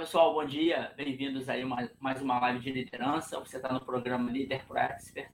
pessoal, 0.00 0.32
bom 0.32 0.46
dia. 0.46 0.90
Bem-vindos 0.96 1.46
aí 1.46 1.60
a 1.60 1.90
mais 2.00 2.22
uma 2.22 2.40
live 2.40 2.60
de 2.60 2.72
liderança. 2.72 3.38
Você 3.38 3.58
está 3.58 3.70
no 3.70 3.82
programa 3.82 4.30
Líder 4.30 4.64
Pro 4.64 4.78
Expert. 4.78 5.30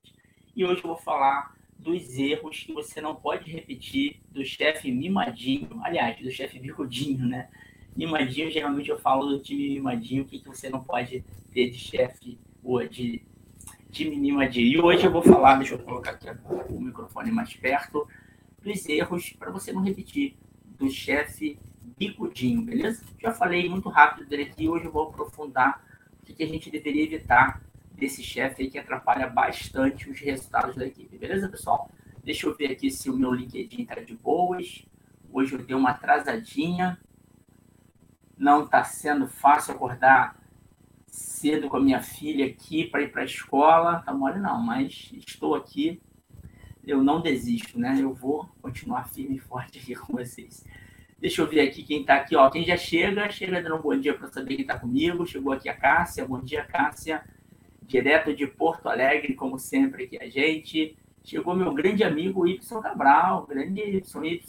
E 0.57 0.65
hoje 0.65 0.81
eu 0.83 0.89
vou 0.89 0.97
falar 0.97 1.55
dos 1.79 2.19
erros 2.19 2.65
que 2.65 2.73
você 2.73 3.01
não 3.01 3.15
pode 3.15 3.49
repetir 3.49 4.21
do 4.29 4.45
chefe 4.45 4.91
mimadinho. 4.91 5.81
Aliás, 5.85 6.21
do 6.21 6.33
chefe 6.33 6.59
bicudinho, 6.59 7.27
né? 7.27 7.49
Mimadinho, 7.97 8.51
geralmente 8.51 8.91
eu 8.91 8.99
falo 8.99 9.27
do 9.27 9.39
time 9.39 9.75
mimadinho, 9.75 10.25
o 10.25 10.27
que, 10.27 10.41
que 10.41 10.49
você 10.49 10.69
não 10.69 10.83
pode 10.83 11.25
ter 11.53 11.71
de 11.71 11.79
chefe 11.79 12.37
ou 12.65 12.85
de 12.89 13.23
time 13.93 14.17
mimadinho. 14.17 14.67
E 14.67 14.81
hoje 14.81 15.05
eu 15.07 15.13
vou 15.13 15.23
falar, 15.23 15.59
deixa 15.59 15.75
eu 15.75 15.79
colocar 15.79 16.11
aqui 16.11 16.27
o 16.69 16.81
microfone 16.81 17.31
mais 17.31 17.55
perto, 17.55 18.05
dos 18.61 18.85
erros 18.89 19.31
para 19.31 19.53
você 19.53 19.73
não 19.73 19.83
repetir 19.83 20.37
do 20.77 20.91
chefe 20.91 21.57
bicudinho, 21.97 22.63
beleza? 22.63 23.03
Já 23.19 23.33
falei 23.33 23.69
muito 23.69 23.89
rápido 23.89 24.29
dele 24.29 24.45
aqui, 24.45 24.69
hoje 24.69 24.85
eu 24.85 24.93
vou 24.93 25.09
aprofundar 25.09 25.83
o 26.21 26.27
que 26.27 26.43
a 26.43 26.47
gente 26.47 26.71
deveria 26.71 27.05
evitar 27.05 27.63
desse 27.93 28.23
chefe 28.23 28.63
aí 28.63 28.71
que 28.71 28.79
atrapalha 28.79 29.27
bastante 29.27 30.11
os 30.11 30.21
resultados 30.21 30.77
da 30.77 30.87
equipe, 30.87 31.17
beleza, 31.17 31.49
pessoal? 31.49 31.91
Deixa 32.23 32.47
eu 32.47 32.55
ver 32.55 32.73
aqui 32.73 32.91
se 32.91 33.09
o 33.09 33.17
meu 33.17 33.33
LinkedIn 33.33 33.85
tá 33.85 33.95
de 34.01 34.15
boas. 34.15 34.85
Hoje 35.33 35.55
eu 35.55 35.65
dei 35.65 35.77
uma 35.77 35.91
atrasadinha. 35.91 36.99
Não 38.37 38.65
está 38.65 38.83
sendo 38.83 39.29
fácil 39.29 39.75
acordar 39.75 40.37
cedo 41.07 41.69
com 41.69 41.77
a 41.77 41.81
minha 41.81 42.03
filha 42.03 42.45
aqui 42.45 42.85
para 42.85 43.03
ir 43.03 43.13
para 43.13 43.23
a 43.23 43.25
escola. 43.25 44.03
Tá 44.05 44.13
mole 44.13 44.41
não, 44.41 44.61
mas 44.61 45.13
estou 45.13 45.55
aqui. 45.55 46.03
Eu 46.85 47.03
não 47.03 47.21
desisto, 47.21 47.79
né? 47.79 47.97
Eu 48.01 48.13
vou 48.13 48.51
continuar 48.61 49.09
firme 49.09 49.37
e 49.37 49.39
forte 49.39 49.79
aqui 49.79 49.95
com 49.97 50.15
vocês. 50.15 50.65
Deixa 51.19 51.41
eu 51.41 51.47
ver 51.47 51.61
aqui 51.61 51.83
quem 51.83 52.03
está 52.03 52.17
aqui, 52.17 52.37
ó. 52.37 52.51
Quem 52.51 52.63
já 52.63 52.77
chega, 52.77 53.31
chega 53.31 53.63
dando 53.63 53.77
um 53.77 53.81
bom 53.81 53.99
dia 53.99 54.13
para 54.13 54.29
saber 54.29 54.57
quem 54.57 54.61
está 54.61 54.79
comigo. 54.79 55.27
Chegou 55.27 55.51
aqui 55.51 55.67
a 55.67 55.75
Cássia. 55.75 56.27
Bom 56.27 56.43
dia, 56.43 56.63
Cássia. 56.63 57.25
Direto 57.83 58.35
de 58.35 58.47
Porto 58.47 58.87
Alegre, 58.87 59.35
como 59.35 59.59
sempre, 59.59 60.05
aqui 60.05 60.19
a 60.23 60.29
gente. 60.29 60.95
Chegou 61.25 61.57
meu 61.57 61.73
grande 61.73 62.05
amigo 62.05 62.47
Y 62.47 62.59
Cabral, 62.83 63.47
grande 63.47 63.81
YY. 63.81 64.43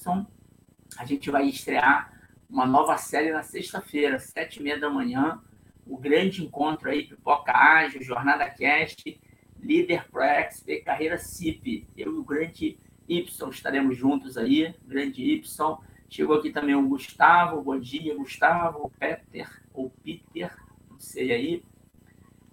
A 0.97 1.05
gente 1.05 1.31
vai 1.31 1.47
estrear 1.47 2.11
uma 2.49 2.65
nova 2.65 2.97
série 2.97 3.31
na 3.31 3.43
sexta-feira, 3.43 4.19
sete 4.19 4.59
e 4.59 4.63
meia 4.63 4.77
da 4.77 4.89
manhã. 4.89 5.41
O 5.85 5.97
grande 5.97 6.43
encontro 6.43 6.89
aí, 6.89 7.03
Pipoca 7.03 7.53
Ágil, 7.53 8.03
Jornada 8.03 8.49
Cast, 8.49 9.17
Líder 9.57 10.05
Pro 10.11 10.21
Expert, 10.21 10.83
Carreira 10.83 11.17
CIP. 11.17 11.87
Eu 11.95 12.13
e 12.13 12.19
o 12.19 12.23
grande 12.25 12.77
Y 13.07 13.25
estaremos 13.49 13.97
juntos 13.97 14.37
aí, 14.37 14.75
grande 14.85 15.23
Y 15.23 15.41
Chegou 16.09 16.37
aqui 16.37 16.51
também 16.51 16.73
o 16.73 16.87
Gustavo, 16.87 17.61
bom 17.61 17.77
dia, 17.77 18.15
Gustavo, 18.15 18.85
o 18.85 18.89
Peter, 18.89 19.49
ou 19.73 19.89
Peter, 20.03 20.55
não 20.89 20.99
sei 20.99 21.31
aí. 21.33 21.63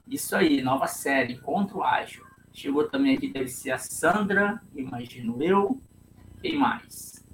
Isso 0.08 0.34
aí, 0.34 0.60
nova 0.60 0.88
série, 0.88 1.34
Encontro 1.34 1.82
Ágil. 1.82 2.24
Chegou 2.52 2.88
também 2.88 3.16
aqui, 3.16 3.28
deve 3.28 3.48
ser 3.48 3.70
a 3.70 3.78
Sandra, 3.78 4.60
imagino 4.74 5.40
eu. 5.40 5.80
Quem 6.42 6.58
mais? 6.58 7.24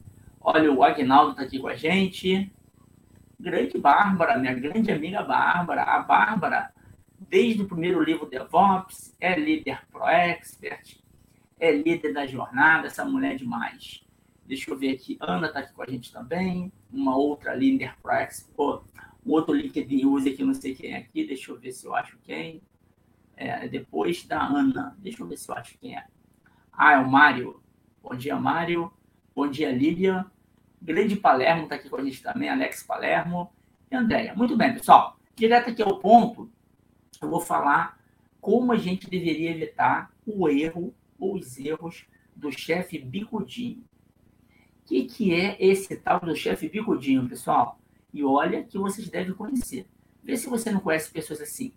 Olha, 0.41 0.71
o 0.71 0.85
Agnaldo 0.85 1.33
está 1.33 1.43
aqui 1.43 1.59
com 1.59 1.69
a 1.69 1.75
gente. 1.75 2.53
Grande 3.39 3.79
Bárbara, 3.79 4.39
minha 4.39 4.55
grande 4.55 4.93
amiga 4.93 5.23
Bárbara. 5.23 5.83
A 5.83 6.01
Bárbara, 6.01 6.73
desde 7.19 7.63
o 7.63 7.67
primeiro 7.67 8.03
livro 8.03 8.29
DevOps, 8.29 9.17
é 9.19 9.39
líder 9.39 9.87
Pro 9.91 10.07
Expert, 10.07 10.99
é 11.59 11.73
líder 11.73 12.13
da 12.13 12.27
jornada, 12.27 12.89
essa 12.89 13.05
mulher 13.07 13.33
é 13.33 13.37
demais. 13.37 14.05
Deixa 14.51 14.69
eu 14.69 14.77
ver 14.77 14.91
aqui. 14.91 15.17
Ana 15.21 15.47
está 15.47 15.61
aqui 15.61 15.73
com 15.73 15.83
a 15.85 15.87
gente 15.87 16.13
também. 16.13 16.73
Uma 16.93 17.17
outra 17.17 17.53
ali, 17.53 17.71
Enterprise. 17.71 18.45
Pô, 18.57 18.83
um 19.25 19.31
outro 19.31 19.55
LinkedIn 19.55 20.05
user 20.05 20.35
que 20.35 20.43
não 20.43 20.55
sei 20.55 20.75
quem 20.75 20.91
é 20.91 20.97
aqui. 20.97 21.25
Deixa 21.25 21.53
eu 21.53 21.57
ver 21.57 21.71
se 21.71 21.87
eu 21.87 21.95
acho 21.95 22.19
quem. 22.25 22.61
É, 23.37 23.69
depois 23.69 24.25
da 24.25 24.45
Ana. 24.45 24.97
Deixa 24.99 25.23
eu 25.23 25.29
ver 25.29 25.37
se 25.37 25.49
eu 25.49 25.55
acho 25.55 25.79
quem 25.79 25.97
é. 25.97 26.05
Ah, 26.73 26.95
é 26.95 26.99
o 26.99 27.09
Mário. 27.09 27.63
Bom 28.03 28.13
dia, 28.17 28.35
Mário. 28.35 28.93
Bom 29.37 29.47
dia, 29.47 29.71
Lívia. 29.71 30.27
Grande 30.83 31.15
Palermo 31.15 31.63
está 31.63 31.77
aqui 31.77 31.89
com 31.89 31.99
a 31.99 32.05
gente 32.05 32.21
também. 32.21 32.49
Alex 32.49 32.83
Palermo. 32.83 33.53
E 33.89 33.95
Andréia. 33.95 34.35
Muito 34.35 34.57
bem, 34.57 34.75
pessoal. 34.75 35.17
Direto 35.37 35.71
aqui 35.71 35.81
ao 35.81 36.01
ponto, 36.01 36.51
eu 37.23 37.31
vou 37.31 37.41
falar 37.41 38.01
como 38.41 38.73
a 38.73 38.77
gente 38.77 39.09
deveria 39.09 39.53
evitar 39.53 40.11
o 40.27 40.49
erro 40.49 40.93
ou 41.21 41.37
os 41.37 41.57
erros 41.57 42.05
do 42.35 42.51
chefe 42.51 42.99
bicudinho 42.99 43.89
que, 44.91 45.05
que 45.05 45.33
é 45.33 45.57
esse 45.61 45.95
tal 45.95 46.19
do 46.19 46.35
chefe 46.35 46.69
bicudinho, 46.69 47.29
pessoal? 47.29 47.79
E 48.13 48.25
olha 48.25 48.65
que 48.65 48.77
vocês 48.77 49.09
devem 49.09 49.33
conhecer. 49.33 49.87
Vê 50.21 50.37
se 50.37 50.49
você 50.49 50.73
não 50.73 50.81
conhece 50.81 51.13
pessoas 51.13 51.41
assim, 51.41 51.73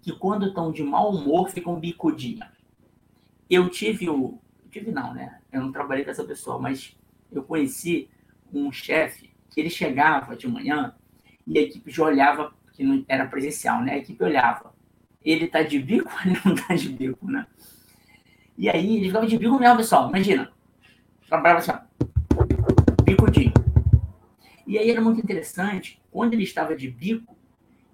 que 0.00 0.12
quando 0.12 0.46
estão 0.46 0.70
de 0.70 0.84
mau 0.84 1.10
humor 1.12 1.50
ficam 1.50 1.80
bicudinho. 1.80 2.46
Eu 3.50 3.68
tive 3.68 4.08
o. 4.08 4.38
tive 4.70 4.92
não, 4.92 5.12
né? 5.12 5.40
Eu 5.50 5.62
não 5.62 5.72
trabalhei 5.72 6.04
com 6.04 6.12
essa 6.12 6.22
pessoa, 6.22 6.60
mas 6.60 6.96
eu 7.32 7.42
conheci 7.42 8.08
um 8.52 8.70
chefe 8.70 9.30
que 9.50 9.58
ele 9.58 9.68
chegava 9.68 10.36
de 10.36 10.46
manhã 10.46 10.94
e 11.44 11.58
a 11.58 11.62
equipe 11.62 11.90
já 11.90 12.04
olhava, 12.04 12.54
que 12.72 12.84
não 12.84 13.04
era 13.08 13.26
presencial, 13.26 13.82
né? 13.82 13.94
A 13.94 13.98
equipe 13.98 14.22
olhava. 14.22 14.72
Ele 15.24 15.48
tá 15.48 15.62
de 15.62 15.80
bico 15.80 16.08
ou 16.08 16.20
ele 16.24 16.40
não 16.44 16.54
tá 16.54 16.76
de 16.76 16.88
bico, 16.88 17.28
né? 17.28 17.48
E 18.56 18.70
aí 18.70 18.98
ele 18.98 19.06
ficava 19.08 19.26
de 19.26 19.36
bico 19.36 19.58
mesmo, 19.58 19.78
pessoal. 19.78 20.08
Imagina. 20.08 20.52
Trabalhava 21.26 21.58
assim, 21.58 21.87
bicudinho. 23.18 23.52
E 24.66 24.78
aí 24.78 24.90
era 24.90 25.00
muito 25.00 25.20
interessante, 25.20 26.00
quando 26.10 26.34
ele 26.34 26.44
estava 26.44 26.76
de 26.76 26.88
bico, 26.88 27.36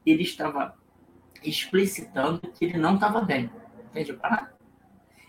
ele 0.05 0.23
estava 0.23 0.77
explicitando 1.43 2.41
que 2.41 2.65
ele 2.67 2.77
não 2.79 2.95
estava 2.95 3.21
bem. 3.23 3.51
Entende? 3.91 4.13
Para 4.13 4.53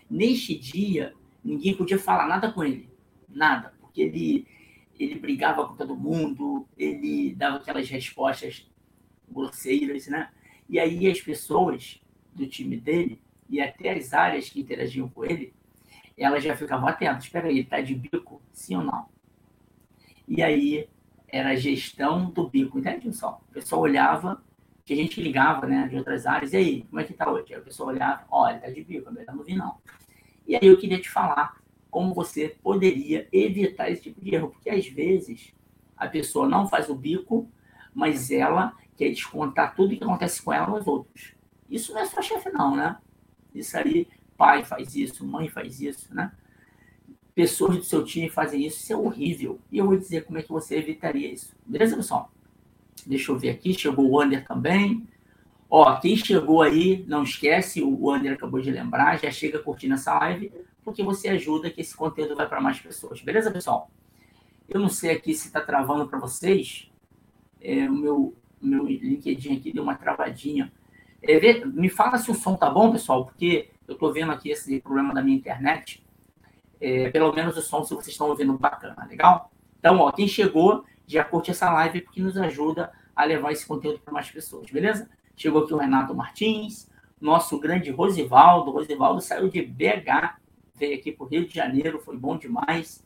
Neste 0.08 0.56
dia, 0.56 1.14
ninguém 1.42 1.76
podia 1.76 1.98
falar 1.98 2.28
nada 2.28 2.52
com 2.52 2.62
ele. 2.62 2.88
Nada. 3.28 3.74
Porque 3.80 4.02
ele, 4.02 4.46
ele 4.98 5.18
brigava 5.18 5.66
com 5.66 5.74
todo 5.74 5.96
mundo, 5.96 6.68
ele 6.76 7.34
dava 7.34 7.56
aquelas 7.56 7.88
respostas 7.88 8.70
grosseiras, 9.28 10.06
né? 10.06 10.30
E 10.68 10.78
aí 10.78 11.10
as 11.10 11.20
pessoas 11.20 12.00
do 12.32 12.46
time 12.46 12.76
dele 12.76 13.20
e 13.48 13.60
até 13.60 13.92
as 13.92 14.12
áreas 14.12 14.48
que 14.48 14.60
interagiam 14.60 15.08
com 15.08 15.24
ele, 15.24 15.52
elas 16.16 16.42
já 16.42 16.56
ficavam 16.56 16.88
atentas. 16.88 17.24
Espera 17.24 17.48
aí, 17.48 17.60
está 17.60 17.80
de 17.80 17.94
bico? 17.94 18.40
Sim 18.52 18.76
ou 18.76 18.84
não? 18.84 19.15
E 20.28 20.42
aí 20.42 20.88
era 21.28 21.50
a 21.50 21.56
gestão 21.56 22.30
do 22.30 22.48
bico, 22.48 22.78
entende, 22.78 23.06
pessoal? 23.06 23.42
O 23.48 23.52
pessoal 23.52 23.82
olhava, 23.82 24.42
que 24.84 24.92
a 24.92 24.96
gente 24.96 25.20
ligava, 25.20 25.66
né, 25.66 25.88
de 25.88 25.96
outras 25.96 26.26
áreas, 26.26 26.52
e 26.52 26.56
aí, 26.56 26.82
como 26.84 27.00
é 27.00 27.04
que 27.04 27.12
tá 27.12 27.30
hoje? 27.30 27.52
Aí 27.52 27.60
o 27.60 27.64
pessoal 27.64 27.88
olhava, 27.88 28.24
olha, 28.30 28.58
tá 28.58 28.70
de 28.70 28.84
bico, 28.84 29.12
melhor 29.12 29.34
não 29.34 29.42
vi 29.42 29.54
não. 29.54 29.78
E 30.46 30.54
aí 30.54 30.66
eu 30.66 30.78
queria 30.78 31.00
te 31.00 31.10
falar 31.10 31.60
como 31.90 32.14
você 32.14 32.56
poderia 32.62 33.28
evitar 33.32 33.90
esse 33.90 34.02
tipo 34.02 34.20
de 34.20 34.34
erro, 34.34 34.50
porque 34.50 34.70
às 34.70 34.86
vezes 34.86 35.52
a 35.96 36.06
pessoa 36.06 36.48
não 36.48 36.68
faz 36.68 36.88
o 36.88 36.94
bico, 36.94 37.50
mas 37.94 38.30
ela 38.30 38.74
quer 38.96 39.08
descontar 39.08 39.74
tudo 39.74 39.96
que 39.96 40.04
acontece 40.04 40.42
com 40.42 40.52
ela 40.52 40.68
nos 40.68 40.86
outros. 40.86 41.34
Isso 41.68 41.92
não 41.92 42.00
é 42.00 42.06
só 42.06 42.22
chefe 42.22 42.50
não, 42.50 42.76
né? 42.76 42.96
Isso 43.54 43.76
aí, 43.76 44.06
pai 44.36 44.64
faz 44.64 44.94
isso, 44.94 45.26
mãe 45.26 45.48
faz 45.48 45.80
isso, 45.80 46.14
né? 46.14 46.30
Pessoas 47.36 47.76
do 47.76 47.84
seu 47.84 48.02
time 48.02 48.30
fazem 48.30 48.64
isso, 48.64 48.78
isso 48.78 48.92
é 48.94 48.96
horrível. 48.96 49.60
E 49.70 49.76
eu 49.76 49.84
vou 49.84 49.96
dizer 49.96 50.24
como 50.24 50.38
é 50.38 50.42
que 50.42 50.48
você 50.48 50.78
evitaria 50.78 51.30
isso. 51.30 51.54
Beleza, 51.66 51.94
pessoal? 51.94 52.32
Deixa 53.06 53.30
eu 53.30 53.38
ver 53.38 53.50
aqui, 53.50 53.74
chegou 53.74 54.06
o 54.06 54.16
Wander 54.16 54.42
também. 54.46 55.06
Ó, 55.68 55.94
quem 56.00 56.16
chegou 56.16 56.62
aí, 56.62 57.04
não 57.06 57.24
esquece, 57.24 57.82
o 57.82 58.06
Wander 58.06 58.32
acabou 58.32 58.58
de 58.58 58.70
lembrar, 58.70 59.18
já 59.18 59.30
chega 59.30 59.58
curtindo 59.58 59.92
essa 59.92 60.18
live, 60.18 60.50
porque 60.82 61.02
você 61.02 61.28
ajuda 61.28 61.70
que 61.70 61.82
esse 61.82 61.94
conteúdo 61.94 62.34
vai 62.34 62.48
para 62.48 62.58
mais 62.58 62.80
pessoas. 62.80 63.20
Beleza, 63.20 63.50
pessoal? 63.50 63.90
Eu 64.66 64.80
não 64.80 64.88
sei 64.88 65.10
aqui 65.10 65.34
se 65.34 65.48
está 65.48 65.60
travando 65.60 66.08
para 66.08 66.18
vocês. 66.18 66.90
É, 67.60 67.86
meu, 67.86 68.34
meu 68.62 68.86
LinkedIn 68.86 69.58
aqui 69.58 69.74
deu 69.74 69.82
uma 69.82 69.94
travadinha. 69.94 70.72
É, 71.20 71.64
me 71.66 71.90
fala 71.90 72.16
se 72.16 72.30
o 72.30 72.34
som 72.34 72.56
tá 72.56 72.70
bom, 72.70 72.92
pessoal, 72.92 73.26
porque 73.26 73.68
eu 73.86 73.92
estou 73.92 74.10
vendo 74.10 74.32
aqui 74.32 74.48
esse 74.48 74.80
problema 74.80 75.12
da 75.12 75.22
minha 75.22 75.36
internet 75.36 76.05
é, 76.80 77.10
pelo 77.10 77.32
menos 77.32 77.56
o 77.56 77.62
som, 77.62 77.84
se 77.84 77.94
vocês 77.94 78.08
estão 78.08 78.28
ouvindo 78.28 78.52
bacana, 78.58 79.06
legal? 79.08 79.50
Então, 79.78 79.98
ó, 79.98 80.10
quem 80.12 80.28
chegou, 80.28 80.84
já 81.06 81.24
curte 81.24 81.50
essa 81.50 81.72
live 81.72 82.00
porque 82.00 82.20
nos 82.20 82.36
ajuda 82.36 82.92
a 83.14 83.24
levar 83.24 83.52
esse 83.52 83.66
conteúdo 83.66 83.98
para 84.00 84.12
mais 84.12 84.30
pessoas, 84.30 84.70
beleza? 84.70 85.08
Chegou 85.36 85.64
aqui 85.64 85.72
o 85.72 85.76
Renato 85.76 86.14
Martins, 86.14 86.90
nosso 87.20 87.58
grande 87.58 87.90
Rosivaldo. 87.90 88.70
Rosivaldo 88.70 89.20
saiu 89.20 89.48
de 89.48 89.62
BH, 89.62 90.38
veio 90.74 90.98
aqui 90.98 91.12
para 91.12 91.24
o 91.24 91.28
Rio 91.28 91.46
de 91.46 91.54
Janeiro, 91.54 92.00
foi 92.00 92.16
bom 92.16 92.36
demais. 92.36 93.04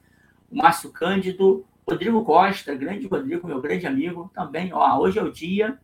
O 0.50 0.56
Márcio 0.56 0.90
Cândido, 0.90 1.64
Rodrigo 1.88 2.24
Costa, 2.24 2.74
grande 2.74 3.06
Rodrigo, 3.06 3.46
meu 3.46 3.60
grande 3.60 3.86
amigo, 3.86 4.30
também. 4.34 4.72
Ó, 4.72 4.98
hoje 4.98 5.18
é 5.18 5.22
o 5.22 5.30
dia 5.30 5.78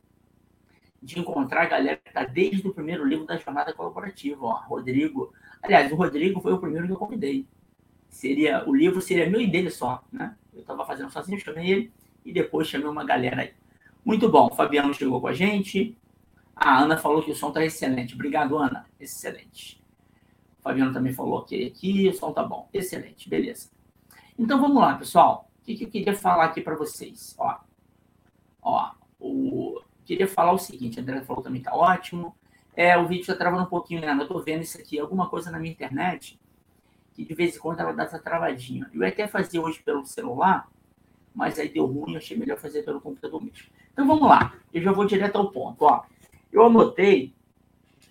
de 1.03 1.21
encontrar 1.21 1.63
a 1.63 1.67
galera 1.67 1.97
que 1.97 2.09
está 2.09 2.25
desde 2.25 2.67
o 2.67 2.73
primeiro 2.73 3.05
livro 3.05 3.27
da 3.27 3.37
jornada 3.37 3.73
colaborativa. 3.73 4.45
Ó, 4.45 4.55
Rodrigo. 4.67 5.33
Aliás, 5.63 5.91
o 5.93 5.97
Rodrigo 5.97 6.41
foi 6.41 6.53
o 6.53 6.59
primeiro 6.59 6.87
que 6.87 6.93
eu 6.93 6.97
convidei 6.97 7.47
seria 8.17 8.65
o 8.67 8.75
livro 8.75 9.01
seria 9.01 9.29
meu 9.29 9.41
e 9.41 9.47
dele 9.47 9.71
só, 9.71 10.03
né? 10.11 10.35
Eu 10.53 10.61
estava 10.61 10.85
fazendo 10.87 11.11
sozinho, 11.11 11.39
chamei 11.39 11.71
ele 11.71 11.93
e 12.25 12.33
depois 12.33 12.67
chamei 12.67 12.89
uma 12.89 13.05
galera 13.05 13.43
aí. 13.43 13.53
Muito 14.05 14.29
bom. 14.29 14.47
O 14.47 14.55
Fabiano 14.55 14.95
chegou 14.95 15.21
com 15.21 15.27
a 15.27 15.35
gente. 15.35 15.97
A 16.55 16.79
Ana 16.81 16.97
falou 16.97 17.23
que 17.23 17.31
o 17.31 17.37
som 17.37 17.49
está 17.49 17.63
excelente. 17.63 18.15
Obrigado, 18.15 18.57
Ana. 18.57 18.87
Excelente. 18.99 19.83
O 20.59 20.63
Fabiano 20.63 20.93
também 20.93 21.13
falou 21.13 21.43
que 21.43 21.67
aqui 21.67 22.09
o 22.09 22.15
som 22.15 22.33
tá 22.33 22.43
bom. 22.43 22.69
Excelente. 22.73 23.29
Beleza. 23.29 23.71
Então 24.39 24.61
vamos 24.61 24.81
lá, 24.81 24.97
pessoal. 24.97 25.51
O 25.61 25.65
que, 25.67 25.77
que 25.77 25.85
eu 25.85 25.91
queria 25.91 26.15
falar 26.15 26.47
aqui 26.47 26.63
para 26.63 26.75
vocês? 26.75 27.35
Ó, 27.39 27.59
ó, 28.63 28.93
o... 29.21 29.81
queria 30.07 30.27
falar 30.27 30.53
o 30.53 30.59
seguinte. 30.59 30.99
A 30.99 31.03
André 31.03 31.21
falou 31.21 31.43
também 31.43 31.61
tá 31.61 31.75
ótimo. 31.75 32.35
É, 32.75 32.97
o 32.97 33.07
vídeo 33.07 33.23
está 33.23 33.35
travando 33.35 33.65
um 33.65 33.67
pouquinho, 33.67 34.01
né? 34.01 34.17
Eu 34.19 34.27
tô 34.27 34.39
vendo 34.39 34.63
isso 34.63 34.79
aqui, 34.79 34.99
alguma 34.99 35.29
coisa 35.29 35.51
na 35.51 35.59
minha 35.59 35.73
internet 35.73 36.39
que 37.17 37.25
de 37.25 37.35
vez 37.35 37.57
em 37.57 37.59
quando 37.59 37.81
ela 37.81 37.93
dá 37.93 38.03
essa 38.05 38.19
travadinha. 38.19 38.91
Eu 38.93 39.01
ia 39.01 39.09
até 39.09 39.27
fazer 39.27 39.59
hoje 39.59 39.81
pelo 39.83 40.05
celular, 40.05 40.71
mas 41.35 41.59
aí 41.59 41.69
deu 41.69 41.87
ruim, 41.87 42.15
achei 42.15 42.37
melhor 42.37 42.59
fazer 42.59 42.83
pelo 42.83 43.01
computador 43.01 43.43
mesmo. 43.43 43.67
Então 43.91 44.07
vamos 44.07 44.29
lá, 44.29 44.55
eu 44.73 44.83
já 44.83 44.93
vou 44.93 45.07
direto 45.07 45.37
ao 45.37 45.51
ponto. 45.51 45.83
Ó, 45.87 46.05
eu 46.53 46.63
anotei 46.63 47.35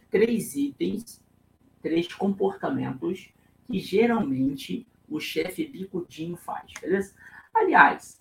três 0.09 0.55
itens, 0.55 1.23
três 1.83 2.11
comportamentos 2.11 3.29
que 3.67 3.79
geralmente 3.79 4.87
o 5.07 5.19
chefe 5.19 5.67
bicudinho 5.67 6.35
faz, 6.35 6.71
beleza? 6.81 7.13
Aliás, 7.53 8.19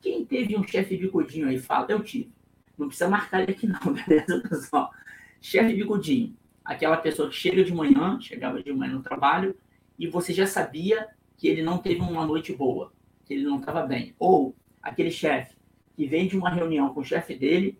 quem 0.00 0.24
teve 0.24 0.56
um 0.56 0.66
chefe 0.66 0.96
bicudinho 0.96 1.48
aí, 1.48 1.58
fala, 1.58 1.86
eu 1.88 2.02
tive. 2.02 2.32
Não 2.76 2.88
precisa 2.88 3.08
marcar 3.08 3.42
ele 3.42 3.52
aqui 3.52 3.66
não, 3.68 3.78
beleza, 3.94 4.40
pessoal? 4.48 4.92
Chefe 5.40 5.72
bicudinho, 5.72 6.36
aquela 6.64 6.96
pessoa 6.96 7.28
que 7.28 7.36
chega 7.36 7.62
de 7.62 7.72
manhã, 7.72 8.20
chegava 8.20 8.60
de 8.60 8.72
manhã 8.72 8.94
no 8.94 9.02
trabalho, 9.02 9.56
e 9.98 10.06
você 10.06 10.32
já 10.32 10.46
sabia 10.46 11.08
que 11.36 11.48
ele 11.48 11.62
não 11.62 11.78
teve 11.78 12.00
uma 12.00 12.26
noite 12.26 12.52
boa, 12.52 12.92
que 13.24 13.34
ele 13.34 13.44
não 13.44 13.58
estava 13.58 13.86
bem. 13.86 14.14
Ou 14.18 14.54
aquele 14.82 15.10
chefe 15.10 15.56
que 15.94 16.06
vem 16.06 16.26
de 16.26 16.36
uma 16.36 16.50
reunião 16.50 16.92
com 16.92 17.00
o 17.00 17.04
chefe 17.04 17.34
dele 17.34 17.78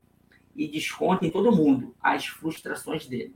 e 0.54 0.66
desconta 0.66 1.26
em 1.26 1.30
todo 1.30 1.54
mundo 1.54 1.94
as 2.00 2.26
frustrações 2.26 3.06
dele. 3.06 3.34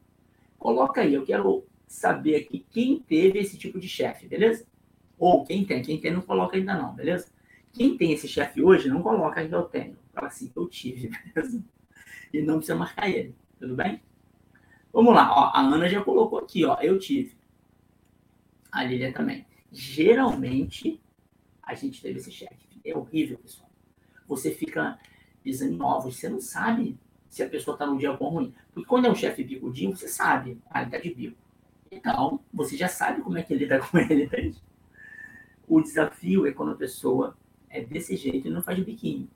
Coloca 0.58 1.02
aí, 1.02 1.14
eu 1.14 1.24
quero 1.24 1.64
saber 1.86 2.36
aqui 2.36 2.64
quem 2.70 2.98
teve 2.98 3.38
esse 3.38 3.58
tipo 3.58 3.78
de 3.78 3.88
chefe, 3.88 4.26
beleza? 4.26 4.66
Ou 5.18 5.44
quem 5.44 5.64
tem, 5.64 5.82
quem 5.82 6.00
tem 6.00 6.12
não 6.12 6.22
coloca 6.22 6.56
ainda 6.56 6.74
não, 6.74 6.94
beleza? 6.94 7.30
Quem 7.72 7.96
tem 7.96 8.12
esse 8.12 8.26
chefe 8.26 8.62
hoje, 8.62 8.88
não 8.88 9.02
coloca 9.02 9.40
ainda 9.40 9.56
eu 9.56 9.62
tenho. 9.64 9.96
Fala 10.12 10.28
assim, 10.28 10.50
eu 10.54 10.66
tive, 10.66 11.10
beleza? 11.34 11.62
E 12.32 12.42
não 12.42 12.56
precisa 12.56 12.76
marcar 12.76 13.08
ele, 13.08 13.34
tudo 13.58 13.74
bem? 13.74 14.00
Vamos 14.92 15.14
lá, 15.14 15.30
ó, 15.32 15.50
a 15.54 15.60
Ana 15.60 15.88
já 15.88 16.02
colocou 16.02 16.38
aqui, 16.38 16.64
ó, 16.64 16.76
eu 16.80 16.98
tive. 16.98 17.39
A 18.70 18.84
Lília 18.84 19.12
também. 19.12 19.46
Geralmente, 19.72 21.00
a 21.62 21.74
gente 21.74 22.00
teve 22.02 22.18
esse 22.18 22.30
chefe. 22.30 22.80
É 22.84 22.96
horrível, 22.96 23.38
pessoal. 23.38 23.70
Você 24.26 24.50
fica 24.50 24.98
pisando 25.42 25.72
em 25.72 25.78
você 25.78 26.28
não 26.28 26.40
sabe 26.40 26.98
se 27.28 27.42
a 27.42 27.48
pessoa 27.48 27.74
está 27.74 27.86
num 27.86 27.96
dia 27.96 28.12
bom 28.12 28.26
ou 28.26 28.30
ruim. 28.32 28.54
Porque 28.72 28.88
quando 28.88 29.06
é 29.06 29.10
um 29.10 29.14
chefe 29.14 29.44
bicudinho, 29.44 29.96
você 29.96 30.08
sabe, 30.08 30.60
ah, 30.68 30.82
ele 30.82 30.90
tá 30.90 30.98
de 30.98 31.14
bico. 31.14 31.36
Então, 31.90 32.40
você 32.52 32.76
já 32.76 32.88
sabe 32.88 33.22
como 33.22 33.38
é 33.38 33.42
que 33.42 33.52
ele 33.52 33.64
lida 33.64 33.78
com 33.86 33.98
ele. 33.98 34.26
Né? 34.26 34.52
O 35.66 35.80
desafio 35.80 36.46
é 36.46 36.52
quando 36.52 36.72
a 36.72 36.76
pessoa 36.76 37.36
é 37.68 37.80
desse 37.80 38.16
jeito 38.16 38.48
e 38.48 38.50
não 38.50 38.62
faz 38.62 38.78
biquinho. 38.80 39.28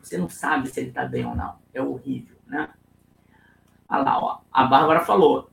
Você 0.00 0.18
não 0.18 0.28
sabe 0.28 0.68
se 0.68 0.80
ele 0.80 0.88
está 0.88 1.04
bem 1.04 1.24
ou 1.24 1.34
não. 1.34 1.58
É 1.72 1.80
horrível, 1.80 2.36
né? 2.46 2.72
Olha 3.88 4.02
lá, 4.02 4.18
ó. 4.18 4.40
A 4.50 4.64
Bárbara 4.64 5.00
falou. 5.00 5.51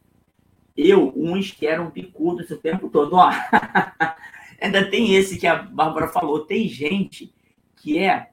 Eu, 0.81 1.11
uns 1.13 1.51
que 1.51 1.67
eram 1.67 1.91
picudos 1.91 2.49
o 2.49 2.57
tempo 2.57 2.89
todo. 2.89 3.13
Ó, 3.13 3.29
ainda 4.61 4.89
tem 4.89 5.13
esse 5.13 5.37
que 5.37 5.45
a 5.45 5.61
Bárbara 5.61 6.07
falou. 6.07 6.45
Tem 6.45 6.69
gente 6.69 7.33
que 7.75 7.97
é, 7.97 8.31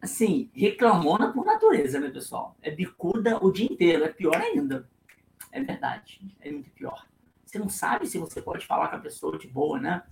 assim, 0.00 0.48
reclamona 0.54 1.30
por 1.30 1.44
natureza, 1.44 2.00
né, 2.00 2.08
pessoal? 2.08 2.56
É 2.62 2.70
bicuda 2.70 3.38
o 3.44 3.52
dia 3.52 3.66
inteiro. 3.70 4.02
É 4.02 4.08
pior 4.08 4.34
ainda. 4.34 4.88
É 5.52 5.62
verdade. 5.62 6.20
É 6.40 6.50
muito 6.50 6.70
pior. 6.70 7.06
Você 7.44 7.58
não 7.58 7.68
sabe 7.68 8.06
se 8.06 8.16
você 8.16 8.40
pode 8.40 8.66
falar 8.66 8.88
com 8.88 8.96
a 8.96 9.00
pessoa 9.00 9.36
de 9.36 9.46
boa, 9.46 9.78
né? 9.78 10.02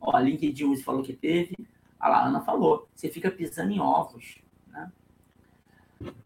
Ó, 0.00 0.16
a 0.16 0.20
LinkedIn 0.20 0.76
falou 0.76 1.02
que 1.02 1.14
teve. 1.14 1.56
A 1.98 2.28
Ana 2.28 2.42
falou. 2.42 2.88
Você 2.94 3.08
fica 3.08 3.28
pisando 3.28 3.72
em 3.72 3.80
ovos 3.80 4.38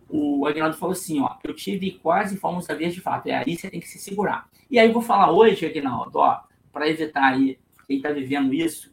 o 0.09 0.47
Aguinaldo 0.47 0.77
falou 0.77 0.93
assim, 0.93 1.21
ó, 1.21 1.37
eu 1.43 1.55
tive 1.55 1.93
quase 1.93 2.37
fomos 2.37 2.67
vez 2.67 2.95
de 2.95 3.01
fato, 3.01 3.27
é 3.29 3.35
aí 3.35 3.57
você 3.57 3.71
tem 3.71 3.81
que 3.81 3.89
se 3.89 3.99
segurar. 3.99 4.49
E 4.71 4.79
aí 4.79 4.89
eu 4.89 4.93
vou 4.93 5.03
falar 5.03 5.31
hoje, 5.31 5.65
Aguinaldo, 5.65 6.19
ó, 6.19 6.41
para 6.73 6.89
evitar 6.89 7.33
aí 7.33 7.59
quem 7.87 7.97
está 7.97 8.11
vivendo 8.11 8.53
isso, 8.53 8.93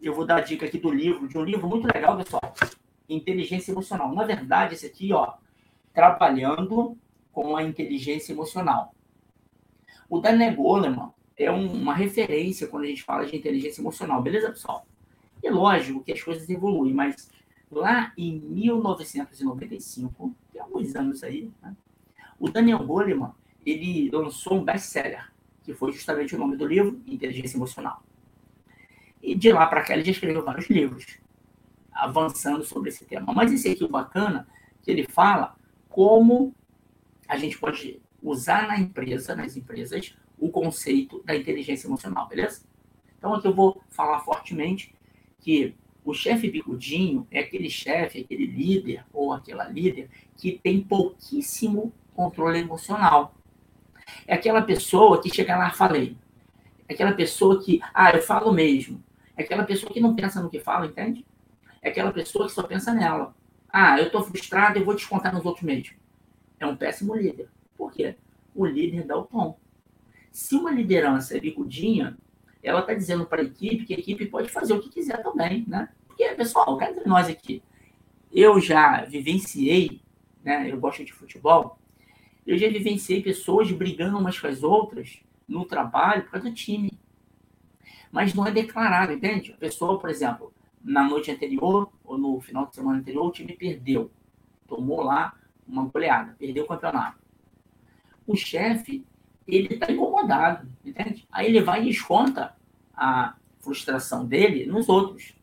eu 0.00 0.14
vou 0.14 0.26
dar 0.26 0.40
dica 0.40 0.66
aqui 0.66 0.78
do 0.78 0.90
livro, 0.90 1.26
de 1.26 1.38
um 1.38 1.44
livro 1.44 1.68
muito 1.68 1.86
legal, 1.92 2.16
pessoal, 2.16 2.54
Inteligência 3.08 3.72
Emocional. 3.72 4.14
Na 4.14 4.24
verdade, 4.24 4.74
esse 4.74 4.86
aqui, 4.86 5.12
ó, 5.12 5.34
Trabalhando 5.92 6.98
com 7.32 7.56
a 7.56 7.62
Inteligência 7.62 8.32
Emocional. 8.32 8.92
O 10.10 10.18
Daniel 10.18 10.54
Goleman 10.54 11.12
é 11.36 11.50
um, 11.50 11.72
uma 11.72 11.94
referência 11.94 12.66
quando 12.66 12.84
a 12.84 12.86
gente 12.86 13.02
fala 13.02 13.26
de 13.26 13.36
inteligência 13.36 13.80
emocional, 13.80 14.22
beleza, 14.22 14.50
pessoal? 14.50 14.86
É 15.42 15.50
lógico 15.50 16.02
que 16.02 16.12
as 16.12 16.22
coisas 16.22 16.48
evoluem, 16.48 16.94
mas 16.94 17.30
lá 17.74 18.12
em 18.16 18.38
1995, 18.40 20.34
tem 20.52 20.60
alguns 20.60 20.94
anos 20.94 21.22
aí, 21.22 21.50
né? 21.62 21.76
o 22.38 22.48
Daniel 22.50 22.84
Goleman, 22.84 23.32
ele 23.64 24.10
lançou 24.10 24.58
um 24.58 24.64
best-seller, 24.64 25.30
que 25.62 25.72
foi 25.74 25.92
justamente 25.92 26.34
o 26.34 26.38
nome 26.38 26.56
do 26.56 26.66
livro, 26.66 27.00
Inteligência 27.06 27.56
Emocional. 27.56 28.02
E 29.22 29.34
de 29.34 29.52
lá 29.52 29.66
para 29.66 29.82
cá 29.82 29.94
ele 29.94 30.04
já 30.04 30.12
escreveu 30.12 30.44
vários 30.44 30.68
livros, 30.68 31.18
avançando 31.90 32.62
sobre 32.64 32.90
esse 32.90 33.04
tema. 33.04 33.32
Mas 33.32 33.52
esse 33.52 33.68
aqui, 33.70 33.84
o 33.84 33.88
bacana, 33.88 34.46
que 34.82 34.90
ele 34.90 35.06
fala 35.06 35.56
como 35.88 36.54
a 37.26 37.36
gente 37.38 37.58
pode 37.58 38.02
usar 38.22 38.68
na 38.68 38.78
empresa, 38.78 39.34
nas 39.34 39.56
empresas, 39.56 40.14
o 40.38 40.50
conceito 40.50 41.22
da 41.24 41.34
inteligência 41.34 41.86
emocional, 41.86 42.28
beleza? 42.28 42.66
Então 43.16 43.34
aqui 43.34 43.46
eu 43.46 43.54
vou 43.54 43.82
falar 43.88 44.20
fortemente 44.20 44.94
que 45.40 45.74
o 46.04 46.12
chefe 46.12 46.50
bicudinho 46.50 47.26
é 47.30 47.40
aquele 47.40 47.70
chefe, 47.70 48.20
aquele 48.20 48.46
líder 48.46 49.04
ou 49.12 49.32
aquela 49.32 49.64
líder 49.64 50.10
que 50.36 50.60
tem 50.62 50.82
pouquíssimo 50.82 51.92
controle 52.14 52.58
emocional. 52.58 53.34
É 54.26 54.34
aquela 54.34 54.60
pessoa 54.60 55.20
que 55.22 55.34
chega 55.34 55.56
lá, 55.56 55.70
falei. 55.70 56.16
É 56.86 56.92
aquela 56.92 57.12
pessoa 57.12 57.62
que, 57.62 57.80
ah, 57.94 58.10
eu 58.10 58.20
falo 58.20 58.52
mesmo. 58.52 59.02
É 59.36 59.42
aquela 59.42 59.64
pessoa 59.64 59.90
que 59.90 60.00
não 60.00 60.14
pensa 60.14 60.42
no 60.42 60.50
que 60.50 60.60
fala, 60.60 60.86
entende? 60.86 61.24
É 61.80 61.88
aquela 61.88 62.12
pessoa 62.12 62.46
que 62.46 62.52
só 62.52 62.62
pensa 62.62 62.92
nela. 62.92 63.34
Ah, 63.68 63.98
eu 63.98 64.06
estou 64.06 64.22
frustrado, 64.22 64.78
eu 64.78 64.84
vou 64.84 64.94
descontar 64.94 65.34
nos 65.34 65.44
outros 65.44 65.64
mesmo. 65.64 65.96
É 66.60 66.66
um 66.66 66.76
péssimo 66.76 67.16
líder. 67.16 67.48
Por 67.76 67.92
quê? 67.92 68.14
O 68.54 68.66
líder 68.66 69.04
dá 69.06 69.16
o 69.16 69.24
tom. 69.24 69.58
Se 70.30 70.54
uma 70.54 70.70
liderança 70.70 71.36
é 71.36 71.40
bicudinha, 71.40 72.16
ela 72.64 72.80
está 72.80 72.94
dizendo 72.94 73.26
para 73.26 73.42
a 73.42 73.44
equipe 73.44 73.84
que 73.84 73.94
a 73.94 73.98
equipe 73.98 74.26
pode 74.26 74.48
fazer 74.48 74.72
o 74.72 74.80
que 74.80 74.88
quiser 74.88 75.22
também, 75.22 75.64
né? 75.68 75.88
Porque, 76.08 76.26
pessoal, 76.30 76.76
cá 76.76 76.90
entre 76.90 77.06
nós 77.06 77.28
aqui, 77.28 77.62
eu 78.32 78.58
já 78.58 79.04
vivenciei, 79.04 80.00
né? 80.42 80.70
Eu 80.70 80.80
gosto 80.80 81.04
de 81.04 81.12
futebol, 81.12 81.78
eu 82.46 82.58
já 82.58 82.68
vivenciei 82.68 83.22
pessoas 83.22 83.70
brigando 83.70 84.18
umas 84.18 84.38
com 84.38 84.46
as 84.46 84.62
outras 84.62 85.20
no 85.46 85.64
trabalho 85.64 86.24
por 86.24 86.32
causa 86.32 86.48
do 86.48 86.54
time. 86.54 86.92
Mas 88.10 88.34
não 88.34 88.46
é 88.46 88.50
declarado, 88.50 89.12
entende? 89.12 89.52
A 89.52 89.56
pessoa, 89.56 89.98
por 89.98 90.08
exemplo, 90.08 90.52
na 90.82 91.02
noite 91.02 91.30
anterior 91.30 91.90
ou 92.04 92.18
no 92.18 92.40
final 92.40 92.66
de 92.66 92.74
semana 92.74 92.98
anterior, 92.98 93.26
o 93.26 93.32
time 93.32 93.54
perdeu. 93.54 94.10
Tomou 94.66 95.02
lá 95.02 95.34
uma 95.66 95.84
goleada, 95.84 96.36
perdeu 96.38 96.64
o 96.64 96.68
campeonato. 96.68 97.18
O 98.26 98.36
chefe, 98.36 99.04
ele 99.46 99.74
está 99.74 99.92
incomodado, 99.92 100.68
entende? 100.84 101.26
Aí 101.30 101.46
ele 101.46 101.60
vai 101.60 101.82
e 101.82 101.86
desconta 101.86 102.54
a 102.94 103.36
frustração 103.60 104.24
dele 104.24 104.66
nos 104.66 104.88
outros. 104.88 105.34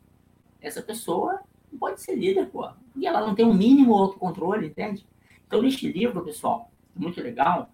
Essa 0.60 0.82
pessoa 0.82 1.40
não 1.70 1.78
pode 1.78 2.00
ser 2.00 2.14
líder, 2.14 2.46
pô. 2.46 2.68
Porque 2.92 3.06
ela 3.06 3.20
não 3.20 3.34
tem 3.34 3.44
um 3.44 3.54
mínimo 3.54 3.94
autocontrole, 3.94 4.66
entende? 4.66 5.06
Então, 5.46 5.62
neste 5.62 5.90
livro, 5.90 6.22
pessoal, 6.24 6.70
muito 6.94 7.20
legal 7.20 7.70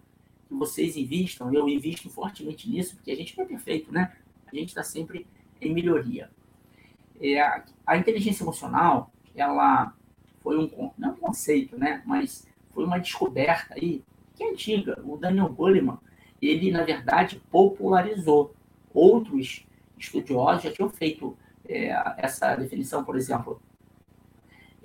que 0.47 0.53
vocês 0.55 0.97
invistam, 0.97 1.53
eu 1.53 1.69
invisto 1.69 2.09
fortemente 2.09 2.69
nisso, 2.69 2.95
porque 2.95 3.11
a 3.11 3.15
gente 3.15 3.37
não 3.37 3.45
é 3.45 3.47
perfeito, 3.47 3.91
né? 3.91 4.15
A 4.47 4.55
gente 4.55 4.69
está 4.69 4.83
sempre 4.83 5.27
em 5.61 5.73
melhoria. 5.73 6.29
É, 7.21 7.39
a 7.85 7.97
inteligência 7.97 8.43
emocional, 8.43 9.11
ela 9.35 9.93
foi 10.41 10.57
um, 10.57 10.91
não 10.97 11.09
é 11.09 11.11
um 11.11 11.17
conceito, 11.17 11.77
né? 11.77 12.01
Mas 12.05 12.47
foi 12.71 12.85
uma 12.85 12.97
descoberta 12.97 13.75
aí, 13.75 14.03
que 14.35 14.43
é 14.43 14.51
antiga. 14.51 14.99
O 15.05 15.17
Daniel 15.17 15.49
Goleman, 15.49 15.99
ele, 16.41 16.71
na 16.71 16.83
verdade, 16.83 17.41
popularizou. 17.51 18.53
Outros 18.93 19.65
estudiosos 19.97 20.63
já 20.63 20.71
tinham 20.71 20.89
feito 20.89 21.37
é, 21.67 21.89
essa 22.17 22.55
definição, 22.55 23.03
por 23.03 23.15
exemplo, 23.15 23.61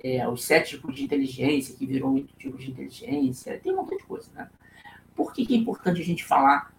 é, 0.03 0.27
os 0.27 0.43
sete 0.43 0.71
tipos 0.71 0.95
de 0.95 1.03
inteligência, 1.03 1.75
que 1.75 1.85
virou 1.85 2.13
oito 2.13 2.33
tipos 2.37 2.63
de 2.63 2.69
inteligência, 2.69 3.59
tem 3.59 3.73
um 3.73 3.77
monte 3.77 3.97
de 3.97 4.03
coisa, 4.03 4.29
né? 4.33 4.47
Por 5.15 5.33
que, 5.33 5.45
que 5.45 5.55
é 5.55 5.57
importante 5.57 6.01
a 6.01 6.05
gente 6.05 6.23
falar 6.23 6.71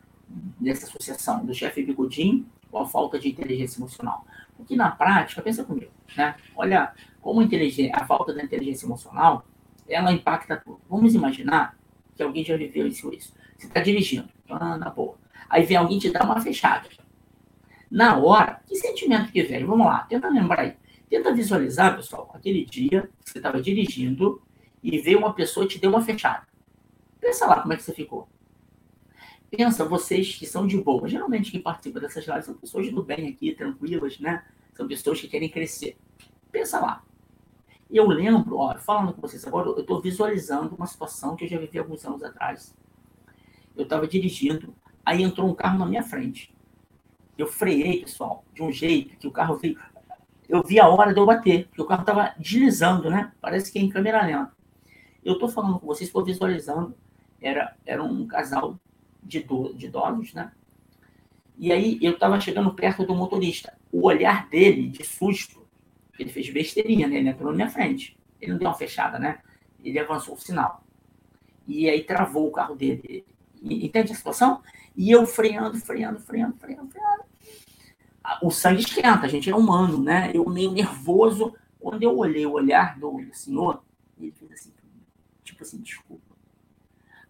dessa 0.60 0.86
associação 0.86 1.44
do 1.44 1.54
chefe 1.54 1.82
bigodinho 1.82 2.46
com 2.70 2.78
a 2.78 2.86
falta 2.86 3.18
de 3.18 3.28
inteligência 3.28 3.80
emocional? 3.80 4.24
Porque 4.56 4.76
na 4.76 4.90
prática, 4.90 5.42
pensa 5.42 5.64
comigo, 5.64 5.90
né? 6.16 6.36
Olha 6.54 6.92
como 7.20 7.40
a, 7.40 7.44
a 7.92 8.06
falta 8.06 8.32
da 8.32 8.44
inteligência 8.44 8.86
emocional, 8.86 9.44
ela 9.88 10.12
impacta 10.12 10.56
tudo. 10.56 10.80
Vamos 10.88 11.14
imaginar 11.14 11.76
que 12.14 12.22
alguém 12.22 12.44
já 12.44 12.56
viveu 12.56 12.86
isso. 12.86 13.12
isso. 13.12 13.34
Você 13.56 13.66
está 13.66 13.80
dirigindo, 13.80 14.28
ah, 14.50 14.76
na 14.76 14.90
boa. 14.90 15.16
Aí 15.48 15.64
vem 15.64 15.76
alguém 15.76 15.98
te 15.98 16.10
dar 16.10 16.24
uma 16.24 16.40
fechada. 16.40 16.88
Na 17.90 18.16
hora, 18.18 18.60
que 18.66 18.74
sentimento 18.74 19.30
que 19.30 19.42
vem? 19.42 19.64
Vamos 19.64 19.86
lá, 19.86 20.00
tenta 20.04 20.28
lembrar 20.28 20.60
aí. 20.60 20.76
Tenta 21.08 21.32
visualizar, 21.32 21.94
pessoal, 21.96 22.30
aquele 22.34 22.64
dia 22.64 23.08
que 23.24 23.30
você 23.30 23.38
estava 23.38 23.60
dirigindo 23.60 24.42
e 24.82 24.98
veio 24.98 25.18
uma 25.18 25.32
pessoa 25.32 25.64
e 25.64 25.68
te 25.68 25.78
deu 25.78 25.90
uma 25.90 26.02
fechada. 26.02 26.46
Pensa 27.20 27.46
lá 27.46 27.60
como 27.60 27.72
é 27.72 27.76
que 27.76 27.82
você 27.82 27.92
ficou. 27.92 28.28
Pensa, 29.50 29.84
vocês 29.84 30.34
que 30.36 30.46
são 30.46 30.66
de 30.66 30.76
boa. 30.78 31.08
Geralmente 31.08 31.50
quem 31.50 31.60
participa 31.60 32.00
dessas 32.00 32.26
lives 32.26 32.44
são 32.44 32.54
pessoas 32.54 32.90
do 32.90 33.02
bem 33.02 33.28
aqui, 33.28 33.54
tranquilas, 33.54 34.18
né? 34.18 34.44
São 34.74 34.86
pessoas 34.86 35.20
que 35.20 35.28
querem 35.28 35.48
crescer. 35.48 35.96
Pensa 36.50 36.80
lá. 36.80 37.04
Eu 37.88 38.08
lembro, 38.08 38.56
ó, 38.58 38.76
falando 38.78 39.12
com 39.12 39.20
vocês 39.20 39.46
agora, 39.46 39.68
eu 39.68 39.80
estou 39.80 40.00
visualizando 40.00 40.74
uma 40.74 40.86
situação 40.86 41.36
que 41.36 41.44
eu 41.44 41.48
já 41.48 41.58
vivi 41.58 41.78
alguns 41.78 42.04
anos 42.04 42.22
atrás. 42.22 42.76
Eu 43.76 43.84
estava 43.84 44.06
dirigindo, 44.06 44.74
aí 45.04 45.22
entrou 45.22 45.48
um 45.48 45.54
carro 45.54 45.78
na 45.78 45.86
minha 45.86 46.02
frente. 46.02 46.54
Eu 47.36 47.46
freiei, 47.46 48.00
pessoal, 48.00 48.44
de 48.54 48.62
um 48.62 48.72
jeito 48.72 49.16
que 49.16 49.28
o 49.28 49.30
carro 49.30 49.56
veio. 49.56 49.78
Eu 50.48 50.62
vi 50.62 50.80
a 50.80 50.88
hora 50.88 51.12
de 51.12 51.20
eu 51.20 51.26
bater, 51.26 51.66
porque 51.66 51.82
o 51.82 51.86
carro 51.86 52.00
estava 52.00 52.34
deslizando, 52.38 53.10
né? 53.10 53.32
Parece 53.40 53.70
que 53.70 53.78
é 53.78 53.82
em 53.82 53.88
câmera 53.88 54.24
lenta. 54.24 54.52
Eu 55.24 55.34
estou 55.34 55.48
falando 55.48 55.78
com 55.78 55.86
vocês, 55.86 56.08
estou 56.08 56.24
visualizando. 56.24 56.96
Era, 57.40 57.76
era 57.84 58.02
um 58.02 58.26
casal 58.26 58.78
de, 59.22 59.40
do, 59.40 59.74
de 59.74 59.86
idosos, 59.86 60.32
né? 60.32 60.52
E 61.58 61.72
aí 61.72 61.98
eu 62.00 62.12
estava 62.12 62.40
chegando 62.40 62.72
perto 62.74 63.04
do 63.04 63.14
motorista. 63.14 63.76
O 63.90 64.06
olhar 64.06 64.48
dele, 64.48 64.88
de 64.88 65.04
susto, 65.04 65.66
ele 66.18 66.30
fez 66.30 66.48
besteirinha, 66.50 67.08
né? 67.08 67.16
Ele 67.16 67.28
entrou 67.28 67.50
na 67.50 67.56
minha 67.56 67.70
frente. 67.70 68.16
Ele 68.40 68.52
não 68.52 68.58
deu 68.58 68.68
uma 68.68 68.74
fechada, 68.74 69.18
né? 69.18 69.40
Ele 69.82 69.98
avançou 69.98 70.34
o 70.34 70.38
sinal. 70.38 70.84
E 71.66 71.88
aí 71.88 72.02
travou 72.04 72.46
o 72.46 72.52
carro 72.52 72.76
dele. 72.76 73.24
Entende 73.74 74.12
a 74.12 74.14
situação? 74.14 74.62
E 74.96 75.10
eu 75.10 75.26
freando, 75.26 75.78
freando, 75.78 76.20
freando, 76.20 76.56
freando, 76.56 76.88
freando. 76.90 77.24
O 78.42 78.50
sangue 78.50 78.80
esquenta, 78.80 79.26
a 79.26 79.28
gente 79.28 79.50
é 79.50 79.54
humano, 79.54 80.02
né? 80.02 80.30
Eu 80.34 80.48
meio 80.48 80.72
nervoso. 80.72 81.54
Quando 81.78 82.02
eu 82.02 82.16
olhei 82.16 82.46
o 82.46 82.52
olhar 82.52 82.98
do 82.98 83.20
senhor, 83.32 83.84
ele 84.18 84.32
fez 84.32 84.52
assim, 84.52 84.72
tipo 85.44 85.62
assim, 85.62 85.80
desculpa. 85.80 86.34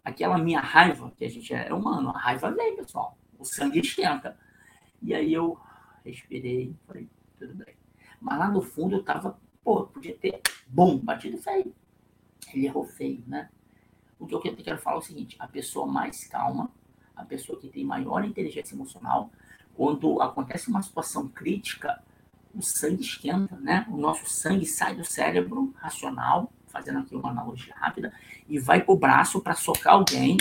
Aquela 0.04 0.38
minha 0.38 0.60
raiva, 0.60 1.12
que 1.16 1.24
a 1.24 1.28
gente 1.28 1.52
é 1.52 1.74
humano, 1.74 2.10
a 2.10 2.18
raiva 2.18 2.50
vem, 2.50 2.76
pessoal. 2.76 3.18
O 3.38 3.44
sangue 3.44 3.80
esquenta. 3.80 4.38
E 5.02 5.14
aí 5.14 5.32
eu 5.32 5.58
respirei, 6.04 6.74
falei, 6.86 7.08
tudo 7.38 7.54
bem. 7.54 7.74
Mas 8.20 8.38
lá 8.38 8.48
no 8.48 8.62
fundo 8.62 8.96
eu 8.96 9.02
tava, 9.02 9.38
pô, 9.62 9.84
podia 9.86 10.16
ter, 10.16 10.40
bom, 10.66 10.96
batido 10.98 11.36
feio. 11.38 11.74
Ele 12.54 12.66
errou 12.66 12.84
feio, 12.84 13.22
né? 13.26 13.50
O 14.18 14.26
que 14.26 14.34
eu 14.34 14.40
quero 14.40 14.78
falar 14.78 14.96
é 14.96 14.98
o 14.98 15.02
seguinte: 15.02 15.36
a 15.38 15.46
pessoa 15.46 15.86
mais 15.86 16.26
calma, 16.26 16.70
a 17.14 17.24
pessoa 17.24 17.58
que 17.58 17.68
tem 17.68 17.84
maior 17.84 18.24
inteligência 18.24 18.74
emocional, 18.74 19.30
quando 19.74 20.20
acontece 20.20 20.68
uma 20.68 20.82
situação 20.82 21.28
crítica, 21.28 22.02
o 22.54 22.62
sangue 22.62 23.02
esquenta, 23.02 23.56
né? 23.56 23.86
O 23.90 23.96
nosso 23.96 24.28
sangue 24.28 24.66
sai 24.66 24.94
do 24.94 25.04
cérebro 25.04 25.74
racional, 25.76 26.52
fazendo 26.68 27.00
aqui 27.00 27.14
uma 27.14 27.30
analogia 27.30 27.74
rápida, 27.76 28.12
e 28.48 28.58
vai 28.58 28.82
para 28.82 28.94
o 28.94 28.98
braço 28.98 29.40
para 29.40 29.54
socar 29.54 29.94
alguém, 29.94 30.36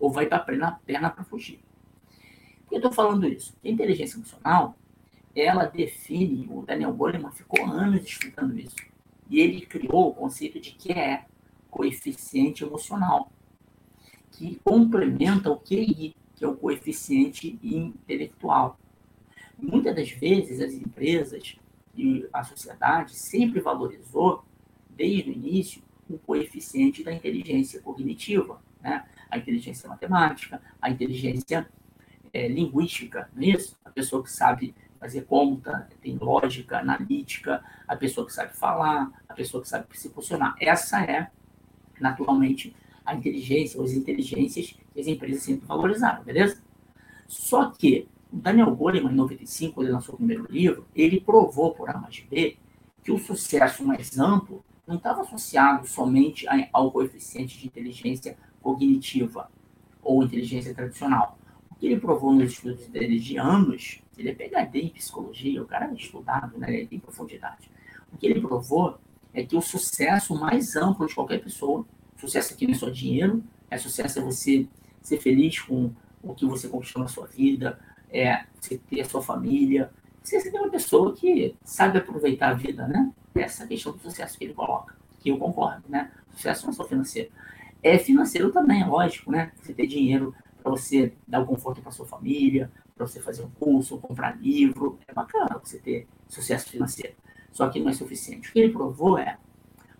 ou 0.00 0.10
vai 0.10 0.26
para 0.26 0.38
a 0.38 0.72
perna 0.72 1.10
para 1.10 1.24
fugir. 1.24 1.60
Por 2.60 2.70
que 2.70 2.74
eu 2.74 2.78
estou 2.78 2.92
falando 2.92 3.26
isso? 3.26 3.54
a 3.64 3.68
inteligência 3.68 4.16
emocional 4.16 4.76
ela 5.34 5.64
define, 5.64 6.48
o 6.50 6.62
Daniel 6.62 6.92
Goleman 6.92 7.30
ficou 7.30 7.64
anos 7.64 8.02
estudando 8.04 8.58
isso, 8.58 8.76
e 9.30 9.40
ele 9.40 9.64
criou 9.64 10.08
o 10.08 10.14
conceito 10.14 10.58
de 10.58 10.72
que 10.72 10.92
é 10.92 11.26
coeficiente 11.70 12.64
emocional, 12.64 13.30
que 14.32 14.60
complementa 14.64 15.50
o 15.50 15.58
QI, 15.58 16.14
que 16.34 16.44
é 16.44 16.48
o 16.48 16.56
coeficiente 16.56 17.58
intelectual. 17.62 18.78
Muitas 19.58 19.94
das 19.94 20.10
vezes 20.10 20.60
as 20.60 20.72
empresas 20.72 21.56
e 21.96 22.26
a 22.32 22.44
sociedade 22.44 23.14
sempre 23.14 23.60
valorizou, 23.60 24.44
desde 24.90 25.30
o 25.30 25.32
início, 25.32 25.82
o 26.08 26.18
coeficiente 26.18 27.02
da 27.02 27.12
inteligência 27.12 27.80
cognitiva, 27.80 28.60
né? 28.80 29.04
a 29.30 29.36
inteligência 29.36 29.88
matemática, 29.88 30.62
a 30.80 30.90
inteligência 30.90 31.68
é, 32.32 32.48
linguística, 32.48 33.28
não 33.34 33.42
é 33.42 33.46
isso? 33.46 33.76
A 33.84 33.90
pessoa 33.90 34.22
que 34.22 34.30
sabe 34.30 34.74
fazer 34.98 35.22
conta, 35.22 35.88
tem 36.00 36.16
lógica 36.16 36.78
analítica, 36.78 37.62
a 37.86 37.96
pessoa 37.96 38.26
que 38.26 38.32
sabe 38.32 38.56
falar, 38.56 39.10
a 39.28 39.34
pessoa 39.34 39.62
que 39.62 39.68
sabe 39.68 39.86
se 39.92 40.08
posicionar. 40.08 40.54
Essa 40.60 41.02
é, 41.02 41.30
naturalmente, 42.02 42.74
a 43.04 43.14
inteligência, 43.14 43.78
ou 43.78 43.84
as 43.84 43.92
inteligências 43.92 44.74
que 44.92 45.00
as 45.00 45.06
empresas 45.06 45.42
sempre 45.42 45.66
valorizaram, 45.66 46.22
beleza? 46.22 46.60
Só 47.26 47.70
que 47.70 48.08
o 48.32 48.36
Daniel 48.36 48.74
Goleman, 48.74 49.12
em 49.12 49.16
95, 49.16 49.74
quando 49.74 49.86
ele 49.86 49.94
lançou 49.94 50.14
o 50.14 50.18
primeiro 50.18 50.46
livro, 50.50 50.86
ele 50.94 51.20
provou 51.20 51.74
por 51.74 51.88
A 51.88 51.98
mais 51.98 52.20
B 52.20 52.56
que 53.02 53.10
o 53.10 53.18
sucesso 53.18 53.84
mais 53.84 54.18
amplo 54.18 54.64
não 54.86 54.96
estava 54.96 55.22
associado 55.22 55.86
somente 55.86 56.46
ao 56.72 56.90
coeficiente 56.90 57.58
de 57.58 57.66
inteligência 57.66 58.36
cognitiva 58.60 59.50
ou 60.02 60.22
inteligência 60.22 60.74
tradicional. 60.74 61.38
O 61.70 61.74
que 61.74 61.86
ele 61.86 62.00
provou 62.00 62.32
nos 62.32 62.52
estudos 62.52 62.86
dele 62.88 63.18
de 63.18 63.38
anos 63.38 64.02
ele 64.18 64.30
é 64.30 64.34
PhD 64.34 64.80
em 64.80 64.88
psicologia, 64.88 65.62
o 65.62 65.66
cara 65.66 65.86
é 65.86 65.94
estudado, 65.94 66.58
né? 66.58 66.74
Ele 66.74 66.86
tem 66.86 66.98
profundidade. 66.98 67.70
O 68.12 68.16
que 68.16 68.26
ele 68.26 68.40
provou 68.40 68.98
é 69.32 69.42
que 69.42 69.56
o 69.56 69.60
sucesso 69.60 70.34
mais 70.38 70.76
amplo 70.76 71.06
de 71.06 71.14
qualquer 71.14 71.42
pessoa, 71.42 71.86
sucesso 72.16 72.54
aqui 72.54 72.66
não 72.66 72.74
é 72.74 72.76
só 72.76 72.88
dinheiro, 72.88 73.42
é 73.70 73.76
sucesso 73.78 74.18
é 74.18 74.22
você 74.22 74.66
ser 75.02 75.18
feliz 75.18 75.60
com 75.60 75.92
o 76.22 76.34
que 76.34 76.46
você 76.46 76.68
conquistou 76.68 77.02
na 77.02 77.08
sua 77.08 77.26
vida, 77.26 77.78
é 78.10 78.44
você 78.60 78.78
ter 78.78 79.00
a 79.00 79.04
sua 79.04 79.22
família, 79.22 79.90
você 80.22 80.40
ser 80.40 80.50
uma 80.58 80.70
pessoa 80.70 81.14
que 81.14 81.54
sabe 81.64 81.98
aproveitar 81.98 82.50
a 82.50 82.54
vida, 82.54 82.86
né? 82.86 83.12
Essa 83.34 83.62
é 83.62 83.66
a 83.66 83.68
questão 83.68 83.92
do 83.92 83.98
sucesso 83.98 84.36
que 84.36 84.44
ele 84.44 84.54
coloca, 84.54 84.96
que 85.20 85.30
eu 85.30 85.38
concordo, 85.38 85.84
né? 85.88 86.10
Sucesso 86.34 86.66
não 86.66 86.72
é 86.72 86.76
só 86.76 86.84
financeiro. 86.84 87.30
É 87.82 87.96
financeiro 87.98 88.50
também, 88.50 88.82
é 88.82 88.86
lógico, 88.86 89.30
né? 89.30 89.52
Você 89.60 89.72
ter 89.72 89.86
dinheiro 89.86 90.34
para 90.62 90.70
você 90.70 91.12
dar 91.26 91.40
o 91.40 91.46
conforto 91.46 91.80
para 91.80 91.92
sua 91.92 92.06
família, 92.06 92.70
para 92.96 93.06
você 93.06 93.20
fazer 93.20 93.42
um 93.42 93.50
curso, 93.50 93.98
comprar 93.98 94.36
livro. 94.40 94.98
É 95.06 95.14
bacana 95.14 95.60
você 95.62 95.78
ter 95.78 96.06
sucesso 96.28 96.68
financeiro. 96.70 97.14
Só 97.52 97.68
que 97.68 97.80
não 97.80 97.88
é 97.90 97.92
suficiente. 97.92 98.48
O 98.48 98.52
que 98.52 98.58
ele 98.58 98.72
provou 98.72 99.18
é 99.18 99.38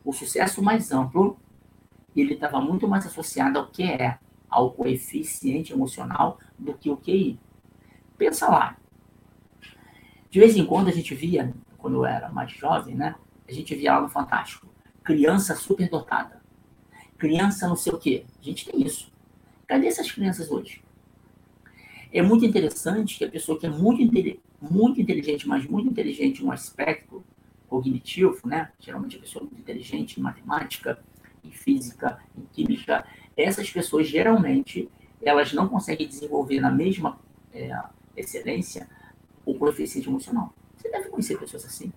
o 0.05 0.13
sucesso 0.13 0.63
mais 0.63 0.93
amplo, 0.93 1.39
ele 2.17 2.35
estava 2.35 2.61
muito 2.61 2.89
mais 2.89 3.07
associado 3.07 3.59
ao 3.59 3.69
que 3.69 3.83
é, 3.83 4.19
ao 4.49 4.73
coeficiente 4.73 5.73
emocional, 5.73 6.39
do 6.59 6.75
que 6.75 6.91
o 6.91 6.97
QI. 6.97 7.39
Pensa 8.17 8.49
lá. 8.49 8.77
De 10.31 10.41
vez 10.41 10.57
em 10.57 10.65
quando 10.65 10.89
a 10.89 10.93
gente 10.93 11.15
via, 11.15 11.55
quando 11.77 11.97
eu 11.97 12.07
era 12.07 12.29
mais 12.31 12.51
jovem, 12.53 12.95
né? 12.95 13.15
A 13.49 13.53
gente 13.53 13.75
via 13.75 13.95
lá 13.95 14.01
no 14.03 14.09
Fantástico. 14.09 14.67
Criança 15.03 15.55
superdotada. 15.55 16.43
Criança 17.17 17.69
não 17.69 17.77
sei 17.77 17.93
o 17.93 17.99
quê. 17.99 18.25
A 18.41 18.45
gente 18.45 18.71
tem 18.71 18.83
isso. 18.83 19.13
Cadê 19.67 19.87
essas 19.87 20.11
crianças 20.11 20.51
hoje? 20.51 20.83
É 22.13 22.23
muito 22.23 22.45
interessante 22.45 23.19
que 23.19 23.25
a 23.25 23.31
pessoa 23.31 23.59
que 23.59 23.67
é 23.67 23.71
muito, 23.71 24.03
muito 24.61 25.01
inteligente, 25.01 25.47
mas 25.47 25.67
muito 25.67 25.89
inteligente 25.89 26.43
em 26.43 26.47
um 26.47 26.53
aspecto 26.53 27.25
cognitivo, 27.69 28.41
né? 28.47 28.73
Geralmente 28.79 29.17
a 29.17 29.21
pessoa 29.21 29.45
muito 29.45 29.61
inteligente 29.61 30.19
em 30.19 30.23
matemática, 30.23 30.99
em 31.45 31.51
física, 31.51 32.19
em 32.37 32.45
química, 32.53 33.07
essas 33.37 33.71
pessoas 33.71 34.09
geralmente 34.09 34.89
elas 35.23 35.53
não 35.53 35.69
conseguem 35.69 36.07
desenvolver 36.07 36.61
na 36.61 36.71
mesma 36.71 37.19
é, 37.53 37.71
excelência 38.17 38.89
o 39.45 39.55
coeficiente 39.55 40.09
emocional. 40.09 40.53
Você 40.77 40.91
deve 40.91 41.09
conhecer 41.09 41.39
pessoas 41.39 41.65
assim. 41.65 41.93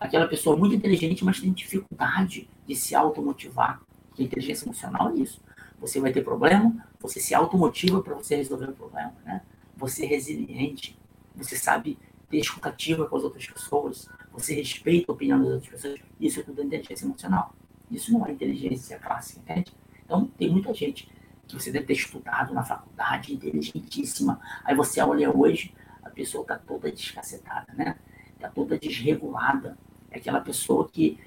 Aquela 0.00 0.26
pessoa 0.26 0.56
muito 0.56 0.74
inteligente, 0.74 1.24
mas 1.24 1.40
tem 1.40 1.52
dificuldade 1.52 2.48
de 2.66 2.74
se 2.74 2.94
automotivar. 2.94 3.80
Que 4.14 4.24
inteligência 4.24 4.64
emocional 4.64 5.10
é 5.10 5.14
isso 5.20 5.40
você 5.80 6.00
vai 6.00 6.12
ter 6.12 6.22
problema, 6.22 6.86
você 7.00 7.20
se 7.20 7.34
automotiva 7.34 8.02
para 8.02 8.14
você 8.14 8.36
resolver 8.36 8.70
o 8.70 8.72
problema, 8.72 9.14
né? 9.24 9.42
Você 9.76 10.04
é 10.04 10.08
resiliente, 10.08 10.98
você 11.34 11.56
sabe 11.56 11.96
ter 12.28 12.38
escutativa 12.38 13.06
com 13.06 13.16
as 13.16 13.22
outras 13.22 13.46
pessoas, 13.46 14.08
você 14.38 14.54
respeita 14.54 15.10
a 15.10 15.14
opinião 15.14 15.38
das 15.38 15.48
outras 15.48 15.70
pessoas. 15.70 16.00
Isso 16.20 16.40
é 16.40 16.42
tudo 16.42 16.62
inteligência 16.62 17.04
emocional. 17.04 17.54
Isso 17.90 18.12
não 18.12 18.26
é 18.26 18.32
inteligência 18.32 18.98
clássica, 18.98 19.40
entende? 19.40 19.72
Então, 20.04 20.26
tem 20.38 20.50
muita 20.50 20.72
gente 20.74 21.08
que 21.46 21.54
você 21.54 21.70
deve 21.70 21.86
ter 21.86 21.94
estudado 21.94 22.52
na 22.52 22.62
faculdade, 22.62 23.34
inteligentíssima. 23.34 24.40
Aí 24.64 24.74
você 24.74 25.00
olha 25.00 25.34
hoje, 25.34 25.74
a 26.02 26.10
pessoa 26.10 26.42
está 26.42 26.58
toda 26.58 26.90
descacetada, 26.92 27.72
né? 27.74 27.96
Está 28.34 28.48
toda 28.48 28.78
desregulada. 28.78 29.76
É 30.10 30.18
aquela 30.18 30.40
pessoa 30.40 30.88
que 30.88 31.18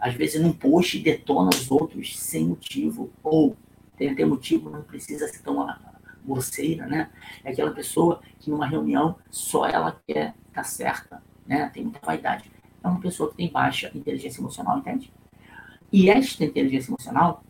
às 0.00 0.14
vezes 0.14 0.40
num 0.42 0.52
post 0.52 0.98
detona 0.98 1.50
os 1.50 1.70
outros 1.70 2.18
sem 2.18 2.44
motivo, 2.44 3.12
ou 3.22 3.56
tem 3.96 4.10
até 4.10 4.24
motivo, 4.24 4.68
não 4.68 4.82
precisa 4.82 5.28
ser 5.28 5.42
tão 5.42 5.64
grosseira, 6.24 6.86
né? 6.86 7.08
É 7.44 7.52
aquela 7.52 7.70
pessoa 7.70 8.20
que 8.40 8.50
numa 8.50 8.66
reunião 8.66 9.16
só 9.30 9.64
ela 9.64 10.00
quer 10.04 10.34
estar 10.48 10.64
certa, 10.64 11.21
né? 11.46 11.68
Tem 11.72 11.82
muita 11.82 12.00
vaidade. 12.04 12.50
É 12.82 12.88
uma 12.88 13.00
pessoa 13.00 13.30
que 13.30 13.36
tem 13.36 13.50
baixa 13.50 13.90
inteligência 13.94 14.40
emocional, 14.40 14.78
entende? 14.78 15.12
E 15.92 16.10
esta 16.10 16.44
inteligência 16.44 16.90
emocional 16.90 17.44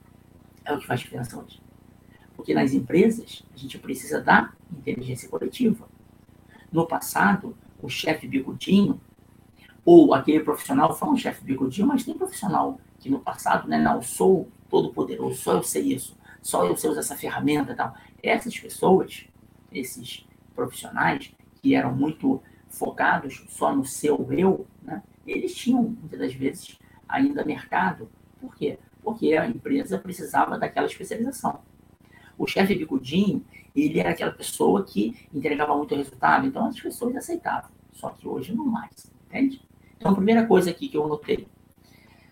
é 0.64 0.72
o 0.72 0.78
que 0.78 0.86
faz 0.86 1.00
diferença 1.00 1.38
hoje. 1.38 1.60
Porque 2.36 2.54
nas 2.54 2.72
empresas, 2.72 3.44
a 3.54 3.56
gente 3.56 3.78
precisa 3.78 4.20
da 4.20 4.52
inteligência 4.70 5.28
coletiva. 5.28 5.88
No 6.70 6.86
passado, 6.86 7.56
o 7.80 7.88
chefe 7.88 8.26
bigudinho, 8.26 9.00
ou 9.84 10.14
aquele 10.14 10.40
profissional, 10.40 10.94
foi 10.94 11.08
um 11.08 11.16
chefe 11.16 11.44
bigudinho, 11.44 11.86
mas 11.86 12.04
tem 12.04 12.14
profissional 12.14 12.80
que 12.98 13.10
no 13.10 13.20
passado, 13.20 13.68
né, 13.68 13.78
não, 13.78 14.00
sou 14.00 14.48
todo 14.70 14.92
poderoso, 14.92 15.36
só 15.36 15.54
eu 15.54 15.62
sei 15.62 15.92
isso, 15.92 16.16
só 16.40 16.64
eu 16.64 16.76
sei 16.76 16.90
usar 16.90 17.00
essa 17.00 17.16
ferramenta 17.16 17.72
e 17.72 17.74
tal. 17.74 17.94
Essas 18.22 18.58
pessoas, 18.58 19.26
esses 19.72 20.24
profissionais, 20.54 21.32
que 21.60 21.74
eram 21.74 21.94
muito 21.94 22.42
focados 22.72 23.44
só 23.48 23.74
no 23.74 23.84
seu 23.84 24.26
eu, 24.32 24.66
né, 24.82 25.02
eles 25.26 25.54
tinham, 25.54 25.82
muitas 25.82 26.18
das 26.18 26.34
vezes, 26.34 26.78
ainda 27.08 27.44
mercado. 27.44 28.08
Por 28.40 28.54
quê? 28.56 28.78
Porque 29.02 29.34
a 29.34 29.46
empresa 29.46 29.98
precisava 29.98 30.58
daquela 30.58 30.86
especialização. 30.86 31.60
O 32.36 32.46
chefe 32.46 32.74
bicudinho, 32.74 33.44
ele 33.74 34.00
era 34.00 34.10
aquela 34.10 34.32
pessoa 34.32 34.84
que 34.84 35.28
entregava 35.32 35.76
muito 35.76 35.94
resultado, 35.94 36.46
então 36.46 36.66
as 36.66 36.80
pessoas 36.80 37.14
aceitavam. 37.14 37.70
Só 37.92 38.10
que 38.10 38.26
hoje 38.26 38.54
não 38.54 38.64
mais, 38.64 39.12
entende? 39.26 39.62
Então, 39.96 40.12
a 40.12 40.14
primeira 40.14 40.46
coisa 40.46 40.70
aqui 40.70 40.88
que 40.88 40.96
eu 40.96 41.06
notei, 41.06 41.46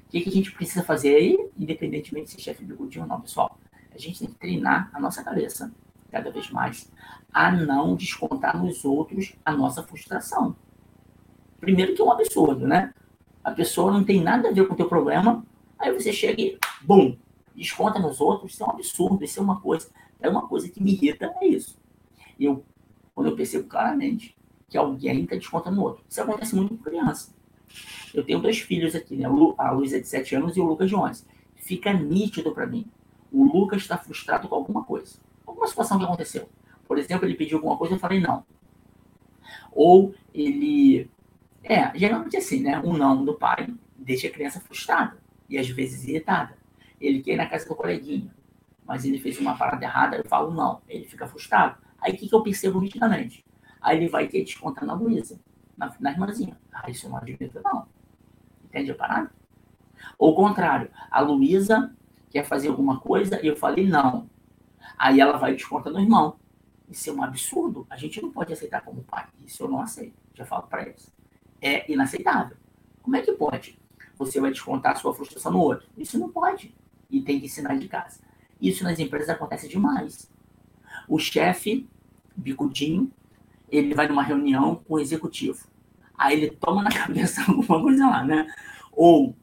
o 0.06 0.10
que, 0.10 0.20
que 0.22 0.28
a 0.28 0.32
gente 0.32 0.50
precisa 0.52 0.82
fazer 0.82 1.14
aí, 1.14 1.38
independentemente 1.56 2.26
de 2.26 2.32
ser 2.32 2.40
chefe 2.40 2.64
bicudinho 2.64 3.04
ou 3.04 3.08
não, 3.08 3.20
pessoal? 3.20 3.56
A 3.94 3.98
gente 3.98 4.18
tem 4.18 4.28
que 4.28 4.34
treinar 4.34 4.90
a 4.92 4.98
nossa 4.98 5.22
cabeça, 5.22 5.72
cada 6.10 6.30
vez 6.30 6.50
mais, 6.50 6.90
a 7.32 7.50
não 7.50 7.94
descontar 7.94 8.62
nos 8.62 8.84
outros 8.84 9.34
a 9.44 9.52
nossa 9.52 9.82
frustração. 9.82 10.56
Primeiro 11.60 11.94
que 11.94 12.02
é 12.02 12.04
um 12.04 12.12
absurdo, 12.12 12.66
né? 12.66 12.92
A 13.44 13.50
pessoa 13.52 13.92
não 13.92 14.04
tem 14.04 14.22
nada 14.22 14.48
a 14.48 14.52
ver 14.52 14.66
com 14.66 14.74
o 14.74 14.76
teu 14.76 14.88
problema, 14.88 15.44
aí 15.78 15.92
você 15.92 16.12
chega 16.12 16.40
e, 16.40 16.58
bum, 16.82 17.16
desconta 17.54 17.98
nos 17.98 18.20
outros, 18.20 18.52
isso 18.52 18.62
é 18.62 18.66
um 18.66 18.70
absurdo, 18.70 19.24
isso 19.24 19.38
é 19.38 19.42
uma 19.42 19.60
coisa, 19.60 19.88
é 20.20 20.28
uma 20.28 20.46
coisa 20.46 20.68
que 20.68 20.82
me 20.82 20.92
irrita, 20.92 21.32
é 21.40 21.46
isso. 21.46 21.78
Eu, 22.38 22.64
quando 23.14 23.28
eu 23.28 23.36
percebo 23.36 23.68
claramente 23.68 24.36
que 24.68 24.78
alguém 24.78 25.24
está 25.24 25.36
descontando 25.36 25.76
no 25.76 25.82
outro. 25.82 26.04
Isso 26.08 26.22
acontece 26.22 26.54
muito 26.54 26.76
com 26.76 26.82
criança. 26.82 27.34
Eu 28.14 28.24
tenho 28.24 28.40
dois 28.40 28.60
filhos 28.60 28.94
aqui, 28.94 29.16
né? 29.16 29.26
A 29.58 29.70
Luísa 29.72 29.96
é 29.96 30.00
de 30.00 30.08
7 30.08 30.36
anos 30.36 30.56
e 30.56 30.60
o 30.60 30.64
Lucas 30.64 30.88
de 30.88 30.94
11. 30.94 31.24
Fica 31.56 31.92
nítido 31.92 32.52
para 32.52 32.66
mim. 32.66 32.86
O 33.32 33.44
Lucas 33.44 33.82
está 33.82 33.98
frustrado 33.98 34.48
com 34.48 34.54
alguma 34.54 34.84
coisa. 34.84 35.18
Alguma 35.60 35.68
situação 35.68 35.98
que 35.98 36.04
aconteceu. 36.04 36.48
Por 36.88 36.96
exemplo, 36.96 37.26
ele 37.26 37.34
pediu 37.34 37.58
alguma 37.58 37.76
coisa, 37.76 37.94
eu 37.94 37.98
falei 37.98 38.18
não. 38.18 38.44
Ou 39.70 40.14
ele. 40.32 41.10
É, 41.62 41.96
geralmente 41.98 42.34
é 42.34 42.38
assim, 42.38 42.62
né? 42.62 42.80
Um 42.80 42.94
não 42.94 43.22
do 43.22 43.34
pai 43.34 43.68
deixa 43.94 44.26
a 44.26 44.30
criança 44.30 44.58
frustrada 44.58 45.18
e 45.50 45.58
às 45.58 45.68
vezes 45.68 46.08
irritada. 46.08 46.56
Ele 46.98 47.20
quer 47.20 47.34
ir 47.34 47.36
na 47.36 47.46
casa 47.46 47.68
do 47.68 47.76
coleguinha, 47.76 48.34
mas 48.86 49.04
ele 49.04 49.18
fez 49.18 49.38
uma 49.38 49.54
parada 49.54 49.84
errada, 49.84 50.16
eu 50.16 50.24
falo 50.24 50.50
não. 50.50 50.80
Ele 50.88 51.04
fica 51.04 51.26
frustrado. 51.26 51.76
Aí 52.00 52.14
o 52.14 52.16
que, 52.16 52.26
que 52.26 52.34
eu 52.34 52.42
percebo 52.42 52.80
nitidamente? 52.80 53.44
Aí 53.82 53.98
ele 53.98 54.08
vai 54.08 54.26
ter 54.28 54.42
descontar 54.42 54.86
na 54.86 54.94
Luísa, 54.94 55.38
na, 55.76 55.94
na 56.00 56.10
irmãzinha. 56.10 56.58
Ah, 56.72 56.88
isso 56.88 57.06
eu 57.06 57.10
não 57.10 57.18
admito, 57.18 57.60
não. 57.62 57.86
Entende 58.64 58.92
a 58.92 58.94
parada? 58.94 59.30
Ou 60.18 60.32
o 60.32 60.34
contrário, 60.34 60.90
a 61.10 61.20
Luísa 61.20 61.94
quer 62.30 62.44
fazer 62.44 62.68
alguma 62.68 62.98
coisa 62.98 63.38
e 63.42 63.46
eu 63.46 63.56
falei 63.56 63.86
não. 63.86 64.26
Aí 64.98 65.20
ela 65.20 65.36
vai 65.36 65.54
descontar 65.54 65.92
no 65.92 66.00
irmão. 66.00 66.36
Isso 66.88 67.08
é 67.08 67.12
um 67.12 67.22
absurdo. 67.22 67.86
A 67.88 67.96
gente 67.96 68.20
não 68.20 68.30
pode 68.30 68.52
aceitar 68.52 68.82
como 68.82 69.02
pai. 69.02 69.26
Isso 69.46 69.62
eu 69.62 69.68
não 69.68 69.80
aceito. 69.80 70.18
Já 70.34 70.44
falo 70.44 70.64
para 70.64 70.82
eles. 70.82 71.12
É 71.60 71.90
inaceitável. 71.90 72.56
Como 73.02 73.16
é 73.16 73.22
que 73.22 73.32
pode? 73.32 73.78
Você 74.18 74.40
vai 74.40 74.50
descontar 74.50 74.92
a 74.92 74.96
sua 74.96 75.14
frustração 75.14 75.52
no 75.52 75.60
outro. 75.60 75.88
Isso 75.96 76.18
não 76.18 76.30
pode. 76.30 76.74
E 77.08 77.20
tem 77.22 77.38
que 77.38 77.46
ensinar 77.46 77.76
de 77.76 77.88
casa. 77.88 78.20
Isso 78.60 78.84
nas 78.84 78.98
empresas 78.98 79.30
acontece 79.30 79.68
demais. 79.68 80.30
O 81.08 81.18
chefe, 81.18 81.88
bicudinho, 82.36 83.10
ele 83.70 83.94
vai 83.94 84.08
numa 84.08 84.22
reunião 84.22 84.76
com 84.76 84.94
o 84.94 85.00
executivo. 85.00 85.66
Aí 86.16 86.36
ele 86.36 86.50
toma 86.50 86.82
na 86.82 86.90
cabeça 86.92 87.40
alguma 87.42 87.80
coisa 87.80 88.06
lá, 88.06 88.24
né? 88.24 88.46
Ou 88.92 89.34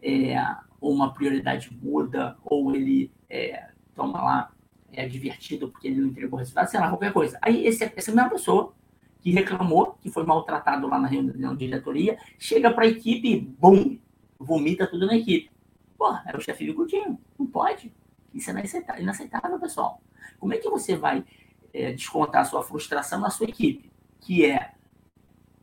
é, 0.00 0.36
uma 0.80 1.12
prioridade 1.12 1.76
muda, 1.82 2.38
ou 2.44 2.74
ele 2.74 3.12
é, 3.28 3.70
toma 3.94 4.22
lá 4.22 4.52
é 4.98 5.06
divertido 5.06 5.68
porque 5.68 5.86
ele 5.86 6.00
não 6.00 6.08
entregou 6.08 6.38
resultado, 6.38 6.68
sei 6.68 6.80
lá, 6.80 6.88
qualquer 6.88 7.12
coisa. 7.12 7.38
Aí 7.40 7.64
esse, 7.64 7.84
essa 7.84 8.10
mesma 8.10 8.28
pessoa 8.28 8.74
que 9.20 9.30
reclamou, 9.30 9.96
que 10.00 10.10
foi 10.10 10.24
maltratado 10.24 10.88
lá 10.88 10.98
na 10.98 11.06
reunião 11.06 11.52
de 11.54 11.66
diretoria, 11.66 12.18
chega 12.36 12.68
para 12.72 12.84
a 12.84 12.88
equipe 12.88 13.28
e, 13.28 13.40
bum, 13.40 13.96
vomita 14.38 14.88
tudo 14.88 15.06
na 15.06 15.16
equipe. 15.16 15.50
Pô, 15.96 16.12
é 16.26 16.36
o 16.36 16.40
chefe 16.40 16.72
Coutinho, 16.72 17.16
não 17.38 17.46
pode. 17.46 17.92
Isso 18.34 18.50
é 18.50 19.00
inaceitável, 19.00 19.58
pessoal. 19.60 20.02
Como 20.40 20.52
é 20.52 20.58
que 20.58 20.68
você 20.68 20.96
vai 20.96 21.24
é, 21.72 21.92
descontar 21.92 22.42
a 22.42 22.44
sua 22.44 22.64
frustração 22.64 23.20
na 23.20 23.30
sua 23.30 23.46
equipe, 23.46 23.90
que 24.20 24.46
é 24.46 24.72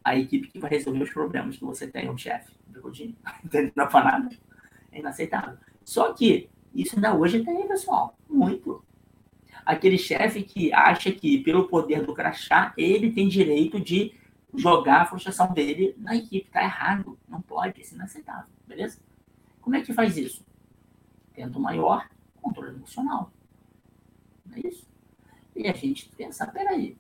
a 0.01 0.17
equipe 0.17 0.47
que 0.47 0.59
vai 0.59 0.69
resolver 0.69 1.03
os 1.03 1.09
problemas 1.09 1.57
que 1.57 1.65
você 1.65 1.87
tem, 1.87 2.09
o 2.09 2.17
chefe 2.17 2.53
Coutinho? 2.81 3.15
Entendeu? 3.43 3.73
Não 3.75 3.85
é 3.85 4.03
nada. 4.03 4.29
É 4.93 4.99
inaceitável. 4.99 5.57
Só 5.83 6.13
que 6.13 6.49
isso 6.73 6.95
ainda 6.95 7.13
hoje 7.13 7.43
tem, 7.43 7.67
pessoal, 7.67 8.17
muito 8.29 8.83
aquele 9.65 9.97
chefe 9.97 10.43
que 10.43 10.71
acha 10.71 11.11
que, 11.11 11.39
pelo 11.39 11.67
poder 11.67 12.05
do 12.05 12.13
crachá, 12.13 12.73
ele 12.77 13.11
tem 13.11 13.27
direito 13.27 13.79
de 13.79 14.13
jogar 14.55 15.01
a 15.01 15.05
frustração 15.05 15.51
dele 15.51 15.95
na 15.97 16.15
equipe. 16.15 16.49
Tá 16.49 16.63
errado. 16.63 17.17
Não 17.27 17.41
pode, 17.41 17.81
isso 17.81 17.93
é 17.93 17.97
inaceitável. 17.97 18.47
Beleza? 18.67 18.99
Como 19.59 19.75
é 19.75 19.81
que 19.81 19.93
faz 19.93 20.15
isso? 20.17 20.45
Tendo 21.33 21.59
maior 21.59 22.07
controle 22.41 22.75
emocional. 22.75 23.31
Não 24.45 24.57
é 24.57 24.67
isso? 24.67 24.87
E 25.55 25.67
a 25.67 25.73
gente 25.73 26.09
pensar, 26.09 26.47
peraí, 26.47 26.95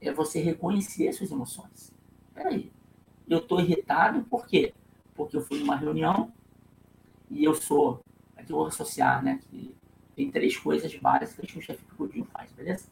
é 0.00 0.12
você 0.12 0.40
reconhecer 0.40 1.12
suas 1.12 1.30
emoções. 1.30 1.92
Peraí, 2.32 2.72
eu 3.28 3.38
estou 3.38 3.60
irritado 3.60 4.22
por 4.24 4.46
quê? 4.46 4.72
Porque 5.14 5.36
eu 5.36 5.42
fui 5.42 5.58
numa 5.58 5.76
reunião 5.76 6.32
e 7.30 7.44
eu 7.44 7.54
sou, 7.54 8.02
aqui 8.36 8.52
eu 8.52 8.56
vou 8.56 8.66
associar, 8.66 9.22
né, 9.22 9.40
que 9.48 9.74
tem 10.14 10.30
três 10.30 10.56
coisas 10.56 10.94
básicas 10.96 11.50
que 11.50 11.58
o 11.58 11.62
chefe 11.62 11.82
Godinho 11.96 12.26
faz, 12.26 12.50
beleza? 12.52 12.86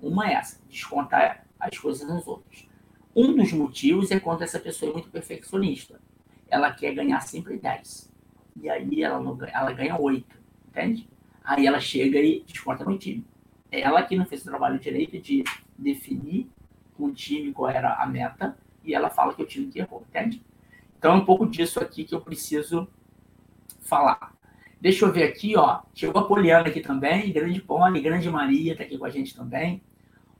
Uma 0.00 0.28
é 0.30 0.34
essa, 0.34 0.60
descontar 0.68 1.46
as 1.58 1.78
coisas 1.78 2.08
nos 2.08 2.26
outros. 2.26 2.68
Um 3.14 3.34
dos 3.34 3.52
motivos 3.52 4.10
é 4.10 4.18
quando 4.18 4.42
essa 4.42 4.58
pessoa 4.58 4.90
é 4.90 4.92
muito 4.92 5.08
perfeccionista. 5.08 6.00
Ela 6.48 6.72
quer 6.72 6.94
ganhar 6.94 7.20
sempre 7.20 7.56
10. 7.56 8.12
E 8.56 8.68
aí 8.68 9.02
ela, 9.02 9.20
não, 9.20 9.38
ela 9.46 9.72
ganha 9.72 9.98
8, 9.98 10.26
entende? 10.68 11.08
Aí 11.42 11.66
ela 11.66 11.80
chega 11.80 12.18
e 12.18 12.44
desconta 12.46 12.84
no 12.84 12.98
time. 12.98 13.24
É 13.70 13.80
ela 13.80 14.02
que 14.02 14.16
não 14.16 14.26
fez 14.26 14.42
o 14.42 14.44
trabalho 14.44 14.78
direito 14.78 15.20
de 15.20 15.44
definir 15.76 16.48
com 16.96 17.06
o 17.06 17.12
time 17.12 17.52
qual 17.52 17.70
era 17.70 17.94
a 17.94 18.06
meta 18.06 18.56
e 18.84 18.94
ela 18.94 19.10
fala 19.10 19.34
que 19.34 19.42
o 19.42 19.46
time 19.46 19.66
que 19.70 19.78
errou, 19.78 20.04
entende? 20.08 20.42
Então 20.98 21.12
é 21.12 21.16
um 21.16 21.24
pouco 21.24 21.46
disso 21.46 21.80
aqui 21.80 22.04
que 22.04 22.14
eu 22.14 22.20
preciso 22.20 22.88
falar. 23.80 24.33
Deixa 24.84 25.06
eu 25.06 25.10
ver 25.10 25.22
aqui, 25.22 25.56
ó. 25.56 25.80
Chegou 25.94 26.20
a 26.20 26.26
Poliana 26.26 26.68
aqui 26.68 26.82
também, 26.82 27.32
grande 27.32 27.58
Pony, 27.58 28.02
grande 28.02 28.28
Maria 28.28 28.76
tá 28.76 28.82
aqui 28.82 28.98
com 28.98 29.06
a 29.06 29.08
gente 29.08 29.34
também. 29.34 29.82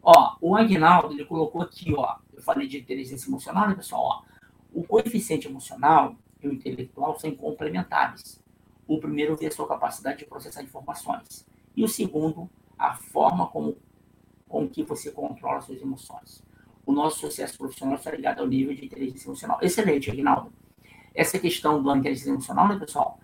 Ó, 0.03 0.37
o 0.39 0.55
Agnaldo, 0.55 1.15
ele 1.15 1.25
colocou 1.25 1.63
aqui, 1.63 1.95
ó. 1.97 2.17
Eu 2.31 2.43
falei 2.43 2.69
de 2.69 2.79
inteligência 2.79 3.27
emocional, 3.27 3.67
né, 3.67 3.75
pessoal? 3.75 4.03
Ó, 4.03 4.23
o 4.71 4.85
coeficiente 4.85 5.49
emocional 5.49 6.15
e 6.43 6.49
o 6.49 6.53
intelectual 6.53 7.19
são 7.19 7.35
complementares. 7.35 8.39
O 8.87 9.01
primeiro 9.01 9.35
vê 9.35 9.47
a 9.47 9.51
sua 9.51 9.67
capacidade 9.67 10.19
de 10.19 10.27
processar 10.27 10.63
informações. 10.63 11.47
E 11.75 11.83
o 11.83 11.89
segundo, 11.89 12.47
a 12.79 12.93
forma 12.97 13.47
como 13.47 13.79
com 14.47 14.69
que 14.69 14.83
você 14.83 15.11
controla 15.11 15.63
suas 15.63 15.81
emoções. 15.81 16.45
O 16.85 16.93
nosso 16.93 17.21
sucesso 17.21 17.57
profissional 17.57 17.97
está 17.97 18.11
ligado 18.11 18.41
ao 18.41 18.47
nível 18.47 18.75
de 18.75 18.85
inteligência 18.85 19.27
emocional. 19.27 19.59
Excelente, 19.63 20.11
Aguinaldo. 20.11 20.53
Essa 21.15 21.39
questão 21.39 21.83
da 21.83 21.97
inteligência 21.97 22.29
emocional, 22.29 22.69
né, 22.69 22.79
pessoal? 22.79 23.19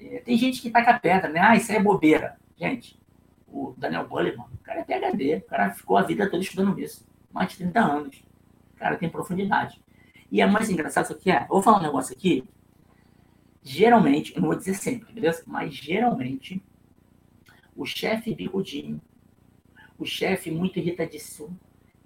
É, 0.00 0.20
tem 0.20 0.36
gente 0.36 0.60
que 0.60 0.70
taca 0.70 0.98
pedra, 0.98 1.28
né? 1.28 1.40
Ah, 1.40 1.56
isso 1.56 1.72
é 1.72 1.80
bobeira. 1.80 2.38
Gente, 2.56 2.98
o 3.46 3.74
Daniel 3.76 4.06
Goleman, 4.06 4.46
o 4.54 4.58
cara 4.62 4.80
é 4.80 4.84
PHD, 4.84 5.36
o 5.36 5.42
cara 5.42 5.70
ficou 5.70 5.96
a 5.96 6.02
vida 6.02 6.28
toda 6.30 6.42
estudando 6.42 6.78
isso. 6.78 7.06
Mais 7.32 7.50
de 7.50 7.58
30 7.58 7.80
anos. 7.80 8.24
O 8.74 8.78
cara 8.78 8.96
tem 8.96 9.08
profundidade. 9.08 9.82
E 10.30 10.40
é 10.40 10.46
mais 10.46 10.68
engraçado 10.70 11.04
isso 11.04 11.12
aqui 11.14 11.30
é, 11.30 11.46
vou 11.46 11.62
falar 11.62 11.78
um 11.78 11.82
negócio 11.82 12.14
aqui. 12.14 12.44
Geralmente, 13.62 14.34
eu 14.34 14.40
não 14.40 14.48
vou 14.48 14.56
dizer 14.56 14.74
sempre, 14.74 15.12
beleza? 15.12 15.42
Mas 15.46 15.74
geralmente, 15.74 16.62
o 17.76 17.84
chefe 17.84 18.34
bigudinho, 18.34 19.00
o 19.98 20.04
chefe 20.04 20.50
muito 20.50 20.78
irritadíssimo, 20.78 21.58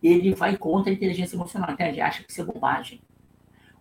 ele 0.02 0.34
vai 0.34 0.56
contra 0.56 0.90
a 0.90 0.94
inteligência 0.94 1.36
emocional, 1.36 1.70
entende? 1.70 2.00
Acha 2.00 2.22
que 2.24 2.30
isso 2.30 2.40
é 2.40 2.44
bobagem. 2.44 3.00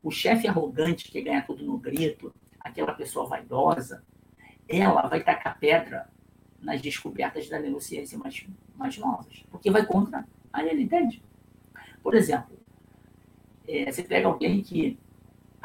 O 0.04 0.12
chefe 0.12 0.48
arrogante 0.48 1.10
que 1.10 1.22
ganha 1.22 1.42
tudo 1.42 1.64
no 1.64 1.78
grito, 1.78 2.34
aquela 2.64 2.94
pessoa 2.94 3.28
vaidosa, 3.28 4.04
ela 4.68 5.04
vai 5.08 5.24
tacar 5.24 5.60
pedra 5.60 6.10
nas 6.62 6.82
descobertas 6.82 7.50
da 7.50 7.60
neurociência 7.60 8.18
mais, 8.18 8.46
mais 8.76 8.98
novas, 8.98 9.46
porque 9.52 9.72
vai 9.72 9.86
contra 9.86 10.26
a 10.54 10.62
realidade. 10.62 11.24
Por 12.04 12.16
exemplo, 12.16 12.58
É, 13.68 13.92
você 13.92 14.04
pega 14.04 14.28
alguém 14.28 14.62
que 14.62 14.98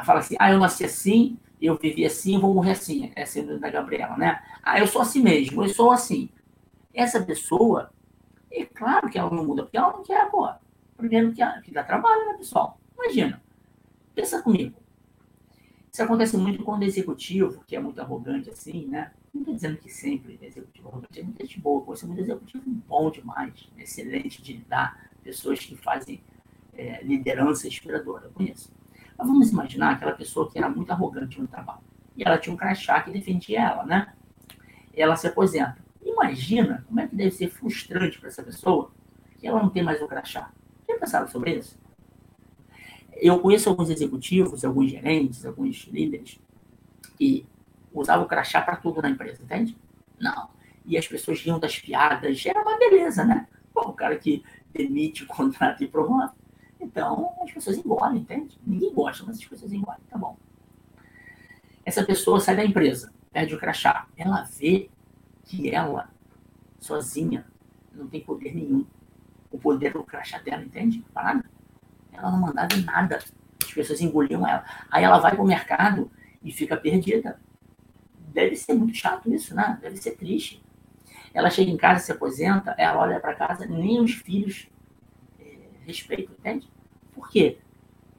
fala 0.05 0.21
assim, 0.21 0.37
ah, 0.39 0.53
eu 0.53 0.59
nasci 0.59 0.85
assim, 0.85 1.39
eu 1.61 1.77
vivi 1.79 2.05
assim, 2.07 2.39
vou 2.41 2.55
morrer 2.55 2.73
assim. 2.73 3.13
É 3.17 3.23
a 3.23 3.27
síndrome 3.27 3.61
da 3.61 3.71
Gabriela, 3.71 4.17
né? 4.17 4.43
Ah, 4.63 4.79
eu 4.79 4.87
sou 4.87 5.03
assim 5.03 5.23
mesmo, 5.23 5.65
eu 5.65 5.69
sou 5.69 5.91
assim. 5.91 6.29
Essa 6.95 7.23
pessoa, 7.25 7.93
é 8.53 8.65
claro 8.67 9.11
que 9.11 9.19
ela 9.19 9.31
não 9.31 9.45
muda, 9.47 9.65
porque 9.65 9.79
ela 9.79 9.93
não 9.93 10.03
quer, 10.05 10.31
pô. 10.31 10.49
Primeiro 10.97 11.33
que, 11.33 11.43
que 11.65 11.73
dá 11.73 11.85
trabalho, 11.85 12.27
né, 12.29 12.35
pessoal? 12.39 12.79
Imagina. 12.97 13.43
Pensa 14.15 14.43
comigo. 14.43 14.77
Isso 15.97 16.03
acontece 16.03 16.37
muito 16.37 16.63
quando 16.63 16.83
o 16.83 16.85
executivo, 16.85 17.65
que 17.67 17.75
é 17.75 17.81
muito 17.81 17.99
arrogante 18.03 18.51
assim, 18.51 18.85
né? 18.85 19.13
Não 19.33 19.41
estou 19.41 19.55
dizendo 19.55 19.79
que 19.79 19.89
sempre 19.89 20.39
é 20.43 20.47
executivo 20.47 20.91
arrogante, 20.91 21.21
é 21.21 21.23
muita 21.23 21.43
gente 21.43 21.59
boa, 21.59 21.83
você 21.87 22.05
é 22.05 22.09
muito 22.09 22.21
executivo 22.21 22.65
bom 22.67 23.11
demais, 23.11 23.67
excelente 23.79 24.43
de 24.43 24.53
lidar, 24.53 25.09
pessoas 25.25 25.59
que 25.59 25.75
fazem 25.75 26.21
é, 26.75 27.03
liderança 27.03 27.67
inspiradora, 27.67 28.27
eu 28.27 28.31
conheço. 28.31 28.71
Mas 29.17 29.27
vamos 29.27 29.51
imaginar 29.51 29.93
aquela 29.93 30.13
pessoa 30.13 30.51
que 30.51 30.59
era 30.59 30.69
muito 30.69 30.91
arrogante 30.91 31.41
no 31.41 31.49
trabalho. 31.49 31.81
E 32.15 32.23
ela 32.23 32.37
tinha 32.37 32.53
um 32.53 32.59
crachá 32.59 33.01
que 33.01 33.11
defendia 33.11 33.63
ela, 33.63 33.87
né? 33.87 34.13
Ela 34.93 35.17
se 35.17 35.27
aposenta. 35.27 35.79
Imagina 36.05 36.85
como 36.87 37.01
é 37.01 37.09
que 37.09 37.17
deve 37.17 37.31
ser 37.31 37.49
frustrante 37.49 38.19
para 38.19 38.29
essa 38.29 38.43
pessoa 38.43 38.91
que 39.39 39.47
ela 39.47 39.63
não 39.63 39.71
tem 39.71 39.83
mais 39.83 40.03
o 40.03 40.07
crachá. 40.07 40.51
Já 40.87 40.99
pensaram 40.99 41.27
sobre 41.27 41.55
isso? 41.55 41.79
Eu 43.17 43.39
conheço 43.41 43.69
alguns 43.69 43.91
executivos, 43.91 44.65
alguns 44.65 44.91
gerentes, 44.91 45.45
alguns 45.45 45.89
líderes 45.91 46.39
que 47.17 47.47
usavam 47.93 48.27
o 48.27 48.29
crachá 48.29 48.61
para 48.61 48.77
tudo 48.77 49.01
na 49.01 49.09
empresa, 49.09 49.43
entende? 49.43 49.77
Não. 50.21 50.51
E 50.85 50.97
as 50.97 51.09
pessoas 51.09 51.41
riam 51.41 51.59
das 51.59 51.79
piadas, 51.79 52.45
era 52.45 52.61
uma 52.61 52.79
beleza, 52.79 53.25
né? 53.25 53.49
Pô, 53.73 53.89
o 53.89 53.93
cara 53.93 54.17
que 54.17 54.45
demite, 54.73 55.25
contrata 55.27 55.83
e 55.83 55.89
promove. 55.89 56.33
Então, 56.81 57.35
as 57.43 57.51
pessoas 57.51 57.79
engolem, 57.79 58.21
entende? 58.21 58.59
Ninguém 58.67 58.93
gosta, 58.93 59.25
mas 59.27 59.39
as 59.39 59.45
pessoas 59.45 59.73
engolem, 59.73 60.01
tá 60.11 60.19
bom. 60.19 60.37
Essa 61.85 62.05
pessoa 62.05 62.39
sai 62.41 62.57
da 62.57 62.65
empresa, 62.65 63.13
perde 63.33 63.55
o 63.55 63.59
crachá. 63.59 64.07
Ela 64.17 64.43
vê 64.43 64.91
que 65.45 65.71
ela, 65.71 66.11
sozinha, 66.79 67.47
não 67.95 68.07
tem 68.07 68.21
poder 68.21 68.55
nenhum. 68.55 68.85
O 69.51 69.59
poder 69.59 69.93
do 69.93 70.03
crachá 70.03 70.39
dela, 70.39 70.63
entende? 70.63 71.05
Parada. 71.15 71.45
Ela 72.17 72.31
não 72.31 72.41
mandava 72.41 72.75
em 72.75 72.83
nada. 72.83 73.19
As 73.63 73.73
pessoas 73.73 74.01
engoliam 74.01 74.47
ela. 74.47 74.65
Aí 74.91 75.05
ela 75.05 75.19
vai 75.19 75.35
para 75.35 75.43
o 75.43 75.47
mercado 75.47 76.11
e 76.43 76.53
fica 76.53 76.77
perdida. 76.77 77.41
Deve 78.33 78.57
ser 78.57 78.75
muito 78.75 78.95
chato 78.97 79.33
isso, 79.33 79.55
né? 79.55 79.79
Deve 79.81 79.97
ser 79.97 80.13
triste. 80.13 80.63
Ela 81.33 81.51
chega 81.51 81.71
em 81.71 81.77
casa, 81.77 82.05
se 82.05 82.13
aposenta, 82.13 82.75
ela 82.79 83.01
olha 83.01 83.21
para 83.21 83.35
casa, 83.35 83.67
nem 83.67 84.01
os 84.01 84.13
filhos 84.13 84.69
respeito, 85.87 86.33
entende? 86.33 86.69
Por 87.15 87.31
quê? 87.31 87.59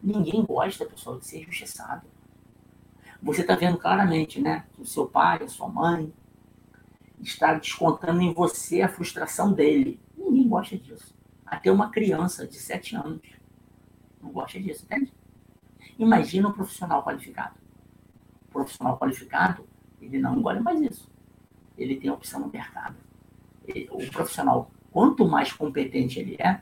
Ninguém 0.01 0.43
gosta, 0.45 0.85
pessoal, 0.85 1.19
de 1.19 1.25
ser 1.25 1.41
injustiçado. 1.41 2.07
Você 3.21 3.41
está 3.41 3.55
vendo 3.55 3.77
claramente, 3.77 4.39
né? 4.39 4.65
Que 4.73 4.81
o 4.81 4.85
seu 4.85 5.05
pai, 5.05 5.43
a 5.43 5.47
sua 5.49 5.67
mãe, 5.67 6.13
está 7.19 7.53
descontando 7.55 8.21
em 8.21 8.33
você 8.33 8.81
a 8.81 8.87
frustração 8.87 9.51
dele. 9.51 9.99
Ninguém 10.15 10.47
gosta 10.47 10.77
disso. 10.77 11.15
Até 11.45 11.71
uma 11.71 11.89
criança 11.89 12.47
de 12.47 12.55
7 12.55 12.95
anos 12.95 13.21
não 14.27 14.33
gosta 14.33 14.59
disso, 14.59 14.85
entende? 14.85 15.13
Imagina 15.97 16.49
um 16.49 16.53
profissional 16.53 17.03
qualificado. 17.03 17.55
O 18.49 18.51
profissional 18.51 18.97
qualificado, 18.97 19.67
ele 20.01 20.19
não 20.19 20.37
engole 20.37 20.59
mais 20.59 20.79
isso. 20.81 21.09
Ele 21.77 21.95
tem 21.95 22.09
opção 22.09 22.41
no 22.41 22.47
mercado. 22.47 22.95
O 23.91 24.05
profissional, 24.11 24.69
quanto 24.91 25.27
mais 25.27 25.51
competente 25.51 26.19
ele 26.19 26.35
é, 26.39 26.61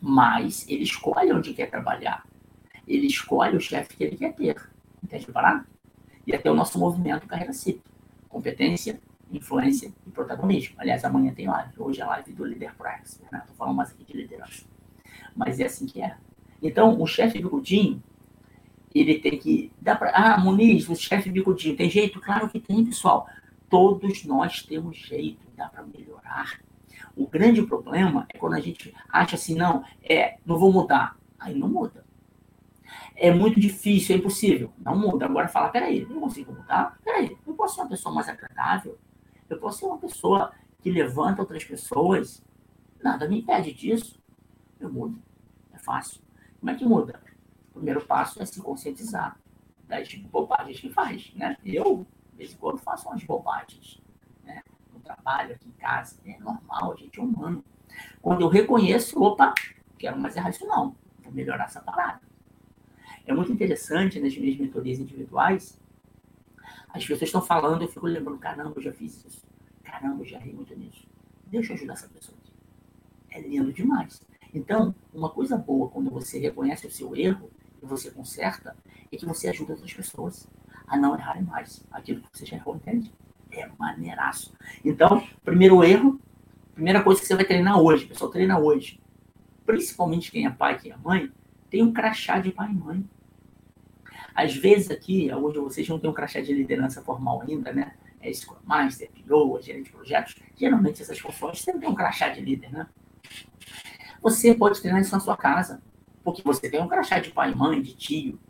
mas 0.00 0.66
ele 0.68 0.84
escolhe 0.84 1.32
onde 1.32 1.54
quer 1.54 1.70
trabalhar. 1.70 2.26
Ele 2.86 3.06
escolhe 3.06 3.56
o 3.56 3.60
chefe 3.60 3.96
que 3.96 4.04
ele 4.04 4.16
quer 4.16 4.34
ter. 4.34 4.70
Entende 5.02 5.26
a 5.34 5.64
E 6.26 6.34
até 6.34 6.50
o 6.50 6.54
nosso 6.54 6.78
movimento 6.78 7.26
Carreira 7.26 7.52
CIP. 7.52 7.82
Competência, 8.28 9.00
influência 9.30 9.92
e 10.06 10.10
protagonismo. 10.10 10.74
Aliás, 10.78 11.04
amanhã 11.04 11.32
tem 11.32 11.46
live. 11.46 11.72
Hoje 11.78 12.00
é 12.00 12.04
a 12.04 12.08
live 12.08 12.32
do 12.32 12.44
Líder. 12.44 12.74
Né? 13.30 13.38
Estou 13.40 13.56
falando 13.56 13.76
mais 13.76 13.90
aqui 13.90 14.04
de 14.04 14.12
liderança. 14.14 14.64
Mas 15.34 15.60
é 15.60 15.66
assim 15.66 15.86
que 15.86 16.02
é. 16.02 16.16
Então, 16.64 16.98
o 16.98 17.06
chefe 17.06 17.42
bicudinho, 17.42 18.02
ele 18.94 19.18
tem 19.18 19.38
que... 19.38 19.70
Dá 19.78 19.94
pra, 19.94 20.10
ah, 20.14 20.40
Muniz, 20.40 20.88
o 20.88 20.96
chefe 20.96 21.28
bicudinho, 21.30 21.76
tem 21.76 21.90
jeito? 21.90 22.18
Claro 22.22 22.48
que 22.48 22.58
tem, 22.58 22.82
pessoal. 22.82 23.28
Todos 23.68 24.24
nós 24.24 24.62
temos 24.62 24.96
jeito. 24.96 25.46
Dá 25.54 25.68
para 25.68 25.82
melhorar. 25.82 26.58
O 27.14 27.26
grande 27.26 27.62
problema 27.62 28.26
é 28.32 28.38
quando 28.38 28.54
a 28.54 28.60
gente 28.60 28.94
acha 29.12 29.36
assim, 29.36 29.54
não, 29.54 29.84
é, 30.02 30.38
não 30.46 30.58
vou 30.58 30.72
mudar. 30.72 31.18
Aí 31.38 31.54
não 31.54 31.68
muda. 31.68 32.02
É 33.14 33.30
muito 33.30 33.60
difícil, 33.60 34.16
é 34.16 34.18
impossível. 34.18 34.72
Não 34.78 34.98
muda. 34.98 35.26
Agora 35.26 35.48
fala, 35.48 35.68
peraí, 35.68 36.06
não 36.08 36.18
consigo 36.18 36.50
mudar? 36.50 36.98
Peraí, 37.04 37.36
eu 37.46 37.52
posso 37.52 37.74
ser 37.74 37.82
uma 37.82 37.90
pessoa 37.90 38.14
mais 38.14 38.26
agradável? 38.26 38.98
Eu 39.50 39.58
posso 39.58 39.80
ser 39.80 39.84
uma 39.84 39.98
pessoa 39.98 40.52
que 40.80 40.90
levanta 40.90 41.42
outras 41.42 41.62
pessoas? 41.62 42.42
Nada 43.02 43.28
me 43.28 43.40
impede 43.40 43.74
disso. 43.74 44.18
Eu 44.80 44.90
mudo. 44.90 45.18
É 45.74 45.78
fácil. 45.78 46.23
Como 46.64 46.70
é 46.70 46.78
que 46.78 46.84
muda? 46.86 47.20
O 47.70 47.74
primeiro 47.74 48.04
passo 48.06 48.42
é 48.42 48.46
se 48.46 48.58
conscientizar 48.62 49.38
das 49.86 50.12
bobagens 50.14 50.80
que 50.80 50.88
faz, 50.88 51.30
né? 51.34 51.58
Eu, 51.62 52.06
de 52.32 52.38
vez 52.38 52.52
em 52.54 52.56
quando, 52.56 52.78
faço 52.78 53.06
umas 53.06 53.22
bobagens 53.22 54.02
trabalho, 55.04 55.54
aqui 55.54 55.68
em 55.68 55.72
casa. 55.72 56.16
É 56.24 56.38
normal, 56.38 56.92
a 56.92 56.96
gente 56.96 57.20
é 57.20 57.22
humano. 57.22 57.62
Quando 58.20 58.40
eu 58.40 58.48
reconheço, 58.48 59.22
opa, 59.22 59.54
quero 59.98 60.18
mais 60.18 60.34
irracional, 60.34 60.96
vou 61.22 61.32
melhorar 61.32 61.64
essa 61.64 61.80
parada. 61.80 62.20
É 63.26 63.32
muito 63.32 63.52
interessante 63.52 64.18
nas 64.18 64.36
minhas 64.36 64.56
mentorias 64.56 64.98
individuais, 64.98 65.78
as 66.88 67.02
pessoas 67.02 67.22
estão 67.28 67.42
falando, 67.42 67.82
eu 67.82 67.88
fico 67.88 68.06
lembrando, 68.06 68.38
caramba, 68.38 68.72
eu 68.76 68.82
já 68.82 68.92
fiz 68.92 69.24
isso. 69.24 69.44
Caramba, 69.82 70.22
eu 70.22 70.26
já 70.26 70.38
ri 70.38 70.52
muito 70.52 70.74
nisso. 70.74 71.06
Deixa 71.46 71.72
eu 71.72 71.76
ajudar 71.76 71.94
essa 71.94 72.08
pessoa 72.08 72.36
aqui. 72.38 72.52
É 73.30 73.40
lindo 73.40 73.72
demais. 73.72 74.22
Então, 74.54 74.94
uma 75.12 75.28
coisa 75.28 75.56
boa 75.56 75.88
quando 75.88 76.10
você 76.10 76.38
reconhece 76.38 76.86
o 76.86 76.90
seu 76.90 77.14
erro 77.16 77.50
e 77.82 77.86
você 77.86 78.10
conserta, 78.10 78.76
é 79.12 79.16
que 79.16 79.26
você 79.26 79.48
ajuda 79.48 79.72
outras 79.72 79.92
pessoas 79.92 80.48
a 80.86 80.96
não 80.96 81.14
errarem 81.14 81.42
mais 81.42 81.84
aquilo 81.90 82.22
que 82.22 82.38
você 82.38 82.46
já 82.46 82.56
errou, 82.56 82.76
entende? 82.76 83.12
é 83.60 83.68
maneiraço. 83.78 84.52
Então, 84.84 85.26
primeiro 85.44 85.82
erro, 85.84 86.20
primeira 86.74 87.02
coisa 87.02 87.20
que 87.20 87.26
você 87.26 87.34
vai 87.34 87.44
treinar 87.44 87.78
hoje, 87.78 88.06
pessoal, 88.06 88.30
treina 88.30 88.58
hoje. 88.58 89.00
Principalmente 89.64 90.30
quem 90.30 90.46
é 90.46 90.50
pai, 90.50 90.78
quem 90.78 90.92
é 90.92 90.96
mãe, 90.96 91.30
tem 91.70 91.82
um 91.82 91.92
crachá 91.92 92.38
de 92.38 92.50
pai 92.50 92.70
e 92.70 92.74
mãe. 92.74 93.04
Às 94.34 94.54
vezes 94.56 94.90
aqui, 94.90 95.32
hoje 95.32 95.58
vocês 95.58 95.88
não 95.88 95.98
têm 95.98 96.10
um 96.10 96.14
crachá 96.14 96.40
de 96.40 96.52
liderança 96.52 97.02
formal 97.02 97.42
ainda, 97.42 97.72
né? 97.72 97.94
É 98.20 98.32
Scrum 98.32 98.56
Master, 98.64 99.10
PO, 99.26 99.60
gerente 99.60 99.86
de 99.86 99.92
projetos. 99.92 100.36
Geralmente 100.56 101.02
essas 101.02 101.18
funções 101.18 101.60
sempre 101.60 101.82
tem 101.82 101.88
um 101.88 101.94
crachá 101.94 102.28
de 102.28 102.40
líder, 102.40 102.72
né? 102.72 102.86
Você 104.24 104.54
pode 104.54 104.80
treinar 104.80 105.02
isso 105.02 105.12
na 105.12 105.20
sua 105.20 105.36
casa, 105.36 105.82
porque 106.24 106.40
você 106.42 106.70
tem 106.70 106.80
um 106.80 106.88
crachá 106.88 107.18
de 107.18 107.30
pai 107.30 107.54
mãe, 107.54 107.82
de 107.82 107.94
tio. 107.94 108.40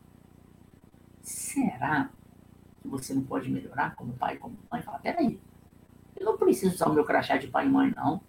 Será 1.20 2.10
que 2.80 2.86
você 2.86 3.12
não 3.12 3.24
pode 3.24 3.50
melhorar 3.50 3.96
como 3.96 4.12
pai, 4.12 4.36
como 4.36 4.56
mãe, 4.70 4.82
fala, 4.82 5.00
peraí, 5.00 5.40
eu 6.16 6.24
não 6.24 6.38
preciso 6.38 6.76
usar 6.76 6.88
o 6.88 6.94
meu 6.94 7.04
crachá 7.04 7.36
de 7.38 7.48
pai 7.48 7.66
e 7.66 7.68
mãe, 7.68 7.92
não. 7.96 8.20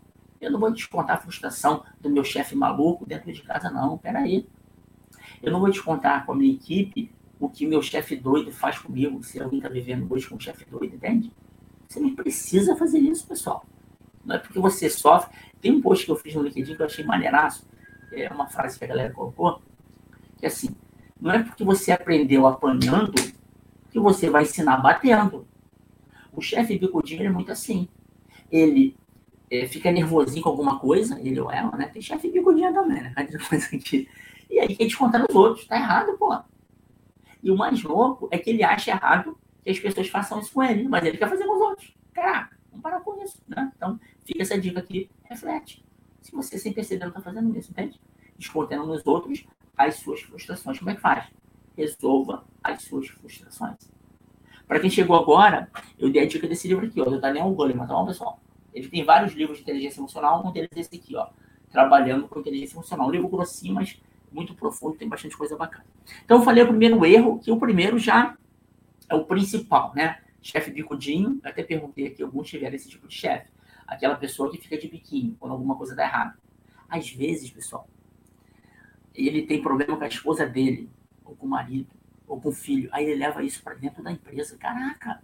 Eu 0.41 0.49
não 0.49 0.59
vou 0.59 0.71
descontar 0.71 1.17
a 1.17 1.21
frustração 1.21 1.83
do 2.01 2.09
meu 2.09 2.23
chefe 2.23 2.55
maluco 2.55 3.05
dentro 3.05 3.31
de 3.31 3.43
casa, 3.43 3.69
não. 3.69 3.95
Peraí. 3.99 4.49
Eu 5.43 5.51
não 5.51 5.59
vou 5.59 5.69
descontar 5.69 6.25
com 6.25 6.31
a 6.31 6.35
minha 6.35 6.51
equipe 6.51 7.13
o 7.39 7.47
que 7.47 7.67
meu 7.67 7.83
chefe 7.83 8.15
doido 8.15 8.51
faz 8.51 8.79
comigo, 8.79 9.23
se 9.23 9.39
alguém 9.39 9.59
está 9.59 9.69
vivendo 9.69 10.11
hoje 10.11 10.27
com 10.27 10.35
um 10.35 10.39
chefe 10.39 10.65
doido, 10.65 10.95
entende? 10.95 11.31
Você 11.87 11.99
não 11.99 12.15
precisa 12.15 12.75
fazer 12.75 12.97
isso, 12.97 13.27
pessoal. 13.27 13.63
Não 14.25 14.35
é 14.35 14.39
porque 14.39 14.59
você 14.59 14.89
sofre. 14.89 15.35
Tem 15.61 15.71
um 15.71 15.81
post 15.81 16.05
que 16.05 16.11
eu 16.11 16.15
fiz 16.15 16.35
no 16.35 16.43
LinkedIn 16.43 16.75
que 16.75 16.81
eu 16.81 16.85
achei 16.85 17.05
maneiraço, 17.05 17.67
é 18.11 18.29
uma 18.29 18.47
frase 18.47 18.77
que 18.77 18.85
a 18.85 18.87
galera 18.87 19.13
colocou, 19.13 19.61
que 20.37 20.45
é 20.45 20.47
assim, 20.47 20.75
não 21.19 21.31
é 21.31 21.43
porque 21.43 21.63
você 21.63 21.91
aprendeu 21.91 22.45
apanhando 22.45 23.13
que 23.89 23.99
você 23.99 24.29
vai 24.29 24.43
ensinar 24.43 24.77
batendo. 24.77 25.47
O 26.31 26.41
chefe 26.41 26.77
bicudinho 26.77 27.25
é 27.25 27.29
muito 27.29 27.51
assim. 27.51 27.87
Ele 28.51 28.95
é, 29.49 29.67
fica 29.67 29.91
nervosinho 29.91 30.43
com 30.43 30.49
alguma 30.49 30.79
coisa, 30.79 31.19
ele 31.21 31.39
ou 31.39 31.51
ela, 31.51 31.71
né? 31.77 31.87
Tem 31.87 32.01
chefe 32.01 32.29
bicudinho 32.29 32.73
também, 32.73 33.01
né? 33.01 33.13
E 34.49 34.59
aí 34.59 34.75
quer 34.75 34.85
descontar 34.85 35.21
nos 35.21 35.33
outros. 35.33 35.65
Tá 35.65 35.77
errado, 35.77 36.17
pô. 36.17 36.37
E 37.41 37.49
o 37.49 37.57
mais 37.57 37.81
louco 37.83 38.27
é 38.31 38.37
que 38.37 38.49
ele 38.49 38.63
acha 38.63 38.91
errado 38.91 39.37
que 39.63 39.69
as 39.69 39.79
pessoas 39.79 40.07
façam 40.09 40.39
isso 40.39 40.53
com 40.53 40.61
ele, 40.61 40.87
mas 40.87 41.03
ele 41.03 41.17
quer 41.17 41.29
fazer 41.29 41.45
com 41.45 41.55
os 41.55 41.61
outros. 41.61 41.95
Caraca, 42.13 42.55
vamos 42.69 42.83
parar 42.83 42.99
com 42.99 43.23
isso, 43.23 43.41
né? 43.47 43.71
Então, 43.75 43.99
fica 44.25 44.41
essa 44.41 44.59
dica 44.59 44.79
aqui, 44.79 45.09
reflete. 45.23 45.83
Se 46.21 46.31
você 46.31 46.57
sem 46.57 46.73
perceber 46.73 47.05
não 47.05 47.11
tá 47.11 47.21
fazendo 47.21 47.57
isso, 47.57 47.71
entende? 47.71 47.99
Descontando 48.37 48.85
nos 48.87 49.05
outros 49.05 49.45
as 49.77 49.95
suas 49.95 50.21
frustrações, 50.21 50.79
como 50.79 50.89
é 50.89 50.95
que 50.95 51.01
faz? 51.01 51.27
resolva 51.77 52.45
as 52.63 52.83
suas 52.83 53.07
frustrações. 53.07 53.91
Para 54.67 54.79
quem 54.79 54.89
chegou 54.89 55.15
agora, 55.15 55.69
eu 55.99 56.09
dei 56.09 56.23
a 56.23 56.27
dica 56.27 56.47
desse 56.47 56.67
livro 56.67 56.85
aqui, 56.87 56.99
ó, 56.99 57.05
do 57.05 57.19
Daniel 57.19 57.49
Goleman, 57.51 57.85
tá 57.85 57.93
bom, 57.93 58.05
pessoal? 58.05 58.39
Ele 58.73 58.87
tem 58.87 59.03
vários 59.03 59.33
livros 59.33 59.57
de 59.57 59.63
inteligência 59.63 59.99
emocional, 59.99 60.45
um 60.45 60.51
deles 60.51 60.69
é 60.75 60.79
esse 60.79 60.95
aqui, 60.95 61.15
ó, 61.15 61.27
Trabalhando 61.71 62.27
com 62.27 62.39
Inteligência 62.39 62.75
Emocional. 62.75 63.07
Um 63.07 63.11
livro 63.11 63.27
grossinho, 63.27 63.73
mas 63.75 63.99
muito 64.31 64.53
profundo, 64.55 64.95
tem 64.95 65.09
bastante 65.09 65.35
coisa 65.37 65.57
bacana. 65.57 65.85
Então, 66.23 66.37
eu 66.37 66.43
falei 66.43 66.63
o 66.63 66.67
primeiro 66.67 67.05
erro, 67.05 67.39
que 67.39 67.51
o 67.51 67.59
primeiro 67.59 67.99
já 67.99 68.37
é 69.09 69.15
o 69.15 69.25
principal, 69.25 69.93
né? 69.93 70.19
Chefe 70.41 70.71
bicudinho, 70.71 71.39
até 71.43 71.63
perguntei 71.63 72.07
aqui, 72.07 72.23
alguns 72.23 72.47
tiveram 72.47 72.75
esse 72.75 72.87
tipo 72.89 73.07
de 73.07 73.15
chefe. 73.15 73.49
Aquela 73.87 74.15
pessoa 74.15 74.51
que 74.51 74.57
fica 74.57 74.77
de 74.77 74.87
biquinho 74.87 75.35
quando 75.39 75.51
alguma 75.51 75.75
coisa 75.75 75.95
dá 75.95 76.03
errado. 76.03 76.37
Às 76.89 77.09
vezes, 77.09 77.49
pessoal, 77.51 77.87
ele 79.13 79.43
tem 79.43 79.61
problema 79.61 79.97
com 79.97 80.03
a 80.03 80.07
esposa 80.07 80.45
dele, 80.45 80.89
ou 81.23 81.35
com 81.35 81.45
o 81.45 81.49
marido, 81.49 81.89
ou 82.27 82.39
com 82.39 82.49
o 82.49 82.53
filho. 82.53 82.89
Aí 82.91 83.05
ele 83.05 83.15
leva 83.15 83.43
isso 83.43 83.63
para 83.63 83.73
dentro 83.75 84.03
da 84.03 84.11
empresa. 84.11 84.57
Caraca, 84.57 85.21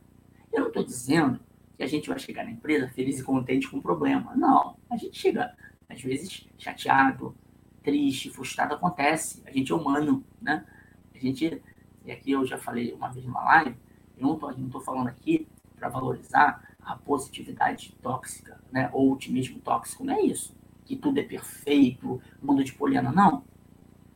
eu 0.51 0.61
não 0.61 0.67
estou 0.67 0.83
dizendo 0.83 1.39
que 1.77 1.83
a 1.83 1.87
gente 1.87 2.09
vai 2.09 2.19
chegar 2.19 2.43
na 2.43 2.51
empresa 2.51 2.87
feliz 2.89 3.19
e 3.19 3.23
contente 3.23 3.67
com 3.69 3.77
o 3.77 3.81
problema. 3.81 4.35
Não, 4.35 4.77
a 4.89 4.97
gente 4.97 5.17
chega, 5.17 5.55
às 5.89 6.01
vezes, 6.01 6.47
chateado, 6.57 7.35
triste, 7.83 8.29
frustrado, 8.29 8.75
acontece. 8.75 9.41
A 9.45 9.51
gente 9.51 9.71
é 9.71 9.75
humano, 9.75 10.23
né? 10.41 10.65
A 11.13 11.17
gente, 11.17 11.61
e 12.05 12.11
aqui 12.11 12.31
eu 12.31 12.45
já 12.45 12.57
falei 12.57 12.93
uma 12.93 13.09
vez 13.09 13.25
numa 13.25 13.43
live, 13.43 13.75
eu 14.17 14.23
não 14.23 14.35
estou 14.65 14.81
falando 14.81 15.07
aqui 15.07 15.47
para 15.75 15.89
valorizar 15.89 16.70
a 16.83 16.95
positividade 16.95 17.95
tóxica, 18.01 18.59
né? 18.71 18.89
Ou 18.93 19.09
o 19.09 19.13
otimismo 19.13 19.59
tóxico, 19.59 20.03
não 20.03 20.13
é 20.13 20.21
isso. 20.21 20.55
Que 20.85 20.95
tudo 20.95 21.19
é 21.19 21.23
perfeito, 21.23 22.21
mundo 22.41 22.63
de 22.63 22.73
poliana, 22.73 23.11
não. 23.11 23.43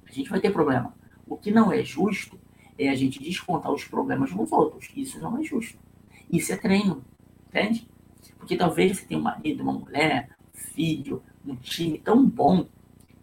A 0.08 0.12
gente 0.12 0.30
vai 0.30 0.40
ter 0.40 0.52
problema. 0.52 0.94
O 1.28 1.38
que 1.38 1.52
não 1.52 1.72
é 1.72 1.84
justo 1.84 2.40
é 2.78 2.90
a 2.90 2.96
gente 2.96 3.22
descontar 3.22 3.72
os 3.72 3.86
problemas 3.86 4.32
nos 4.32 4.52
outros. 4.52 4.92
Isso 4.96 5.20
não 5.20 5.38
é 5.38 5.44
justo. 5.44 5.80
Isso 6.32 6.52
é 6.52 6.58
treino, 6.58 7.04
entende? 7.48 7.88
Porque 8.38 8.58
talvez 8.58 8.98
você 8.98 9.06
tenha 9.06 9.20
um 9.20 9.24
marido, 9.24 9.64
uma 9.64 9.74
mulher, 9.74 10.30
um 10.54 10.58
filho, 10.58 11.24
um 11.46 11.56
time 11.56 11.98
tão 11.98 12.28
bom, 12.28 12.68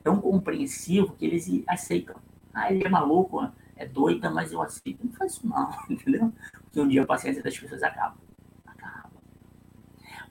tão 0.02 0.20
compreensivo, 0.20 1.14
que 1.14 1.24
eles 1.24 1.48
aceitam. 1.66 2.16
Ah, 2.54 2.72
ele 2.72 2.86
é 2.86 2.88
maluco, 2.88 3.48
é 3.76 3.86
doida, 3.86 4.30
mas 4.30 4.52
eu 4.52 4.62
aceito. 4.62 5.04
Não 5.04 5.12
faz 5.12 5.32
isso 5.32 5.46
não, 5.46 5.70
entendeu? 5.90 6.32
Porque 6.64 6.80
um 6.80 6.88
dia 6.88 7.02
a 7.02 7.06
paciência 7.06 7.42
das 7.42 7.58
pessoas 7.58 7.82
acaba. 7.82 8.16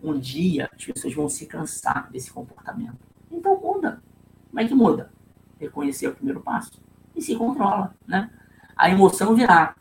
Um 0.03 0.17
dia 0.17 0.69
as 0.73 0.85
pessoas 0.85 1.13
vão 1.13 1.29
se 1.29 1.45
cansar 1.45 2.09
desse 2.11 2.31
comportamento. 2.31 2.97
Então 3.31 3.59
muda. 3.59 4.01
Como 4.49 4.59
é 4.59 4.67
que 4.67 4.73
muda? 4.73 5.11
Reconhecer 5.59 6.07
o 6.07 6.15
primeiro 6.15 6.41
passo 6.41 6.81
e 7.15 7.21
se 7.21 7.35
controla, 7.35 7.95
né? 8.07 8.31
A 8.75 8.89
emoção 8.89 9.35
virá. 9.35 9.75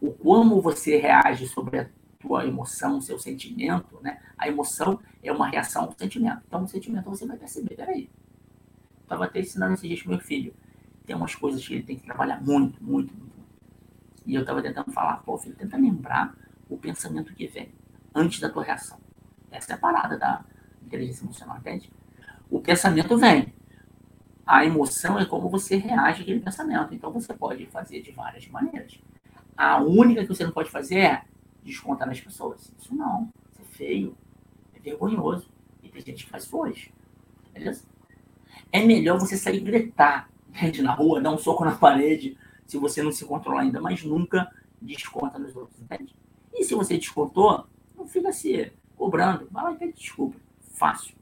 O 0.00 0.12
como 0.12 0.60
você 0.60 0.96
reage 0.96 1.46
sobre 1.46 1.78
a 1.80 1.88
tua 2.18 2.46
emoção, 2.46 3.00
seu 3.00 3.18
sentimento, 3.18 3.98
né? 4.02 4.20
A 4.36 4.48
emoção 4.48 4.98
é 5.22 5.30
uma 5.30 5.48
reação 5.48 5.84
ao 5.84 5.92
sentimento. 5.96 6.42
Então, 6.46 6.64
o 6.64 6.68
sentimento 6.68 7.10
você 7.10 7.26
vai 7.26 7.36
perceber. 7.36 7.76
Peraí. 7.76 8.10
Estava 9.02 9.24
até 9.26 9.40
ensinando 9.40 9.74
esse 9.74 9.86
dia 9.86 9.98
pro 9.98 10.10
meu 10.10 10.20
filho 10.20 10.54
tem 11.10 11.16
umas 11.16 11.34
coisas 11.34 11.66
que 11.66 11.74
ele 11.74 11.82
tem 11.82 11.96
que 11.96 12.04
trabalhar 12.04 12.40
muito, 12.40 12.80
muito, 12.80 13.12
muito. 13.12 13.32
E 14.24 14.36
eu 14.36 14.42
estava 14.42 14.62
tentando 14.62 14.92
falar, 14.92 15.16
pô, 15.24 15.36
filho, 15.36 15.56
tenta 15.56 15.76
lembrar 15.76 16.36
o 16.68 16.76
pensamento 16.76 17.34
que 17.34 17.48
vem 17.48 17.68
antes 18.14 18.38
da 18.38 18.48
tua 18.48 18.62
reação. 18.62 18.96
Essa 19.50 19.72
é 19.72 19.74
a 19.74 19.78
parada 19.78 20.16
da 20.18 20.44
inteligência 20.82 21.24
emocional, 21.24 21.58
entende? 21.58 21.90
O 22.50 22.60
pensamento 22.60 23.16
vem. 23.16 23.52
A 24.46 24.64
emoção 24.64 25.18
é 25.18 25.24
como 25.24 25.48
você 25.48 25.76
reage 25.76 26.22
àquele 26.22 26.40
pensamento. 26.40 26.94
Então 26.94 27.12
você 27.12 27.32
pode 27.32 27.66
fazer 27.66 28.02
de 28.02 28.10
várias 28.10 28.48
maneiras. 28.48 28.98
A 29.56 29.80
única 29.80 30.22
que 30.22 30.28
você 30.28 30.44
não 30.44 30.52
pode 30.52 30.70
fazer 30.70 30.98
é 30.98 31.24
descontar 31.62 32.08
nas 32.08 32.20
pessoas. 32.20 32.72
Isso 32.78 32.94
não. 32.94 33.32
Isso 33.52 33.62
é 33.62 33.64
feio. 33.76 34.16
É 34.74 34.80
vergonhoso. 34.80 35.48
E 35.82 35.88
tem 35.88 36.02
gente 36.02 36.24
que 36.24 36.30
faz 36.30 36.44
isso 36.44 36.58
hoje. 36.58 36.92
Beleza? 37.52 37.84
É 38.72 38.84
melhor 38.84 39.18
você 39.18 39.36
sair 39.36 39.60
gritar 39.60 40.28
rede 40.52 40.82
na 40.82 40.92
rua, 40.92 41.20
dá 41.20 41.30
um 41.30 41.38
soco 41.38 41.64
na 41.64 41.76
parede, 41.76 42.36
se 42.66 42.76
você 42.76 43.02
não 43.02 43.12
se 43.12 43.24
controlar 43.24 43.62
ainda, 43.62 43.80
mas 43.80 44.02
nunca 44.04 44.50
desconta 44.80 45.38
nos 45.38 45.54
outros, 45.54 45.80
entende? 45.80 46.14
E 46.52 46.64
se 46.64 46.74
você 46.74 46.96
descontou, 46.96 47.66
não 47.96 48.06
fica 48.06 48.32
se 48.32 48.72
cobrando, 49.00 49.48
vai 49.50 49.64
lá 49.64 49.72
e 49.72 49.76
pede 49.78 49.94
desculpa. 49.94 50.38
Fácil. 50.74 51.14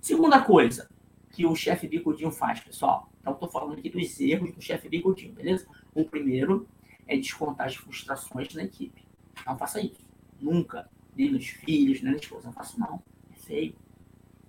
Segunda 0.00 0.40
coisa 0.40 0.88
que 1.30 1.44
o 1.44 1.54
chefe 1.54 1.86
bicudinho 1.86 2.30
faz, 2.30 2.60
pessoal. 2.60 3.12
Então, 3.20 3.34
estou 3.34 3.50
falando 3.50 3.78
aqui 3.78 3.90
dos 3.90 4.18
erros 4.18 4.54
do 4.54 4.62
chefe 4.62 4.88
bicudinho, 4.88 5.34
beleza? 5.34 5.66
O 5.94 6.06
primeiro 6.06 6.66
é 7.06 7.18
descontar 7.18 7.66
as 7.66 7.76
frustrações 7.76 8.54
na 8.54 8.64
equipe. 8.64 9.04
Não 9.46 9.58
faça 9.58 9.78
isso. 9.80 10.00
Nunca. 10.40 10.88
Nem 11.14 11.30
nos 11.30 11.46
filhos, 11.46 12.00
nem 12.00 12.12
na 12.12 12.18
esposa. 12.18 12.46
Não 12.46 12.54
faça 12.54 12.78
não. 12.78 13.02
É 13.30 13.36
feio. 13.36 13.74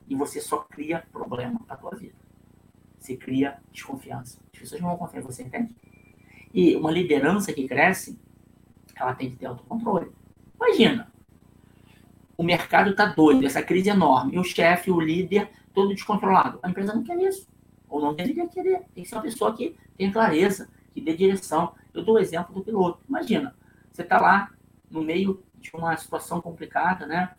E 0.08 0.16
você 0.16 0.40
só 0.40 0.60
cria 0.60 1.06
problema 1.12 1.60
para 1.60 1.76
a 1.76 1.78
tua 1.78 1.96
vida 1.96 2.22
se 3.02 3.18
cria 3.18 3.58
desconfiança. 3.72 4.40
As 4.54 4.60
pessoas 4.60 4.80
não 4.80 4.90
vão 4.90 4.98
confiar 5.00 5.22
em 5.22 5.26
você, 5.26 5.42
entende? 5.42 5.76
E 6.54 6.76
uma 6.76 6.92
liderança 6.92 7.52
que 7.52 7.68
cresce, 7.68 8.18
ela 8.96 9.16
tem 9.16 9.32
que 9.32 9.38
ter 9.38 9.48
autocontrole. 9.48 10.12
Imagina, 10.56 11.11
o 12.41 12.43
mercado 12.43 12.89
está 12.89 13.06
doido, 13.06 13.45
essa 13.45 13.62
crise 13.62 13.91
é 13.91 13.93
enorme, 13.93 14.34
e 14.34 14.39
o 14.39 14.43
chefe, 14.43 14.89
o 14.89 14.99
líder, 14.99 15.51
todo 15.75 15.93
descontrolado. 15.93 16.58
A 16.63 16.71
empresa 16.71 16.95
não 16.95 17.04
quer 17.04 17.15
isso, 17.21 17.47
ou 17.88 18.01
não 18.01 18.15
deveria 18.15 18.47
querer. 18.47 18.80
Tem 18.95 19.04
que 19.04 19.10
ser 19.10 19.13
uma 19.13 19.21
pessoa 19.21 19.56
que 19.56 19.75
tem 19.95 20.12
clareza, 20.12 20.67
que 20.91 20.99
dê 20.99 21.15
direção. 21.15 21.75
Eu 21.93 22.04
dou 22.04 22.15
o 22.15 22.19
exemplo 22.19 22.56
do 22.56 22.63
piloto. 22.63 22.99
Imagina, 23.08 23.56
você 23.91 24.01
está 24.01 24.19
lá 24.19 24.49
no 24.89 25.04
meio 25.04 25.43
de 25.60 25.69
uma 25.75 25.95
situação 25.95 26.41
complicada, 26.41 27.06
né? 27.06 27.30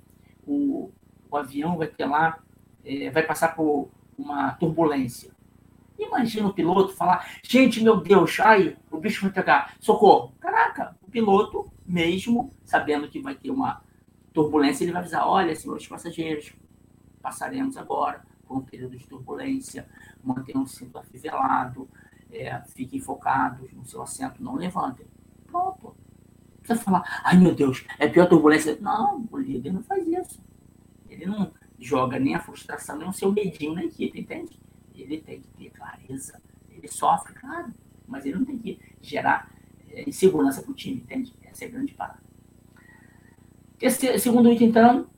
O, 0.46 0.92
o 1.28 1.36
avião 1.36 1.76
vai 1.76 1.88
ter 1.88 2.04
lá, 2.04 2.38
é, 2.84 3.10
vai 3.10 3.24
passar 3.24 3.56
por 3.56 3.90
uma 4.16 4.52
turbulência. 4.52 5.32
Imagina 5.98 6.46
o 6.46 6.54
piloto 6.54 6.94
falar, 6.94 7.28
gente, 7.42 7.82
meu 7.82 7.96
Deus, 7.96 8.38
ai, 8.38 8.76
o 8.88 8.98
bicho 8.98 9.22
vai 9.22 9.32
pegar, 9.32 9.74
socorro. 9.80 10.32
Caraca, 10.38 10.96
o 11.02 11.10
piloto, 11.10 11.72
mesmo 11.84 12.52
sabendo 12.64 13.08
que 13.08 13.20
vai 13.20 13.34
ter 13.34 13.50
uma 13.50 13.82
turbulência, 14.32 14.84
ele 14.84 14.92
vai 14.92 15.02
avisar, 15.02 15.26
olha, 15.26 15.54
senhores 15.54 15.86
passageiros, 15.86 16.52
passaremos 17.20 17.76
agora 17.76 18.24
por 18.46 18.56
um 18.56 18.60
período 18.60 18.96
de 18.96 19.06
turbulência, 19.06 19.88
mantenham 20.22 20.62
o 20.62 20.66
cinto 20.66 20.98
afivelado, 20.98 21.88
é, 22.30 22.60
fiquem 22.68 23.00
focados 23.00 23.72
no 23.72 23.84
seu 23.84 24.02
assento, 24.02 24.42
não 24.42 24.56
levantem. 24.56 25.06
Pronto. 25.46 25.94
Você 26.62 26.74
falar, 26.76 27.02
ai 27.24 27.36
meu 27.38 27.54
Deus, 27.54 27.84
é 27.98 28.08
pior 28.08 28.28
turbulência. 28.28 28.78
Não, 28.80 29.26
o 29.30 29.38
líder 29.38 29.72
não 29.72 29.82
faz 29.82 30.06
isso. 30.06 30.40
Ele 31.08 31.26
não 31.26 31.52
joga 31.78 32.18
nem 32.18 32.34
a 32.34 32.40
frustração, 32.40 32.96
nem 32.96 33.08
o 33.08 33.12
seu 33.12 33.32
medinho 33.32 33.74
na 33.74 33.84
equipe, 33.84 34.20
entende? 34.20 34.62
ele 34.94 35.20
tem 35.20 35.40
que 35.40 35.48
ter 35.48 35.70
clareza. 35.70 36.40
Ele 36.70 36.88
sofre, 36.88 37.34
claro, 37.34 37.72
mas 38.06 38.24
ele 38.24 38.36
não 38.36 38.44
tem 38.44 38.58
que 38.58 38.78
gerar 39.00 39.50
é, 39.90 40.08
insegurança 40.08 40.62
para 40.62 40.70
o 40.70 40.74
time, 40.74 41.00
entende? 41.00 41.34
Essa 41.42 41.64
é 41.64 41.68
a 41.68 41.70
grande 41.70 41.94
parada. 41.94 42.21
Esse, 43.82 44.16
segundo 44.20 44.48
item, 44.52 44.68
então, 44.68 45.10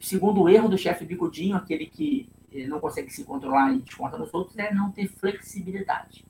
segundo 0.00 0.48
erro 0.48 0.66
do 0.66 0.78
chefe 0.78 1.04
bicudinho, 1.04 1.54
aquele 1.54 1.84
que 1.84 2.26
eh, 2.50 2.66
não 2.66 2.80
consegue 2.80 3.10
se 3.10 3.22
controlar 3.22 3.74
e 3.74 3.80
desconta 3.80 4.16
nos 4.16 4.32
outros, 4.32 4.56
é 4.56 4.72
não 4.72 4.90
ter 4.90 5.08
flexibilidade. 5.08 6.24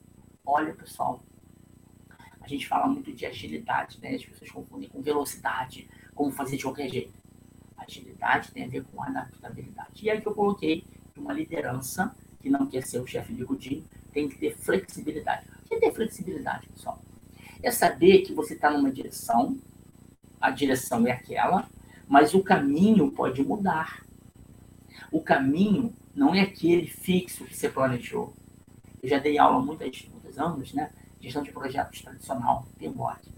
Olha, 0.45 0.73
pessoal, 0.73 1.23
a 2.41 2.47
gente 2.49 2.67
fala 2.67 2.85
muito 2.85 3.13
de 3.13 3.25
agilidade, 3.25 3.97
né? 4.01 4.13
As 4.13 4.25
pessoas 4.25 4.51
confundem 4.51 4.89
com 4.89 5.01
velocidade, 5.01 5.89
como 6.13 6.31
fazer 6.31 6.57
de 6.57 6.63
qualquer 6.63 6.89
jeito. 6.89 7.13
Agilidade 7.77 8.51
tem 8.51 8.65
a 8.65 8.67
ver 8.67 8.83
com 8.83 9.01
adaptabilidade. 9.01 10.05
E 10.05 10.09
aí 10.09 10.19
que 10.19 10.27
eu 10.27 10.35
coloquei 10.35 10.83
uma 11.15 11.31
liderança 11.31 12.13
que 12.41 12.49
não 12.49 12.67
quer 12.67 12.83
ser 12.83 12.99
o 12.99 13.07
chefe 13.07 13.33
de 13.33 13.45
Godinho, 13.45 13.85
tem 14.11 14.27
que 14.27 14.37
ter 14.37 14.53
flexibilidade. 14.53 15.47
O 15.63 15.69
que 15.69 15.75
é 15.75 15.79
ter 15.79 15.93
flexibilidade, 15.93 16.67
pessoal? 16.67 16.99
É 17.63 17.71
saber 17.71 18.23
que 18.23 18.33
você 18.33 18.53
está 18.53 18.69
numa 18.69 18.91
direção, 18.91 19.57
a 20.39 20.49
direção 20.51 21.05
é 21.07 21.11
aquela, 21.11 21.67
mas 22.07 22.33
o 22.33 22.43
caminho 22.43 23.11
pode 23.11 23.43
mudar. 23.43 24.03
O 25.11 25.21
caminho 25.21 25.93
não 26.15 26.33
é 26.33 26.41
aquele 26.41 26.87
fixo 26.87 27.45
que 27.45 27.55
você 27.55 27.69
planejou. 27.69 28.33
Eu 29.01 29.09
já 29.09 29.17
dei 29.17 29.37
aula 29.37 29.57
há 29.57 29.61
muitos, 29.61 30.09
anos, 30.37 30.73
né? 30.73 30.91
Gestão 31.19 31.43
de 31.43 31.51
projetos 31.51 32.01
tradicional, 32.01 32.65
PMBOK. 32.77 33.29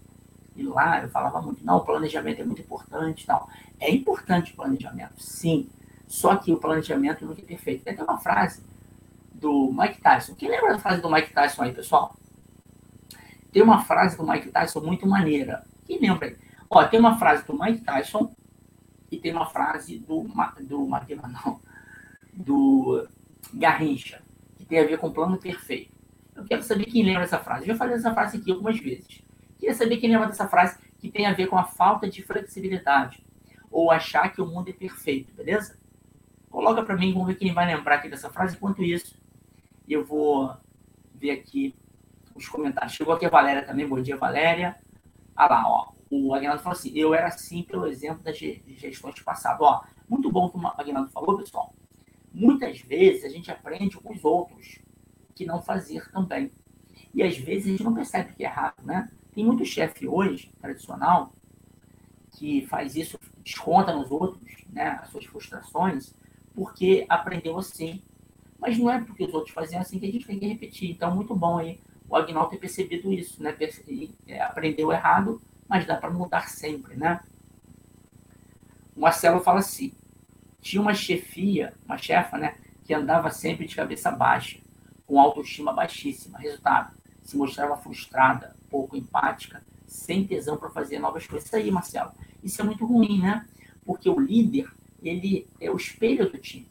E 0.55 0.63
lá 0.63 1.01
eu 1.01 1.09
falava 1.09 1.41
muito, 1.41 1.65
não, 1.65 1.77
o 1.77 1.85
planejamento 1.85 2.41
é 2.41 2.43
muito 2.43 2.61
importante 2.61 3.25
tal. 3.25 3.49
É 3.79 3.89
importante 3.89 4.53
o 4.53 4.55
planejamento, 4.55 5.21
sim. 5.21 5.69
Só 6.07 6.35
que 6.35 6.51
o 6.51 6.57
planejamento 6.57 7.25
não 7.25 7.31
é 7.31 7.35
perfeito. 7.35 7.83
Tem 7.83 7.93
até 7.93 8.03
uma 8.03 8.19
frase 8.19 8.61
do 9.33 9.71
Mike 9.71 10.01
Tyson. 10.01 10.35
Quem 10.35 10.49
lembra 10.49 10.73
da 10.73 10.79
frase 10.79 11.01
do 11.01 11.09
Mike 11.09 11.33
Tyson 11.33 11.63
aí, 11.63 11.73
pessoal? 11.73 12.15
Tem 13.51 13.61
uma 13.61 13.83
frase 13.83 14.17
do 14.17 14.27
Mike 14.27 14.49
Tyson 14.49 14.81
muito 14.81 15.07
maneira. 15.07 15.65
Quem 15.85 15.99
lembra 15.99 16.27
aí? 16.27 16.37
Ó, 16.73 16.85
tem 16.85 17.01
uma 17.01 17.19
frase 17.19 17.45
do 17.45 17.53
Mike 17.53 17.83
Tyson 17.83 18.33
e 19.11 19.17
tem 19.17 19.33
uma 19.33 19.45
frase 19.45 19.99
do, 19.99 20.25
do 20.61 20.87
Maquina, 20.87 21.27
não, 21.27 21.59
do 22.33 23.05
Garrincha, 23.53 24.21
que 24.55 24.63
tem 24.63 24.79
a 24.79 24.85
ver 24.85 24.97
com 24.97 25.07
o 25.07 25.13
plano 25.13 25.37
perfeito. 25.37 25.91
Eu 26.33 26.45
quero 26.45 26.63
saber 26.63 26.85
quem 26.85 27.03
lembra 27.03 27.23
dessa 27.23 27.39
frase. 27.39 27.63
Eu 27.63 27.73
já 27.73 27.75
falei 27.75 27.95
dessa 27.95 28.13
frase 28.13 28.37
aqui 28.37 28.51
algumas 28.51 28.79
vezes. 28.79 29.21
Queria 29.59 29.75
saber 29.75 29.97
quem 29.97 30.09
lembra 30.09 30.27
dessa 30.27 30.47
frase 30.47 30.79
que 30.97 31.11
tem 31.11 31.25
a 31.25 31.33
ver 31.33 31.47
com 31.47 31.57
a 31.57 31.65
falta 31.65 32.09
de 32.09 32.23
flexibilidade 32.23 33.21
ou 33.69 33.91
achar 33.91 34.31
que 34.31 34.41
o 34.41 34.45
mundo 34.45 34.69
é 34.69 34.73
perfeito, 34.73 35.33
beleza? 35.33 35.77
Coloca 36.49 36.83
para 36.83 36.95
mim, 36.95 37.11
vamos 37.11 37.27
ver 37.27 37.35
quem 37.35 37.53
vai 37.53 37.67
lembrar 37.67 37.95
aqui 37.95 38.07
dessa 38.07 38.29
frase. 38.29 38.55
Enquanto 38.55 38.81
isso, 38.81 39.19
eu 39.89 40.05
vou 40.05 40.55
ver 41.13 41.31
aqui 41.31 41.75
os 42.33 42.47
comentários. 42.47 42.93
Chegou 42.93 43.13
aqui 43.13 43.25
a 43.25 43.29
Valéria 43.29 43.61
também. 43.61 43.85
Bom 43.85 44.01
dia, 44.01 44.15
Valéria. 44.15 44.77
Ah 45.35 45.47
lá, 45.47 45.67
ó. 45.67 46.00
O 46.11 46.35
Aguinaldo 46.35 46.61
falou 46.61 46.77
assim: 46.77 46.91
eu 46.93 47.15
era 47.15 47.27
assim 47.27 47.63
pelo 47.63 47.87
exemplo 47.87 48.21
das 48.21 48.37
gestões 48.37 49.19
passadas. 49.21 49.61
Ó, 49.61 49.81
muito 50.09 50.29
bom 50.29 50.49
que 50.49 50.57
o 50.57 50.67
Aguinaldo 50.67 51.09
falou, 51.09 51.37
pessoal. 51.37 51.73
Muitas 52.33 52.81
vezes 52.81 53.23
a 53.23 53.29
gente 53.29 53.49
aprende 53.49 53.95
com 53.95 54.11
os 54.11 54.23
outros 54.25 54.79
que 55.33 55.45
não 55.45 55.61
fazer 55.61 56.11
também. 56.11 56.51
E 57.13 57.23
às 57.23 57.37
vezes 57.37 57.67
a 57.67 57.69
gente 57.69 57.83
não 57.83 57.93
percebe 57.93 58.33
que 58.33 58.43
é 58.43 58.47
errado, 58.47 58.83
né? 58.83 59.09
Tem 59.33 59.45
muito 59.45 59.63
chefe 59.63 60.05
hoje, 60.05 60.51
tradicional, 60.59 61.31
que 62.33 62.65
faz 62.67 62.97
isso, 62.97 63.17
desconta 63.41 63.93
nos 63.95 64.11
outros, 64.11 64.41
né, 64.69 64.99
as 65.01 65.09
suas 65.09 65.25
frustrações, 65.25 66.13
porque 66.53 67.05
aprendeu 67.07 67.57
assim. 67.57 68.01
Mas 68.59 68.77
não 68.77 68.91
é 68.91 69.01
porque 69.01 69.23
os 69.23 69.33
outros 69.33 69.53
fazem 69.53 69.79
assim 69.79 69.97
que 69.97 70.05
a 70.05 70.11
gente 70.11 70.27
tem 70.27 70.37
que 70.37 70.45
repetir. 70.45 70.91
Então, 70.91 71.15
muito 71.15 71.33
bom 71.33 71.57
aí 71.57 71.79
o 72.07 72.15
Agnaldo 72.17 72.49
ter 72.49 72.57
percebido 72.57 73.11
isso, 73.13 73.41
né? 73.41 73.55
É, 74.27 74.41
aprendeu 74.41 74.91
errado, 74.91 75.41
mas 75.71 75.85
dá 75.85 75.95
para 75.95 76.09
mudar 76.09 76.49
sempre, 76.49 76.97
né? 76.97 77.21
O 78.93 78.99
Marcelo 78.99 79.39
fala 79.39 79.59
assim: 79.59 79.93
tinha 80.59 80.81
uma 80.81 80.93
chefia, 80.93 81.73
uma 81.85 81.97
chefa, 81.97 82.37
né, 82.37 82.57
que 82.83 82.93
andava 82.93 83.29
sempre 83.29 83.65
de 83.65 83.73
cabeça 83.73 84.11
baixa, 84.11 84.59
com 85.07 85.17
autoestima 85.17 85.71
baixíssima. 85.71 86.37
Resultado: 86.39 86.93
se 87.23 87.37
mostrava 87.37 87.77
frustrada, 87.77 88.53
pouco 88.69 88.97
empática, 88.97 89.63
sem 89.87 90.27
tesão 90.27 90.57
para 90.57 90.69
fazer 90.69 90.99
novas 90.99 91.25
coisas. 91.25 91.47
Isso 91.47 91.55
aí, 91.55 91.71
Marcelo, 91.71 92.11
isso 92.43 92.61
é 92.61 92.65
muito 92.65 92.85
ruim, 92.85 93.21
né? 93.21 93.47
Porque 93.85 94.09
o 94.09 94.19
líder, 94.19 94.69
ele 95.01 95.47
é 95.57 95.71
o 95.71 95.77
espelho 95.77 96.29
do 96.29 96.37
time. 96.37 96.67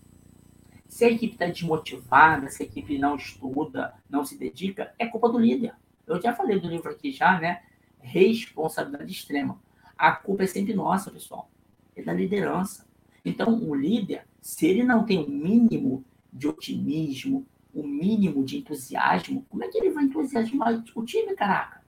Se 0.87 1.07
a 1.07 1.11
equipe 1.11 1.37
está 1.37 1.47
desmotivada, 1.47 2.51
se 2.51 2.63
a 2.63 2.67
equipe 2.67 2.99
não 2.99 3.17
estuda, 3.17 3.95
não 4.11 4.27
se 4.27 4.37
dedica, 4.37 4.93
é 4.99 5.07
culpa 5.07 5.31
do 5.31 5.39
líder. 5.39 5.73
Eu 6.07 6.21
já 6.21 6.35
falei 6.35 6.61
do 6.61 6.69
livro 6.69 6.91
aqui 6.91 7.11
já, 7.11 7.41
né? 7.41 7.63
Responsabilidade 8.01 9.13
extrema. 9.13 9.61
A 9.97 10.13
culpa 10.13 10.45
é 10.45 10.47
sempre 10.47 10.75
nossa, 10.75 11.11
pessoal. 11.11 11.51
É 11.95 12.03
da 12.03 12.13
liderança. 12.13 12.87
Então, 13.25 13.63
o 13.63 13.75
líder, 13.75 14.27
se 14.41 14.67
ele 14.67 14.83
não 14.83 15.05
tem 15.05 15.19
o 15.19 15.27
um 15.27 15.31
mínimo 15.31 16.05
de 16.33 16.49
otimismo, 16.49 17.47
o 17.75 17.83
um 17.83 17.87
mínimo 17.87 18.45
de 18.45 18.59
entusiasmo, 18.59 19.45
como 19.49 19.63
é 19.63 19.69
que 19.69 19.79
ele 19.79 19.91
vai 19.91 20.05
entusiasmar 20.05 20.83
o 20.95 21.05
time, 21.05 21.35
caraca? 21.35 21.83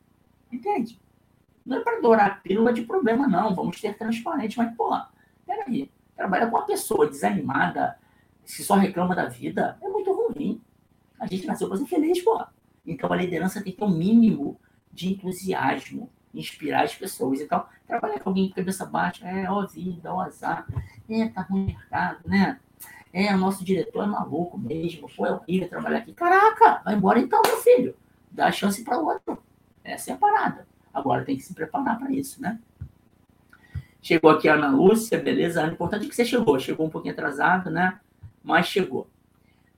Entende? 0.51 1.01
Não 1.65 1.79
é 1.79 1.81
para 1.81 1.99
adorar 1.99 2.27
a 2.27 2.35
pílula 2.35 2.73
de 2.73 2.83
problema, 2.83 3.27
não. 3.27 3.55
Vamos 3.55 3.81
ter 3.81 3.97
transparente. 3.97 4.59
Mas, 4.59 4.75
pô, 4.77 4.91
peraí. 5.47 5.91
Trabalhar 6.17 6.51
com 6.51 6.57
uma 6.57 6.67
pessoa 6.67 7.09
desanimada, 7.09 7.99
se 8.45 8.63
só 8.63 8.75
reclama 8.75 9.15
da 9.15 9.27
vida, 9.27 9.79
é 9.81 9.89
muito 9.89 10.13
ruim. 10.13 10.61
A 11.19 11.27
gente 11.27 11.47
nasceu 11.47 11.69
para 11.69 11.79
ser 11.79 11.87
feliz, 11.87 12.23
pô. 12.23 12.45
Então 12.87 13.13
a 13.13 13.17
liderança 13.17 13.63
tem 13.63 13.73
que 13.73 13.79
ter 13.79 13.85
um 13.85 13.97
mínimo 13.97 14.61
de 14.93 15.13
entusiasmo, 15.13 16.11
inspirar 16.35 16.85
as 16.85 16.95
pessoas. 16.95 17.41
Então, 17.41 17.65
trabalhar 17.87 18.21
com 18.21 18.31
alguém 18.31 18.49
de 18.49 18.55
cabeça 18.55 18.85
baixa, 18.85 19.27
é, 19.27 19.51
ó 19.51 19.67
vida, 19.67 20.13
ó 20.13 20.21
azar, 20.21 20.67
é, 21.09 21.29
tá 21.29 21.43
ruim 21.43 21.63
o 21.63 21.67
mercado, 21.67 22.21
né? 22.27 22.59
É, 23.13 23.35
o 23.35 23.39
nosso 23.39 23.65
diretor 23.65 24.05
é 24.05 24.07
maluco 24.07 24.57
mesmo, 24.59 25.09
pô, 25.15 25.27
é 25.27 25.33
horrível 25.33 25.69
trabalhar 25.69 25.99
aqui. 25.99 26.13
Caraca, 26.15 26.81
vai 26.85 26.95
embora 26.95 27.19
então, 27.19 27.41
meu 27.45 27.59
filho. 27.59 27.95
Dá 28.31 28.51
chance 28.51 28.83
para 28.83 28.99
outro. 28.99 29.43
Essa 29.85 30.13
é 30.13 30.15
a 30.15 30.17
parada. 30.17 30.67
Agora 30.95 31.25
tem 31.25 31.37
que 31.37 31.43
se 31.43 31.53
preparar 31.53 31.99
para 31.99 32.11
isso, 32.11 32.41
né? 32.41 32.59
Chegou 34.01 34.31
aqui 34.31 34.49
a 34.49 34.55
Ana 34.55 34.71
Lúcia, 34.71 35.21
beleza? 35.21 35.63
O 35.63 35.71
importante 35.71 36.07
é 36.07 36.09
que 36.09 36.15
você 36.15 36.25
chegou. 36.25 36.59
Chegou 36.59 36.87
um 36.87 36.91
pouquinho 36.91 37.13
atrasado, 37.13 37.71
né? 37.71 37.99
mas 38.43 38.67
chegou. 38.67 39.09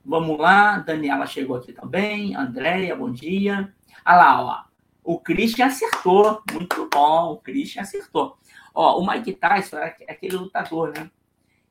Vamos 0.03 0.37
lá, 0.37 0.79
Daniela 0.79 1.25
chegou 1.25 1.55
aqui 1.55 1.73
também, 1.73 2.35
Andréia, 2.35 2.95
bom 2.95 3.11
dia. 3.11 3.73
Olha 4.05 4.15
lá, 4.15 4.41
ó, 4.43 4.63
o 5.05 5.19
Christian 5.19 5.67
acertou, 5.67 6.41
muito 6.51 6.89
bom, 6.89 7.33
o 7.33 7.37
Christian 7.37 7.83
acertou. 7.83 8.37
Ó, 8.73 8.99
o 8.99 9.07
Mike 9.07 9.33
Tyson 9.33 9.77
era 9.77 9.95
aquele 10.09 10.35
lutador, 10.35 10.91
né? 10.91 11.11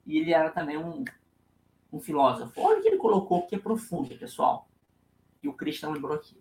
E 0.06 0.18
ele 0.18 0.32
era 0.32 0.50
também 0.50 0.78
um, 0.78 1.04
um 1.92 1.98
filósofo. 2.00 2.52
Olha 2.60 2.78
o 2.78 2.82
que 2.82 2.88
ele 2.88 2.96
colocou 2.96 3.44
que 3.46 3.56
é 3.56 3.58
profundo, 3.58 4.16
pessoal. 4.16 4.68
E 5.42 5.48
o 5.48 5.52
Christian 5.52 5.90
lembrou 5.90 6.14
aqui. 6.14 6.40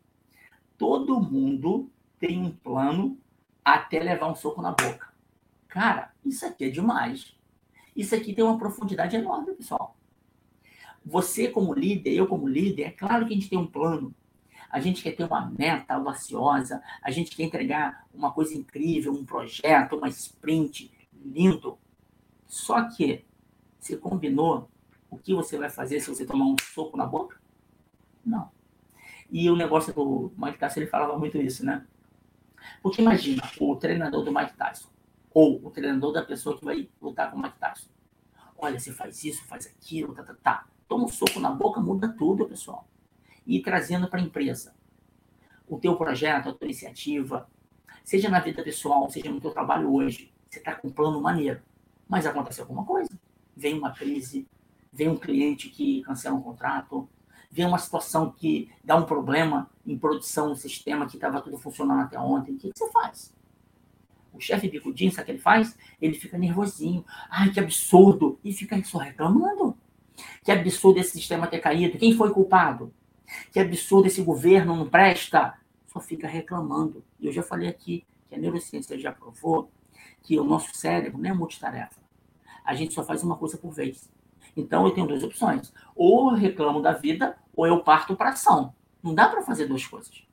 Todo 0.77 1.19
mundo 1.19 1.89
tem 2.19 2.39
um 2.39 2.51
plano 2.51 3.17
até 3.65 3.99
levar 3.99 4.31
um 4.31 4.35
soco 4.35 4.61
na 4.61 4.71
boca. 4.71 5.11
Cara, 5.67 6.13
isso 6.23 6.45
aqui 6.45 6.65
é 6.65 6.69
demais. 6.69 7.35
Isso 7.95 8.13
aqui 8.13 8.33
tem 8.33 8.43
uma 8.43 8.59
profundidade 8.59 9.15
enorme, 9.15 9.55
pessoal. 9.55 9.97
Você, 11.03 11.47
como 11.47 11.73
líder, 11.73 12.13
eu, 12.13 12.27
como 12.27 12.47
líder, 12.47 12.83
é 12.83 12.91
claro 12.91 13.25
que 13.25 13.33
a 13.33 13.35
gente 13.35 13.49
tem 13.49 13.57
um 13.57 13.65
plano. 13.65 14.13
A 14.73 14.79
gente 14.79 15.03
quer 15.03 15.11
ter 15.11 15.23
uma 15.23 15.45
meta 15.55 15.93
audaciosa, 15.93 16.81
a 17.03 17.11
gente 17.11 17.35
quer 17.35 17.43
entregar 17.43 18.07
uma 18.11 18.31
coisa 18.31 18.57
incrível, 18.57 19.13
um 19.13 19.23
projeto, 19.23 19.95
uma 19.95 20.09
sprint 20.09 20.91
lindo. 21.23 21.77
Só 22.47 22.89
que 22.89 23.23
você 23.79 23.95
combinou 23.95 24.67
o 25.11 25.17
que 25.19 25.31
você 25.31 25.59
vai 25.59 25.69
fazer 25.69 25.99
se 25.99 26.09
você 26.09 26.25
tomar 26.25 26.45
um 26.45 26.55
soco 26.59 26.97
na 26.97 27.05
boca? 27.05 27.39
Não. 28.25 28.49
E 29.31 29.47
o 29.47 29.55
negócio 29.55 29.93
do 29.93 30.33
Mike 30.35 30.57
Tyson, 30.57 30.79
ele 30.79 30.89
falava 30.89 31.19
muito 31.19 31.37
isso, 31.37 31.63
né? 31.63 31.85
Porque 32.81 32.99
imagina 32.99 33.43
o 33.59 33.75
treinador 33.75 34.23
do 34.23 34.33
Mike 34.33 34.57
Tyson, 34.57 34.89
ou 35.31 35.63
o 35.63 35.69
treinador 35.69 36.13
da 36.13 36.23
pessoa 36.23 36.57
que 36.57 36.65
vai 36.65 36.89
lutar 36.99 37.29
com 37.29 37.37
o 37.37 37.41
Mike 37.43 37.59
Tyson. 37.59 37.89
Olha, 38.57 38.79
você 38.79 38.91
faz 38.91 39.23
isso, 39.23 39.45
faz 39.45 39.67
aquilo, 39.67 40.15
tá, 40.15 40.23
tá, 40.23 40.33
tá 40.33 40.67
toma 40.87 41.05
um 41.05 41.09
soco 41.09 41.39
na 41.39 41.51
boca, 41.51 41.79
muda 41.79 42.09
tudo, 42.09 42.47
pessoal. 42.47 42.87
E 43.45 43.61
trazendo 43.61 44.07
para 44.07 44.19
a 44.19 44.23
empresa. 44.23 44.73
O 45.67 45.77
teu 45.77 45.95
projeto, 45.95 46.49
a 46.49 46.53
tua 46.53 46.65
iniciativa, 46.65 47.49
seja 48.03 48.29
na 48.29 48.39
vida 48.39 48.63
pessoal, 48.63 49.09
seja 49.09 49.31
no 49.31 49.41
teu 49.41 49.51
trabalho 49.51 49.93
hoje, 49.93 50.31
você 50.49 50.59
está 50.59 50.75
com 50.75 50.87
um 50.87 50.91
plano 50.91 51.21
maneiro. 51.21 51.61
Mas 52.07 52.25
acontece 52.25 52.61
alguma 52.61 52.85
coisa. 52.85 53.09
Vem 53.55 53.77
uma 53.77 53.91
crise, 53.91 54.47
vem 54.91 55.09
um 55.09 55.17
cliente 55.17 55.69
que 55.69 56.01
cancela 56.03 56.35
um 56.35 56.41
contrato, 56.41 57.07
vem 57.51 57.65
uma 57.65 57.77
situação 57.77 58.31
que 58.31 58.71
dá 58.83 58.95
um 58.95 59.05
problema 59.05 59.69
em 59.85 59.97
produção 59.97 60.49
no 60.49 60.55
sistema 60.55 61.07
que 61.07 61.15
estava 61.15 61.41
tudo 61.41 61.57
funcionando 61.57 62.01
até 62.01 62.19
ontem. 62.19 62.53
O 62.53 62.57
que, 62.57 62.71
que 62.71 62.77
você 62.77 62.91
faz? 62.91 63.33
O 64.33 64.39
chefe 64.39 64.67
bicudinho, 64.67 65.11
sabe 65.11 65.23
o 65.23 65.25
que 65.25 65.31
ele 65.33 65.39
faz? 65.39 65.77
Ele 66.01 66.15
fica 66.15 66.37
nervosinho. 66.37 67.05
Ai, 67.29 67.51
que 67.51 67.59
absurdo! 67.59 68.39
E 68.43 68.51
fica 68.51 68.81
só 68.83 68.97
reclamando. 68.97 69.77
Que 70.43 70.51
absurdo 70.51 70.99
esse 70.99 71.11
sistema 71.11 71.47
ter 71.47 71.59
caído. 71.59 71.97
Quem 71.97 72.15
foi 72.15 72.31
culpado? 72.31 72.91
Que 73.51 73.59
absurdo 73.59 74.07
esse 74.07 74.21
governo 74.21 74.75
não 74.75 74.89
presta. 74.89 75.57
Só 75.87 75.99
fica 75.99 76.27
reclamando. 76.27 77.03
Eu 77.21 77.31
já 77.31 77.43
falei 77.43 77.67
aqui 77.67 78.05
que 78.27 78.35
a 78.35 78.37
neurociência 78.37 78.97
já 78.99 79.11
provou 79.11 79.71
que 80.21 80.39
o 80.39 80.43
nosso 80.43 80.75
cérebro 80.75 81.21
não 81.21 81.29
é 81.29 81.33
multitarefa. 81.33 82.01
A 82.65 82.73
gente 82.73 82.93
só 82.93 83.03
faz 83.03 83.23
uma 83.23 83.35
coisa 83.35 83.57
por 83.57 83.71
vez. 83.71 84.09
Então 84.55 84.85
eu 84.85 84.91
tenho 84.91 85.07
duas 85.07 85.23
opções. 85.23 85.73
Ou 85.95 86.31
eu 86.31 86.37
reclamo 86.37 86.81
da 86.81 86.93
vida, 86.93 87.37
ou 87.55 87.67
eu 87.67 87.83
parto 87.83 88.15
para 88.15 88.29
ação. 88.29 88.73
Não 89.01 89.13
dá 89.13 89.27
para 89.27 89.41
fazer 89.41 89.67
duas 89.67 89.85
coisas. 89.85 90.23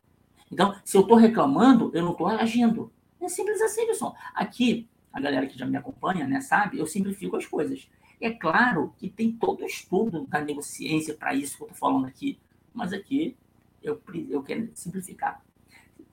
Então, 0.51 0.75
se 0.85 0.97
eu 0.97 1.03
estou 1.03 1.17
reclamando, 1.17 1.91
eu 1.95 2.03
não 2.03 2.13
estou 2.13 2.27
agindo. 2.27 2.93
É 3.21 3.29
simples 3.29 3.61
assim, 3.61 3.87
pessoal. 3.87 4.15
Aqui, 4.35 4.89
a 5.13 5.21
galera 5.21 5.47
que 5.47 5.59
já 5.59 5.67
me 5.67 5.77
acompanha, 5.77 6.27
né, 6.27 6.41
sabe, 6.41 6.79
eu 6.79 6.87
simplifico 6.87 7.37
as 7.37 7.47
coisas. 7.47 7.89
É 8.21 8.31
claro 8.31 8.93
que 8.99 9.09
tem 9.09 9.33
todo 9.33 9.63
o 9.63 9.67
estudo 9.67 10.27
da 10.27 10.41
neurociência 10.41 11.15
para 11.15 11.35
isso 11.35 11.57
que 11.57 11.63
eu 11.63 11.69
estou 11.69 11.79
falando 11.79 12.07
aqui, 12.07 12.39
mas 12.73 12.93
aqui 12.93 13.37
eu, 13.83 14.01
eu 14.29 14.43
quero 14.43 14.71
simplificar. 14.75 15.43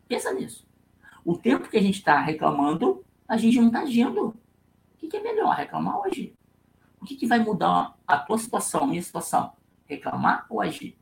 Pensa 0.08 0.34
nisso. 0.34 0.66
O 1.24 1.38
tempo 1.38 1.70
que 1.70 1.78
a 1.78 1.82
gente 1.82 1.98
está 1.98 2.20
reclamando, 2.22 3.04
a 3.28 3.36
gente 3.38 3.60
não 3.60 3.68
está 3.68 3.82
agindo. 3.82 4.28
O 4.28 4.98
que, 4.98 5.08
que, 5.08 5.18
é 5.18 5.22
melhor, 5.22 5.54
reclamar 5.56 5.98
ou 5.98 6.06
agir? 6.06 6.36
O 7.02 7.06
que, 7.06 7.16
que 7.16 7.28
vai 7.28 7.40
mudar 7.40 7.98
a 8.08 8.18
tua 8.18 8.38
situação, 8.38 8.84
a 8.84 8.88
minha 8.88 9.02
situação? 9.02 9.54
Reclamar 9.86 10.46
ou 10.50 10.62
agir? 10.62 10.98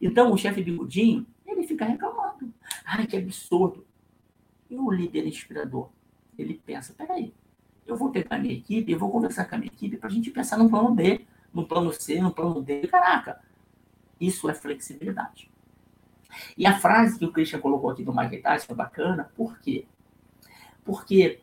Então, 0.00 0.32
o 0.32 0.38
chefe 0.38 0.62
bigudinho, 0.62 1.26
ele 1.46 1.66
fica 1.66 1.84
reclamando. 1.84 2.52
Ai, 2.84 3.06
que 3.06 3.16
absurdo. 3.16 3.86
E 4.70 4.76
o 4.76 4.90
líder 4.90 5.26
inspirador? 5.26 5.90
Ele 6.38 6.54
pensa, 6.54 6.94
peraí, 6.94 7.34
eu 7.86 7.96
vou 7.96 8.10
pegar 8.10 8.36
a 8.36 8.38
minha 8.38 8.54
equipe, 8.54 8.90
eu 8.90 8.98
vou 8.98 9.10
conversar 9.10 9.44
com 9.44 9.54
a 9.54 9.58
minha 9.58 9.70
equipe 9.70 9.96
para 9.96 10.08
a 10.08 10.12
gente 10.12 10.30
pensar 10.30 10.56
no 10.56 10.70
plano 10.70 10.94
B, 10.94 11.26
no 11.52 11.66
plano 11.66 11.92
C, 11.92 12.20
no 12.20 12.32
plano 12.32 12.62
D. 12.62 12.86
Caraca, 12.86 13.40
isso 14.20 14.48
é 14.48 14.54
flexibilidade. 14.54 15.50
E 16.56 16.66
a 16.66 16.78
frase 16.78 17.18
que 17.18 17.24
o 17.24 17.32
Christian 17.32 17.60
colocou 17.60 17.90
aqui 17.90 18.04
do 18.04 18.12
Tyson 18.12 18.72
é 18.72 18.74
bacana, 18.74 19.30
por 19.36 19.58
quê? 19.58 19.86
Porque 20.84 21.40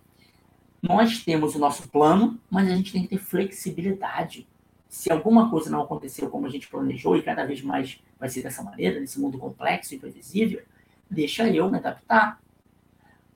nós 0.82 1.24
temos 1.24 1.56
o 1.56 1.60
nosso 1.60 1.88
plano, 1.90 2.40
mas 2.50 2.70
a 2.70 2.76
gente 2.76 2.92
tem 2.92 3.04
que 3.04 3.10
ter 3.10 3.18
flexibilidade. 3.18 4.48
Se 4.88 5.12
alguma 5.12 5.50
coisa 5.50 5.70
não 5.70 5.82
aconteceu 5.82 6.30
como 6.30 6.48
a 6.48 6.50
gente 6.50 6.68
planejou, 6.68 7.16
e 7.16 7.22
cada 7.22 7.46
vez 7.46 7.62
mais 7.62 8.02
vai 8.20 8.30
ser 8.30 8.42
dessa 8.42 8.64
maneira, 8.64 9.00
nesse 9.00 9.20
mundo 9.20 9.38
complexo 9.38 9.94
e 9.94 9.98
imprevisível, 9.98 10.64
deixa 11.10 11.48
eu 11.48 11.70
me 11.70 11.78
adaptar. 11.78 12.42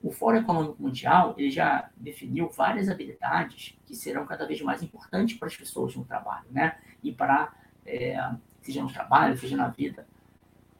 O 0.02 0.10
Fórum 0.10 0.38
Econômico 0.38 0.82
Mundial 0.82 1.34
ele 1.38 1.50
já 1.50 1.88
definiu 1.96 2.50
várias 2.50 2.88
habilidades 2.88 3.78
que 3.86 3.94
serão 3.94 4.26
cada 4.26 4.46
vez 4.46 4.60
mais 4.60 4.82
importantes 4.82 5.38
para 5.38 5.48
as 5.48 5.56
pessoas 5.56 5.94
no 5.96 6.04
trabalho, 6.04 6.46
né? 6.50 6.76
E 7.02 7.12
para, 7.12 7.52
é, 7.86 8.18
seja 8.64 8.82
no 8.82 8.92
trabalho, 8.92 9.36
seja 9.36 9.56
na 9.56 9.68
vida. 9.68 10.06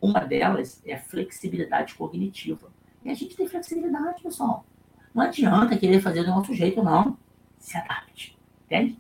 Uma 0.01 0.21
delas 0.21 0.83
é 0.85 0.95
a 0.95 0.99
flexibilidade 0.99 1.95
cognitiva. 1.95 2.71
E 3.05 3.11
a 3.11 3.15
gente 3.15 3.37
tem 3.37 3.47
flexibilidade, 3.47 4.23
pessoal. 4.23 4.65
Não 5.15 5.23
adianta 5.23 5.77
querer 5.77 6.01
fazer 6.01 6.25
do 6.25 6.31
nosso 6.31 6.55
jeito, 6.55 6.83
não. 6.83 7.17
Se 7.59 7.77
adapte. 7.77 8.37
Entende? 8.65 8.99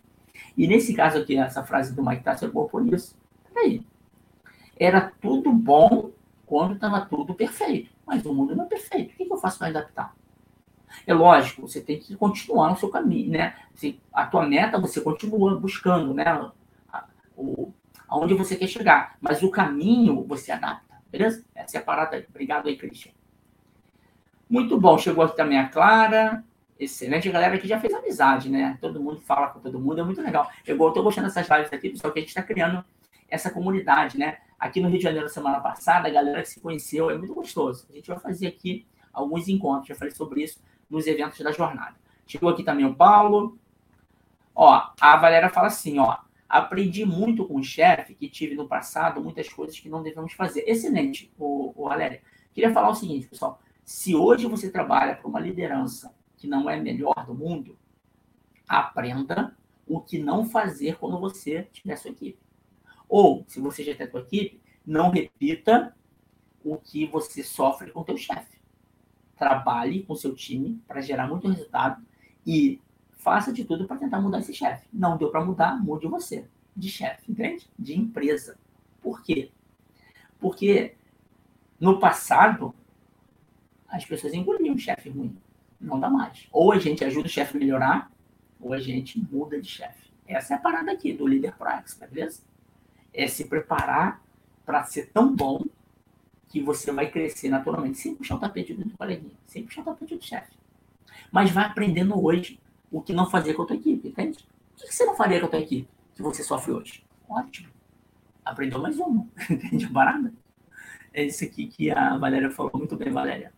E 0.56 0.66
nesse 0.68 0.94
caso 0.94 1.18
aqui, 1.18 1.36
essa 1.36 1.64
frase 1.64 1.94
do 1.94 2.04
Mike 2.04 2.22
Tyson 2.22 2.46
é 2.46 2.50
boa 2.50 2.68
por 2.68 2.86
isso. 2.86 3.16
Peraí. 3.52 3.84
Era 4.78 5.12
tudo 5.20 5.50
bom 5.50 6.10
quando 6.46 6.74
estava 6.74 7.00
tudo 7.06 7.34
perfeito. 7.34 7.90
Mas 8.06 8.24
o 8.26 8.34
mundo 8.34 8.54
não 8.54 8.64
é 8.64 8.68
perfeito. 8.68 9.12
O 9.12 9.16
que, 9.16 9.32
eu 9.32 9.38
faço 9.38 9.58
para 9.58 9.68
adaptar? 9.68 10.14
É 11.06 11.14
lógico, 11.14 11.62
você 11.62 11.80
tem 11.80 11.98
que 11.98 12.14
continuar 12.14 12.70
no 12.70 12.76
seu 12.76 12.88
caminho, 12.88 13.32
né? 13.32 13.56
a 14.12 14.26
tua 14.26 14.46
meta 14.46 14.78
você 14.78 15.00
continua 15.00 15.58
buscando, 15.58 16.14
né? 16.14 16.50
O, 17.36 17.72
aonde 18.08 18.34
você 18.34 18.56
quer 18.56 18.66
chegar. 18.66 19.16
Mas 19.20 19.42
o 19.42 19.50
caminho 19.50 20.24
você 20.24 20.52
adapta, 20.52 20.96
beleza? 21.10 21.44
Essa 21.54 21.78
é 21.78 21.80
a 21.80 21.84
parada 21.84 22.16
aí. 22.16 22.26
Obrigado 22.28 22.68
aí, 22.68 22.76
Christian. 22.76 23.12
Muito 24.48 24.78
bom. 24.78 24.96
Chegou 24.98 25.24
aqui 25.24 25.36
também 25.36 25.58
a 25.58 25.68
Clara. 25.68 26.44
Excelente. 26.78 27.28
A 27.28 27.32
galera 27.32 27.58
que 27.58 27.68
já 27.68 27.80
fez 27.80 27.94
amizade, 27.94 28.50
né? 28.50 28.78
Todo 28.80 29.00
mundo 29.00 29.20
fala 29.20 29.48
com 29.48 29.60
todo 29.60 29.80
mundo. 29.80 30.00
É 30.00 30.04
muito 30.04 30.20
legal. 30.20 30.50
Eu 30.66 30.74
estou 30.74 31.02
gostando 31.02 31.28
dessas 31.28 31.48
lives 31.48 31.72
aqui, 31.72 31.90
pessoal, 31.90 32.12
que 32.12 32.18
a 32.18 32.22
gente 32.22 32.28
está 32.28 32.42
criando 32.42 32.84
essa 33.28 33.50
comunidade, 33.50 34.18
né? 34.18 34.38
Aqui 34.58 34.80
no 34.80 34.88
Rio 34.88 34.98
de 34.98 35.04
Janeiro, 35.04 35.28
semana 35.28 35.60
passada, 35.60 36.08
a 36.08 36.10
galera 36.10 36.42
que 36.42 36.48
se 36.48 36.60
conheceu, 36.60 37.10
é 37.10 37.18
muito 37.18 37.34
gostoso. 37.34 37.86
A 37.90 37.94
gente 37.94 38.08
vai 38.08 38.18
fazer 38.18 38.46
aqui 38.46 38.86
alguns 39.12 39.48
encontros, 39.48 39.88
já 39.88 39.94
falei 39.94 40.14
sobre 40.14 40.42
isso 40.42 40.62
nos 40.88 41.06
eventos 41.06 41.38
da 41.40 41.52
jornada. 41.52 41.96
Chegou 42.26 42.48
aqui 42.48 42.62
também 42.62 42.84
o 42.84 42.94
Paulo. 42.94 43.58
Ó, 44.54 44.90
a 45.00 45.16
Valéria 45.16 45.48
fala 45.48 45.66
assim, 45.66 45.98
ó, 45.98 46.16
aprendi 46.54 47.04
muito 47.04 47.44
com 47.44 47.56
o 47.56 47.64
chefe 47.64 48.14
que 48.14 48.28
tive 48.28 48.54
no 48.54 48.68
passado, 48.68 49.20
muitas 49.20 49.48
coisas 49.48 49.80
que 49.80 49.88
não 49.88 50.04
devemos 50.04 50.34
fazer. 50.34 50.62
Excelente, 50.68 51.32
o, 51.36 51.72
o 51.74 51.88
Valéria. 51.88 52.22
Queria 52.52 52.72
falar 52.72 52.90
o 52.90 52.94
seguinte, 52.94 53.26
pessoal, 53.26 53.60
se 53.84 54.14
hoje 54.14 54.46
você 54.46 54.70
trabalha 54.70 55.16
para 55.16 55.26
uma 55.26 55.40
liderança 55.40 56.14
que 56.36 56.46
não 56.46 56.70
é 56.70 56.80
melhor 56.80 57.26
do 57.26 57.34
mundo, 57.34 57.76
aprenda 58.68 59.56
o 59.84 60.00
que 60.00 60.16
não 60.16 60.48
fazer 60.48 60.96
quando 60.96 61.18
você 61.18 61.64
tiver 61.72 61.96
sua 61.96 62.12
equipe. 62.12 62.38
Ou, 63.08 63.44
se 63.48 63.58
você 63.58 63.82
já 63.82 63.92
tem 63.92 64.08
sua 64.08 64.20
equipe, 64.20 64.62
não 64.86 65.10
repita 65.10 65.96
o 66.64 66.76
que 66.76 67.04
você 67.04 67.42
sofre 67.42 67.90
com 67.90 68.02
o 68.02 68.04
teu 68.04 68.16
chefe. 68.16 68.60
Trabalhe 69.36 70.04
com 70.04 70.14
seu 70.14 70.32
time 70.36 70.80
para 70.86 71.00
gerar 71.00 71.26
muito 71.26 71.48
resultado 71.48 72.00
e 72.46 72.80
faça 73.24 73.50
de 73.50 73.64
tudo 73.64 73.86
para 73.86 73.96
tentar 73.96 74.20
mudar 74.20 74.40
esse 74.40 74.52
chefe. 74.52 74.86
Não 74.92 75.16
deu 75.16 75.30
para 75.30 75.42
mudar, 75.42 75.82
mude 75.82 76.06
você 76.06 76.46
de 76.76 76.90
chefe, 76.90 77.32
entende? 77.32 77.66
De 77.78 77.98
empresa. 77.98 78.58
Por 79.00 79.22
quê? 79.22 79.50
Porque 80.38 80.94
no 81.80 81.98
passado 81.98 82.74
as 83.88 84.04
pessoas 84.04 84.34
engoliam 84.34 84.74
o 84.74 84.78
chefe 84.78 85.08
ruim. 85.08 85.34
Não 85.80 85.98
dá 85.98 86.10
mais. 86.10 86.46
Ou 86.52 86.70
a 86.70 86.78
gente 86.78 87.02
ajuda 87.02 87.26
o 87.26 87.30
chefe 87.30 87.56
a 87.56 87.60
melhorar, 87.60 88.12
ou 88.60 88.74
a 88.74 88.78
gente 88.78 89.18
muda 89.18 89.58
de 89.58 89.68
chefe. 89.68 90.10
Essa 90.26 90.54
é 90.54 90.56
a 90.58 90.60
parada 90.60 90.92
aqui 90.92 91.12
do 91.12 91.26
líder 91.26 91.54
pro 91.54 91.68
expert, 91.68 92.10
beleza? 92.12 92.42
É 93.12 93.26
se 93.26 93.46
preparar 93.46 94.22
para 94.66 94.84
ser 94.84 95.10
tão 95.12 95.34
bom 95.34 95.64
que 96.48 96.60
você 96.60 96.92
vai 96.92 97.10
crescer 97.10 97.48
naturalmente, 97.48 97.98
sem 97.98 98.14
puxar 98.14 98.36
o 98.36 98.40
tapete 98.40 98.74
do 98.74 98.88
coleguinha, 98.96 99.34
sem 99.46 99.64
puxar 99.64 99.80
o 99.80 99.84
tapete 99.84 100.16
do 100.16 100.24
chefe. 100.24 100.52
Mas 101.32 101.50
vai 101.50 101.64
aprendendo 101.64 102.22
hoje 102.22 102.58
o 102.94 103.02
que 103.02 103.12
não 103.12 103.28
fazer 103.28 103.54
com 103.54 103.62
a 103.62 103.66
tua 103.66 103.74
equipe, 103.74 104.06
entende? 104.06 104.46
O 104.72 104.86
que 104.86 104.94
você 104.94 105.04
não 105.04 105.16
faria 105.16 105.40
com 105.40 105.46
a 105.46 105.48
tua 105.48 105.58
equipe 105.58 105.88
que 106.14 106.22
você 106.22 106.44
sofre 106.44 106.70
hoje? 106.70 107.04
Ótimo. 107.28 107.68
Aprendeu 108.44 108.80
mais 108.80 108.96
uma, 109.00 109.26
entende? 109.50 109.88
Parada. 109.88 110.32
É 111.12 111.24
isso 111.24 111.44
aqui 111.44 111.66
que 111.66 111.90
a 111.90 112.16
Valéria 112.16 112.50
falou 112.52 112.70
muito 112.76 112.96
bem, 112.96 113.10
Valéria. 113.10 113.52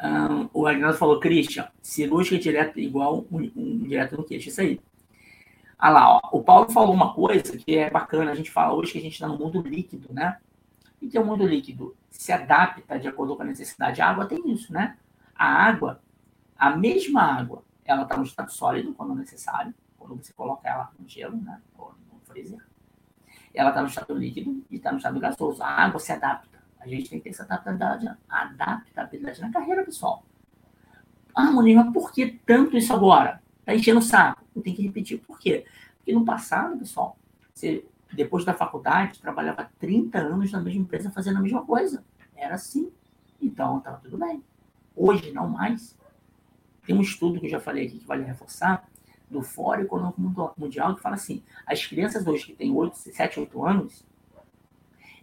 Um, 0.00 0.48
o 0.52 0.66
Agnaldo 0.66 0.96
falou, 0.96 1.18
Christian, 1.18 1.68
cirúrgica 1.82 2.38
direta 2.38 2.80
igual 2.80 3.26
um, 3.32 3.50
um 3.56 3.78
direto 3.78 4.16
no 4.16 4.24
queixo. 4.24 4.48
Isso 4.48 4.60
aí. 4.60 4.80
Ah 5.76 5.90
lá, 5.90 6.16
ó, 6.16 6.20
o 6.32 6.42
Paulo 6.42 6.70
falou 6.70 6.94
uma 6.94 7.12
coisa 7.12 7.56
que 7.56 7.76
é 7.76 7.90
bacana, 7.90 8.30
a 8.30 8.34
gente 8.34 8.50
fala 8.50 8.74
hoje 8.74 8.92
que 8.92 8.98
a 8.98 9.02
gente 9.02 9.14
está 9.14 9.26
no 9.26 9.36
mundo 9.36 9.60
líquido, 9.60 10.12
né? 10.12 10.38
E 11.02 11.08
que 11.08 11.18
é 11.18 11.20
o 11.20 11.26
mundo 11.26 11.44
líquido 11.44 11.96
se 12.10 12.30
adapta 12.30 12.96
de 12.98 13.08
acordo 13.08 13.34
com 13.34 13.42
a 13.42 13.46
necessidade. 13.46 14.00
A 14.00 14.08
água 14.08 14.26
tem 14.26 14.52
isso, 14.52 14.72
né? 14.72 14.96
A 15.34 15.46
água 15.46 16.00
a 16.60 16.76
mesma 16.76 17.22
água, 17.22 17.64
ela 17.86 18.02
está 18.02 18.18
no 18.18 18.22
estado 18.22 18.52
sólido 18.52 18.92
quando 18.92 19.14
necessário, 19.14 19.74
quando 19.98 20.22
você 20.22 20.30
coloca 20.34 20.68
ela 20.68 20.92
no 20.98 21.08
gelo, 21.08 21.38
né, 21.38 21.58
ou 21.78 21.94
no 22.12 22.20
freezer. 22.20 22.60
Ela 23.54 23.70
está 23.70 23.80
no 23.80 23.88
estado 23.88 24.12
líquido 24.12 24.62
e 24.70 24.76
está 24.76 24.92
no 24.92 24.98
estado 24.98 25.18
gasoso. 25.18 25.62
A 25.62 25.68
água 25.68 25.98
se 25.98 26.12
adapta. 26.12 26.62
A 26.78 26.86
gente 26.86 27.08
tem 27.08 27.18
que 27.18 27.24
ter 27.24 27.30
essa 27.30 27.44
adaptabilidade, 27.44 28.14
adaptabilidade 28.28 29.40
na 29.40 29.50
carreira, 29.50 29.82
pessoal. 29.82 30.22
Ah, 31.34 31.50
Moninho, 31.50 31.90
por 31.92 32.12
que 32.12 32.38
tanto 32.44 32.76
isso 32.76 32.92
agora? 32.92 33.42
Está 33.60 33.74
enchendo 33.74 33.98
o 33.98 34.02
saco. 34.02 34.44
Eu 34.54 34.60
tenho 34.62 34.76
que 34.76 34.82
repetir. 34.82 35.18
Por 35.20 35.38
quê? 35.38 35.64
Porque 35.96 36.12
no 36.12 36.26
passado, 36.26 36.78
pessoal, 36.78 37.16
você, 37.54 37.86
depois 38.12 38.44
da 38.44 38.52
faculdade, 38.52 39.18
trabalhava 39.18 39.70
30 39.78 40.18
anos 40.18 40.52
na 40.52 40.60
mesma 40.60 40.82
empresa 40.82 41.10
fazendo 41.10 41.38
a 41.38 41.40
mesma 41.40 41.64
coisa. 41.64 42.04
Era 42.36 42.54
assim. 42.56 42.92
Então, 43.40 43.78
estava 43.78 43.96
tudo 43.96 44.18
bem. 44.18 44.44
Hoje, 44.94 45.32
não 45.32 45.48
mais. 45.48 45.98
Tem 46.90 46.98
um 46.98 47.02
estudo 47.02 47.38
que 47.38 47.46
eu 47.46 47.50
já 47.50 47.60
falei 47.60 47.86
aqui 47.86 48.00
que 48.00 48.04
vale 48.04 48.24
reforçar, 48.24 48.90
do 49.30 49.42
Fórum 49.42 49.82
Econômico 49.82 50.52
Mundial, 50.58 50.96
que 50.96 51.00
fala 51.00 51.14
assim: 51.14 51.40
as 51.64 51.86
crianças 51.86 52.26
hoje 52.26 52.46
que 52.46 52.52
têm 52.52 52.72
8, 52.72 52.98
7, 52.98 53.38
8 53.38 53.64
anos, 53.64 54.04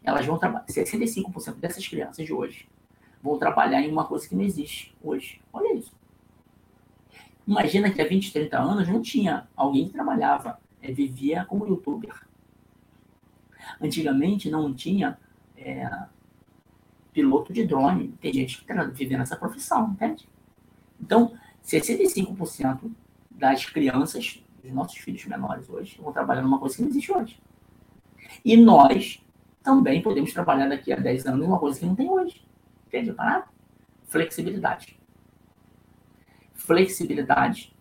elas 0.01 0.26
vão 0.26 0.38
trabalhar, 0.38 0.65
65% 0.65 1.55
dessas 1.55 1.86
crianças 1.86 2.26
de 2.26 2.32
hoje 2.32 2.70
vão 3.22 3.38
trabalhar 3.38 3.82
em 3.82 3.91
uma 3.91 4.05
coisa 4.05 4.26
que 4.30 4.34
não 4.34 4.45
existe 4.45 4.95
hoje. 5.03 5.41
Olha 5.51 5.74
isso. 5.74 5.93
Imagina 7.45 7.91
que 7.91 8.01
há 8.01 8.07
20, 8.07 8.32
30 8.32 8.57
anos 8.57 8.88
não 8.88 9.01
tinha 9.01 9.45
alguém 9.53 9.88
que 9.88 9.91
trabalhava, 9.93 10.61
é, 10.82 10.89
vivia 10.93 11.43
como 11.43 11.68
youtuber. 11.68 12.15
Antigamente 13.82 14.49
não 14.49 14.74
tinha 14.74 15.18
é, 15.57 15.86
piloto 17.11 17.51
de 17.51 17.68
drone. 17.68 18.13
Tem 18.22 18.32
gente 18.32 18.63
que 18.63 18.74
vive 18.93 19.18
nessa 19.18 19.36
profissão, 19.36 19.89
entende? 19.89 20.30
Então, 20.99 21.38
65% 21.68 22.89
das 23.30 23.65
crianças, 23.65 24.41
dos 24.63 24.72
nossos 24.72 24.97
filhos 24.97 25.26
menores 25.26 25.70
hoje, 25.70 25.99
vão 26.01 26.13
trabalhar 26.13 26.41
numa 26.41 26.59
coisa 26.59 26.76
que 26.76 26.82
não 26.82 26.89
existe 26.89 27.11
hoje. 27.11 27.39
E 28.43 28.55
nós 28.55 29.22
também 29.61 30.01
podemos 30.01 30.32
trabalhar 30.34 30.68
daqui 30.70 30.93
a 30.93 30.95
10 30.95 31.26
anos 31.28 31.39
numa 31.41 31.59
coisa 31.59 31.80
que 31.80 31.86
não 31.86 31.95
tem 31.95 32.09
hoje. 32.09 32.41
Entende 32.88 33.13
Flexibilidade. 34.07 34.97
Flexibilidade 36.53 37.76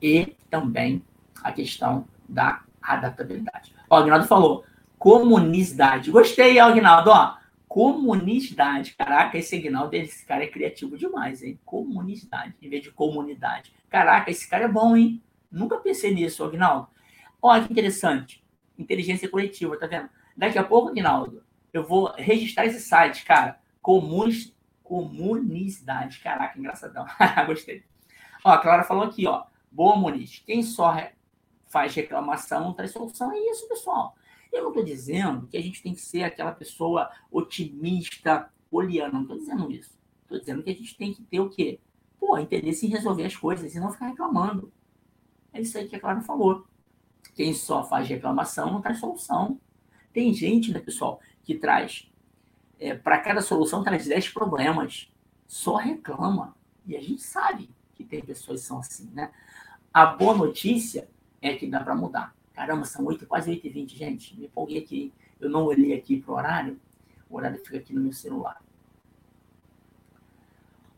e 0.00 0.36
também 0.50 1.02
a 1.42 1.52
questão 1.52 2.06
da 2.28 2.62
adaptabilidade. 2.82 3.74
O 3.88 3.94
Agnaldo 3.94 4.26
falou, 4.26 4.64
comunidade. 4.98 6.10
Gostei, 6.10 6.58
Agnaldo. 6.58 7.10
Ó, 7.10 7.36
Comunidade. 7.70 8.96
Caraca, 8.96 9.38
esse 9.38 9.50
signal 9.50 9.88
desse 9.88 10.26
cara 10.26 10.42
é 10.42 10.48
criativo 10.48 10.98
demais, 10.98 11.40
hein? 11.40 11.56
Comunidade, 11.64 12.52
em 12.60 12.68
vez 12.68 12.82
de 12.82 12.90
comunidade. 12.90 13.72
Caraca, 13.88 14.28
esse 14.28 14.50
cara 14.50 14.64
é 14.64 14.68
bom, 14.68 14.96
hein? 14.96 15.22
Nunca 15.48 15.78
pensei 15.78 16.12
nisso, 16.12 16.42
Agnaldo. 16.42 16.88
Olha 17.40 17.64
que 17.64 17.70
interessante. 17.70 18.44
Inteligência 18.76 19.28
coletiva, 19.28 19.78
tá 19.78 19.86
vendo? 19.86 20.10
Daqui 20.36 20.58
a 20.58 20.64
pouco, 20.64 20.88
Agnaldo, 20.88 21.44
eu 21.72 21.86
vou 21.86 22.12
registrar 22.16 22.66
esse 22.66 22.80
site, 22.80 23.24
cara. 23.24 23.60
Comuns, 23.80 24.52
comunidade. 24.82 26.18
Caraca, 26.18 26.58
engraçadão. 26.58 27.06
Gostei. 27.46 27.84
Ó, 28.42 28.50
a 28.50 28.58
Clara 28.58 28.82
falou 28.82 29.04
aqui, 29.04 29.28
ó. 29.28 29.44
Boa, 29.70 29.94
Muniz. 29.94 30.42
Quem 30.44 30.64
só 30.64 30.92
faz 31.68 31.94
reclamação 31.94 32.72
traz 32.72 32.90
solução. 32.90 33.30
É 33.30 33.38
isso, 33.38 33.68
pessoal. 33.68 34.16
Eu 34.52 34.62
não 34.62 34.68
estou 34.70 34.84
dizendo 34.84 35.46
que 35.46 35.56
a 35.56 35.62
gente 35.62 35.82
tem 35.82 35.94
que 35.94 36.00
ser 36.00 36.22
aquela 36.22 36.52
pessoa 36.52 37.10
otimista, 37.30 38.50
oliana, 38.70 39.12
não 39.12 39.22
estou 39.22 39.38
dizendo 39.38 39.70
isso. 39.70 39.98
Estou 40.22 40.38
dizendo 40.38 40.62
que 40.62 40.70
a 40.70 40.74
gente 40.74 40.96
tem 40.96 41.12
que 41.12 41.22
ter 41.22 41.40
o 41.40 41.50
quê? 41.50 41.78
Pô, 42.18 42.38
interesse 42.38 42.86
em 42.86 42.90
resolver 42.90 43.24
as 43.24 43.36
coisas 43.36 43.74
e 43.74 43.80
não 43.80 43.92
ficar 43.92 44.08
reclamando. 44.08 44.72
É 45.52 45.60
isso 45.60 45.76
aí 45.78 45.88
que 45.88 45.96
a 45.96 46.00
Clara 46.00 46.20
falou. 46.20 46.66
Quem 47.34 47.54
só 47.54 47.84
faz 47.84 48.08
reclamação 48.08 48.72
não 48.72 48.80
traz 48.80 48.98
solução. 48.98 49.60
Tem 50.12 50.32
gente, 50.34 50.72
né, 50.72 50.80
pessoal, 50.80 51.20
que 51.42 51.54
traz, 51.54 52.10
é, 52.78 52.94
para 52.94 53.18
cada 53.18 53.40
solução, 53.40 53.82
traz 53.82 54.06
10 54.06 54.28
problemas. 54.30 55.10
Só 55.46 55.76
reclama. 55.76 56.54
E 56.86 56.96
a 56.96 57.00
gente 57.00 57.22
sabe 57.22 57.70
que 57.94 58.04
tem 58.04 58.22
pessoas 58.22 58.60
que 58.60 58.66
são 58.66 58.78
assim, 58.78 59.10
né? 59.12 59.32
A 59.92 60.06
boa 60.06 60.36
notícia 60.36 61.08
é 61.42 61.54
que 61.54 61.66
dá 61.66 61.80
para 61.80 61.94
mudar. 61.94 62.34
Caramba, 62.60 62.84
são 62.84 63.06
8, 63.06 63.26
quase 63.26 63.48
8 63.48 63.66
e 63.66 63.70
20, 63.70 63.96
gente. 63.96 64.38
Me 64.38 64.44
empolguei 64.44 64.76
aqui. 64.76 65.14
Eu 65.40 65.48
não 65.48 65.64
olhei 65.64 65.94
aqui 65.94 66.20
pro 66.20 66.34
horário. 66.34 66.78
O 67.30 67.38
horário 67.38 67.58
fica 67.64 67.78
aqui 67.78 67.94
no 67.94 68.02
meu 68.02 68.12
celular. 68.12 68.62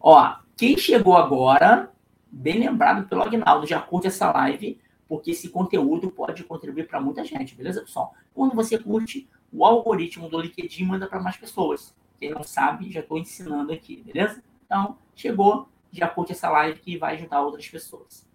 Ó, 0.01 0.39
quem 0.57 0.77
chegou 0.77 1.17
agora, 1.17 1.93
bem 2.33 2.59
lembrado 2.59 3.09
pelo 3.09 3.23
Agnaldo, 3.23 3.65
já 3.65 3.81
curte 3.81 4.09
essa 4.09 4.33
live, 4.33 4.81
porque 5.07 5.31
esse 5.31 5.51
conteúdo 5.51 6.11
pode 6.11 6.43
contribuir 6.43 6.89
para 6.89 7.01
muita 7.01 7.25
gente, 7.25 7.55
beleza, 7.55 7.83
pessoal? 7.83 8.13
Quando 8.35 8.57
você 8.57 8.77
curte, 8.77 9.31
o 9.53 9.65
algoritmo 9.65 10.29
do 10.29 10.41
LinkedIn 10.41 10.85
manda 10.85 11.07
para 11.07 11.21
mais 11.21 11.37
pessoas. 11.37 11.95
Quem 12.19 12.31
não 12.31 12.43
sabe, 12.43 12.91
já 12.91 12.99
estou 12.99 13.19
ensinando 13.19 13.73
aqui, 13.73 14.03
beleza? 14.03 14.43
Então, 14.67 14.99
chegou, 15.15 15.69
já 15.93 16.09
curte 16.09 16.33
essa 16.33 16.51
live 16.51 16.81
que 16.81 16.99
vai 16.99 17.15
ajudar 17.15 17.41
outras 17.41 17.69
pessoas. 17.69 18.27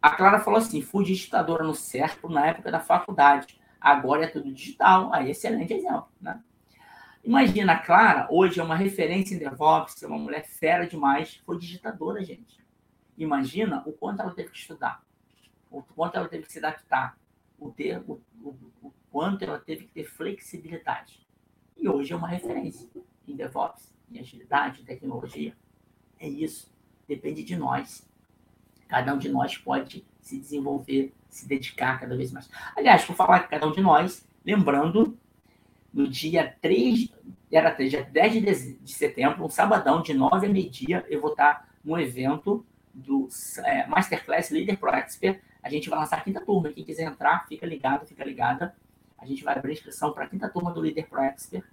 A 0.00 0.10
Clara 0.10 0.40
falou 0.40 0.58
assim: 0.58 0.80
fui 0.82 1.04
digitadora 1.04 1.64
no 1.64 1.74
certo 1.74 2.28
na 2.28 2.46
época 2.46 2.70
da 2.70 2.80
faculdade. 2.80 3.60
Agora 3.80 4.24
é 4.24 4.28
tudo 4.28 4.52
digital. 4.52 5.12
Aí, 5.12 5.30
excelente 5.30 5.72
exemplo, 5.72 6.08
né? 6.20 6.42
Imagina, 7.22 7.74
a 7.74 7.78
Clara, 7.78 8.26
hoje 8.30 8.60
é 8.60 8.62
uma 8.62 8.76
referência 8.76 9.34
em 9.34 9.38
DevOps, 9.38 10.02
é 10.02 10.06
uma 10.06 10.18
mulher 10.18 10.46
fera 10.46 10.86
demais, 10.86 11.36
foi 11.44 11.58
digitadora, 11.58 12.24
gente. 12.24 12.58
Imagina 13.16 13.82
o 13.84 13.92
quanto 13.92 14.22
ela 14.22 14.34
teve 14.34 14.48
que 14.48 14.58
estudar, 14.58 15.04
o 15.70 15.82
quanto 15.82 16.16
ela 16.16 16.28
teve 16.28 16.46
que 16.46 16.52
se 16.52 16.58
adaptar, 16.58 17.18
o, 17.58 17.70
ter, 17.70 18.02
o, 18.06 18.22
o, 18.42 18.56
o 18.82 18.92
quanto 19.10 19.42
ela 19.42 19.58
teve 19.58 19.84
que 19.84 19.92
ter 19.92 20.04
flexibilidade. 20.04 21.26
E 21.76 21.86
hoje 21.86 22.14
é 22.14 22.16
uma 22.16 22.28
referência 22.28 22.88
em 23.28 23.36
DevOps, 23.36 23.94
em 24.10 24.18
agilidade, 24.18 24.80
em 24.80 24.84
tecnologia. 24.84 25.54
É 26.18 26.26
isso. 26.26 26.72
Depende 27.06 27.44
de 27.44 27.56
nós. 27.56 28.09
Cada 28.90 29.14
um 29.14 29.18
de 29.18 29.28
nós 29.28 29.56
pode 29.56 30.04
se 30.20 30.36
desenvolver, 30.36 31.14
se 31.28 31.46
dedicar 31.46 32.00
cada 32.00 32.16
vez 32.16 32.32
mais. 32.32 32.50
Aliás, 32.76 33.04
por 33.04 33.14
falar 33.14 33.40
que 33.40 33.48
cada 33.48 33.66
um 33.68 33.72
de 33.72 33.80
nós, 33.80 34.26
lembrando 34.44 35.16
no 35.94 36.08
dia 36.08 36.56
3, 36.60 37.08
era 37.52 37.70
3, 37.70 37.90
dia 37.90 38.02
10 38.02 38.82
de 38.82 38.92
setembro, 38.92 39.44
um 39.44 39.48
sabadão, 39.48 40.02
de 40.02 40.12
9 40.12 40.46
a 40.46 40.50
meio-dia, 40.50 41.06
eu 41.08 41.20
vou 41.20 41.30
estar 41.30 41.68
no 41.84 41.98
evento 42.00 42.66
do 42.92 43.28
é, 43.64 43.86
Masterclass 43.86 44.50
Leader 44.50 44.76
Pro 44.76 44.90
Expert. 44.90 45.40
A 45.62 45.70
gente 45.70 45.88
vai 45.88 46.00
lançar 46.00 46.18
a 46.18 46.20
quinta 46.20 46.40
turma. 46.40 46.72
Quem 46.72 46.84
quiser 46.84 47.04
entrar, 47.04 47.46
fica 47.46 47.64
ligado, 47.64 48.06
fica 48.06 48.24
ligada. 48.24 48.74
A 49.16 49.24
gente 49.24 49.44
vai 49.44 49.56
abrir 49.56 49.74
inscrição 49.74 50.12
para 50.12 50.24
a 50.24 50.28
quinta 50.28 50.48
turma 50.48 50.72
do 50.72 50.80
Leader 50.80 51.08
Pro 51.08 51.22
Expert. 51.22 51.64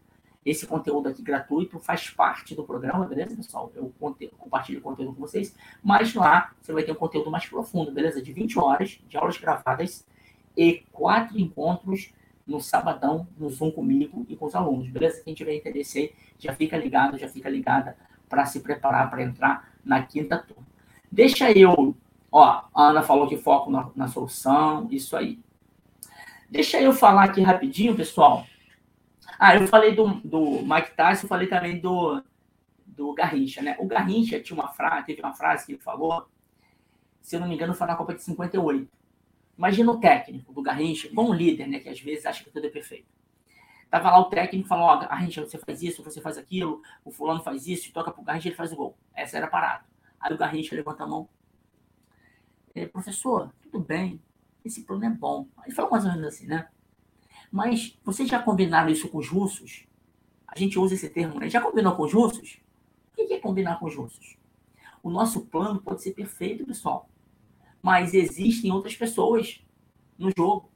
Esse 0.47 0.65
conteúdo 0.65 1.09
aqui 1.09 1.21
gratuito 1.21 1.77
faz 1.77 2.09
parte 2.09 2.55
do 2.55 2.63
programa, 2.63 3.05
beleza, 3.05 3.35
pessoal? 3.35 3.69
Eu 3.75 3.91
compartilho 3.99 4.79
conteúdo 4.79 5.13
com 5.13 5.19
vocês, 5.19 5.53
mas 5.83 6.13
lá 6.13 6.53
você 6.61 6.71
vai 6.71 6.83
ter 6.83 6.93
um 6.93 6.95
conteúdo 6.95 7.29
mais 7.29 7.45
profundo, 7.45 7.91
beleza? 7.91 8.21
De 8.21 8.31
20 8.31 8.57
horas 8.57 8.97
de 9.09 9.17
aulas 9.17 9.37
gravadas 9.37 10.07
e 10.55 10.85
quatro 10.93 11.37
encontros 11.37 12.13
no 12.47 12.61
sabadão, 12.61 13.27
no 13.37 13.49
Zoom 13.49 13.71
comigo 13.71 14.25
e 14.29 14.37
com 14.37 14.45
os 14.45 14.55
alunos, 14.55 14.87
beleza? 14.87 15.21
Quem 15.21 15.33
tiver 15.33 15.53
interesse 15.53 15.99
aí, 15.99 16.13
já 16.39 16.53
fica 16.53 16.77
ligado, 16.77 17.17
já 17.17 17.27
fica 17.27 17.49
ligada 17.49 17.97
para 18.29 18.45
se 18.45 18.61
preparar 18.61 19.09
para 19.09 19.23
entrar 19.23 19.73
na 19.83 20.01
quinta 20.03 20.37
turma. 20.37 20.65
Deixa 21.11 21.51
eu, 21.51 21.93
ó, 22.31 22.63
a 22.73 22.87
Ana 22.87 23.03
falou 23.03 23.27
que 23.27 23.35
foco 23.35 23.69
na, 23.69 23.89
na 23.93 24.07
solução, 24.07 24.87
isso 24.91 25.17
aí. 25.17 25.41
Deixa 26.49 26.79
eu 26.79 26.93
falar 26.93 27.25
aqui 27.25 27.41
rapidinho, 27.41 27.93
pessoal. 27.93 28.45
Ah, 29.39 29.55
eu 29.55 29.67
falei 29.67 29.95
do, 29.95 30.15
do 30.21 30.61
Mike 30.63 30.95
Tyson, 30.95 31.25
eu 31.25 31.29
falei 31.29 31.47
também 31.47 31.79
do, 31.79 32.23
do 32.85 33.13
Garrincha, 33.13 33.61
né? 33.61 33.75
O 33.79 33.85
Garrincha 33.85 34.39
tinha 34.39 34.59
uma 34.59 34.69
frase, 34.69 35.05
teve 35.05 35.21
uma 35.21 35.33
frase 35.33 35.65
que 35.65 35.73
ele 35.73 35.81
falou, 35.81 36.27
se 37.21 37.35
eu 37.35 37.39
não 37.39 37.47
me 37.47 37.55
engano, 37.55 37.73
foi 37.73 37.87
na 37.87 37.95
Copa 37.95 38.13
de 38.13 38.23
58 38.23 38.89
Imagina 39.57 39.91
o 39.91 39.99
técnico 39.99 40.53
do 40.53 40.61
Garrincha, 40.61 41.09
bom 41.11 41.33
líder, 41.33 41.67
né? 41.67 41.79
Que 41.79 41.89
às 41.89 41.99
vezes 41.99 42.25
acha 42.27 42.43
que 42.43 42.51
tudo 42.51 42.67
é 42.67 42.69
perfeito. 42.69 43.07
Tava 43.89 44.11
lá 44.11 44.19
o 44.19 44.25
técnico 44.25 44.67
falou, 44.67 44.85
ó, 44.85 44.95
oh, 44.95 44.99
Garrincha, 44.99 45.43
você 45.43 45.57
faz 45.57 45.81
isso, 45.81 46.03
você 46.03 46.21
faz 46.21 46.37
aquilo, 46.37 46.81
o 47.03 47.11
fulano 47.11 47.41
faz 47.41 47.67
isso, 47.67 47.91
toca 47.91 48.11
pro 48.11 48.21
Garrincha, 48.21 48.49
ele 48.49 48.55
faz 48.55 48.71
o 48.71 48.75
gol. 48.75 48.97
Essa 49.15 49.37
era 49.37 49.47
a 49.47 49.49
parada. 49.49 49.85
Aí 50.19 50.31
o 50.31 50.37
Garrincha 50.37 50.75
levanta 50.75 51.03
a 51.03 51.07
mão. 51.07 51.27
É, 52.75 52.85
professor, 52.85 53.51
tudo 53.63 53.79
bem, 53.79 54.21
esse 54.63 54.83
plano 54.83 55.05
é 55.05 55.09
bom. 55.09 55.47
Ele 55.65 55.73
falou 55.73 55.89
mais 55.89 56.05
ou 56.05 56.11
menos 56.11 56.27
assim, 56.27 56.45
né? 56.45 56.67
Mas 57.51 57.97
vocês 58.03 58.29
já 58.29 58.41
combinaram 58.41 58.89
isso 58.89 59.09
com 59.09 59.17
os 59.17 59.29
russos? 59.29 59.85
A 60.47 60.57
gente 60.57 60.77
usa 60.79 60.95
esse 60.95 61.09
termo, 61.09 61.39
né? 61.39 61.49
Já 61.49 61.61
combinou 61.61 61.95
com 61.95 62.03
os 62.03 62.13
russos? 62.13 62.59
O 63.13 63.15
que 63.15 63.33
é 63.33 63.39
combinar 63.39 63.79
com 63.79 63.85
os 63.85 63.95
russos? 63.95 64.37
O 65.01 65.09
nosso 65.09 65.45
plano 65.45 65.81
pode 65.81 66.01
ser 66.01 66.13
perfeito, 66.13 66.65
pessoal 66.65 67.09
mas 67.87 68.13
existem 68.13 68.71
outras 68.71 68.95
pessoas 68.95 69.63
no 70.17 70.29
jogo. 70.35 70.69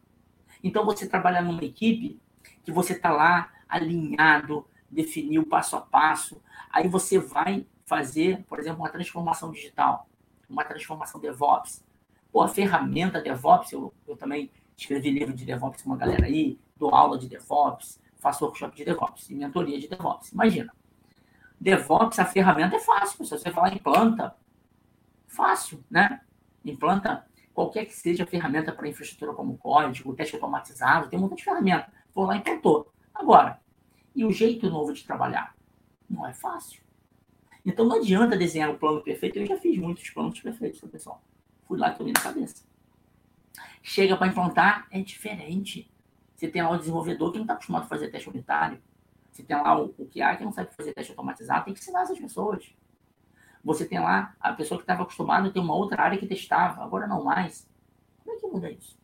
Então 0.64 0.86
você 0.86 1.08
trabalha 1.08 1.42
numa 1.42 1.64
equipe 1.64 2.22
que 2.64 2.72
você 2.72 2.94
está 2.94 3.12
lá 3.12 3.52
alinhado, 3.68 4.66
definiu 4.90 5.46
passo 5.46 5.76
a 5.76 5.82
passo, 5.82 6.42
aí 6.72 6.88
você 6.88 7.18
vai 7.18 7.66
fazer, 7.86 8.44
por 8.44 8.60
exemplo, 8.60 8.80
uma 8.80 8.90
transformação 8.90 9.52
digital, 9.52 10.08
uma 10.50 10.64
transformação 10.64 11.20
DevOps. 11.20 11.84
Pô, 12.32 12.42
a 12.42 12.48
ferramenta 12.48 13.20
DevOps, 13.20 13.74
eu, 13.74 13.94
eu 14.08 14.16
também 14.16 14.50
escrevi 14.82 15.12
livro 15.12 15.34
de 15.34 15.46
DevOps 15.46 15.84
com 15.84 15.92
uma 15.92 15.98
galera 15.98 16.26
aí, 16.26 16.60
dou 16.76 16.94
aula 16.94 17.18
de 17.18 17.28
DevOps, 17.28 18.00
faço 18.18 18.44
workshop 18.44 18.76
de 18.76 18.84
DevOps 18.84 19.30
e 19.30 19.36
mentoria 19.36 19.80
de 19.80 19.88
DevOps. 19.88 20.32
Imagina. 20.32 20.74
DevOps, 21.60 22.18
a 22.18 22.26
ferramenta 22.26 22.76
é 22.76 22.80
fácil, 22.80 23.24
se 23.24 23.32
você 23.32 23.52
falar 23.52 23.74
em 23.74 23.78
planta, 23.78 24.36
fácil, 25.28 25.84
né? 25.90 26.22
implanta 26.66 27.26
qualquer 27.54 27.86
que 27.86 27.94
seja 27.94 28.24
a 28.24 28.28
ferramenta 28.28 28.72
para 28.72 28.88
infraestrutura 28.88 29.34
como 29.34 29.58
código, 29.58 30.16
teste 30.16 30.36
automatizado, 30.36 31.10
tem 31.10 31.20
um 31.20 31.24
monte 31.24 31.38
de 31.38 31.44
ferramenta. 31.44 31.92
Vou 32.14 32.26
lá 32.26 32.36
e 32.36 32.40
implantou. 32.40 32.92
Agora, 33.14 33.60
e 34.16 34.26
o 34.26 34.32
jeito 34.32 34.70
novo 34.70 34.94
de 34.94 35.04
trabalhar? 35.04 35.56
Não 36.10 36.28
é 36.28 36.34
fácil. 36.34 36.82
Então 37.66 37.86
não 37.86 37.98
adianta 37.98 38.36
desenhar 38.36 38.70
o 38.70 38.74
um 38.74 38.78
plano 38.78 39.02
perfeito. 39.02 39.38
Eu 39.38 39.46
já 39.46 39.58
fiz 39.58 39.78
muitos 39.78 40.10
planos 40.10 40.40
perfeitos, 40.40 40.82
tá, 40.82 40.88
pessoal. 40.88 41.22
Fui 41.68 41.78
lá 41.78 41.92
e 41.92 41.96
tomei 41.96 42.14
na 42.14 42.22
cabeça. 42.22 42.71
Chega 43.82 44.16
para 44.16 44.28
implantar, 44.28 44.88
é 44.92 45.02
diferente. 45.02 45.92
Você 46.36 46.48
tem 46.48 46.62
lá 46.62 46.72
o 46.72 46.78
desenvolvedor 46.78 47.32
que 47.32 47.38
não 47.38 47.44
está 47.44 47.54
acostumado 47.54 47.84
a 47.84 47.88
fazer 47.88 48.10
teste 48.10 48.30
unitário. 48.30 48.82
Você 49.32 49.44
tem 49.44 49.56
lá 49.56 49.80
o, 49.80 49.94
o 49.98 50.08
QA 50.08 50.36
que 50.36 50.44
não 50.44 50.52
sabe 50.52 50.76
fazer 50.76 50.94
teste 50.94 51.12
automatizado. 51.12 51.66
Tem 51.66 51.74
que 51.74 51.80
ensinar 51.80 52.02
essas 52.02 52.20
pessoas. 52.20 52.74
Você 53.64 53.86
tem 53.86 54.00
lá 54.00 54.36
a 54.40 54.54
pessoa 54.54 54.78
que 54.78 54.84
estava 54.84 55.04
acostumada 55.04 55.48
a 55.48 55.52
ter 55.52 55.60
uma 55.60 55.76
outra 55.76 56.02
área 56.02 56.18
que 56.18 56.28
testava, 56.28 56.84
agora 56.84 57.08
não 57.08 57.24
mais. 57.24 57.70
Como 58.24 58.36
é 58.36 58.40
que 58.40 58.48
muda 58.48 58.72
isso? 58.72 58.98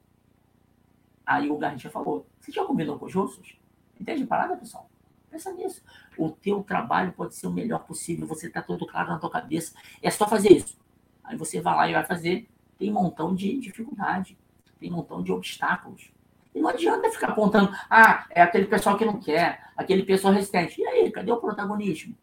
Aí 1.26 1.50
o 1.50 1.58
Garrincha 1.58 1.90
falou: 1.90 2.28
Você 2.40 2.52
já 2.52 2.66
combinou 2.66 2.98
com 2.98 3.06
os 3.06 3.14
russos? 3.14 3.58
Entende 4.00 4.24
a 4.24 4.28
parada, 4.28 4.58
pessoal? 4.58 4.90
Pensa 5.30 5.52
nisso. 5.54 5.84
O 6.18 6.30
teu 6.32 6.64
trabalho 6.64 7.14
pode 7.14 7.36
ser 7.36 7.48
o 7.48 7.52
melhor 7.52 7.86
possível, 7.86 8.26
você 8.26 8.48
está 8.48 8.62
todo 8.62 8.88
claro 8.88 9.10
na 9.10 9.20
tua 9.20 9.30
cabeça. 9.30 9.76
É 10.02 10.10
só 10.10 10.28
fazer 10.28 10.54
isso. 10.54 10.80
Aí 11.24 11.38
você 11.38 11.60
vai 11.62 11.76
lá 11.76 11.90
e 11.90 11.94
vai 11.94 12.06
fazer. 12.06 12.50
Tem 12.80 12.90
um 12.92 12.94
montão 12.94 13.36
de 13.36 13.60
dificuldade, 13.60 14.38
tem 14.78 14.92
um 14.92 14.98
montão 14.98 15.22
de 15.22 15.32
obstáculos. 15.32 16.12
E 16.54 16.60
não 16.60 16.70
adianta 16.70 17.10
ficar 17.12 17.30
apontando, 17.30 17.72
ah, 17.90 18.26
é 18.30 18.42
aquele 18.42 18.66
pessoal 18.66 18.98
que 18.98 19.06
não 19.06 19.20
quer, 19.20 19.70
aquele 19.76 20.04
pessoal 20.04 20.34
resistente. 20.34 20.82
E 20.82 20.88
aí, 20.88 21.12
cadê 21.12 21.32
o 21.32 21.38
protagonismo? 21.38 22.16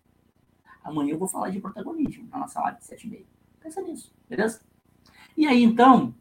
Amanhã 0.82 1.12
eu 1.12 1.18
vou 1.18 1.28
falar 1.28 1.50
de 1.50 1.60
protagonismo 1.60 2.28
na 2.30 2.38
nossa 2.38 2.60
live 2.60 2.78
de 2.78 2.84
7 2.84 3.06
e 3.06 3.10
meia. 3.10 3.24
Pensa 3.60 3.80
nisso, 3.80 4.12
beleza? 4.28 4.60
E 5.36 5.46
aí, 5.46 5.62
então, 5.62 6.14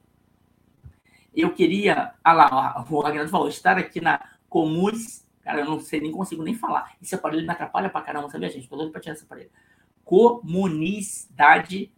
eu 1.36 1.54
queria. 1.54 2.14
Ah 2.24 2.34
lá, 2.34 2.86
o 2.90 3.06
Agnaldo 3.06 3.32
falou, 3.32 3.48
estar 3.48 3.78
aqui 3.78 4.00
na 4.00 4.24
Comuns. 4.48 5.24
Cara, 5.42 5.60
eu 5.60 5.66
não 5.66 5.80
sei, 5.80 6.00
nem 6.00 6.12
consigo 6.12 6.44
nem 6.44 6.56
falar. 6.56 6.96
Esse 7.02 7.16
aparelho 7.16 7.44
me 7.44 7.52
atrapalha 7.52 7.90
pra 7.90 8.02
caramba, 8.02 8.30
sabia, 8.30 8.50
gente? 8.50 8.70
Tô 8.70 8.78
doido 8.78 8.92
pra 8.92 9.02
tirar 9.02 9.14
esse 9.14 9.26
aparelho. 9.26 9.50
Comunidade 10.06 11.92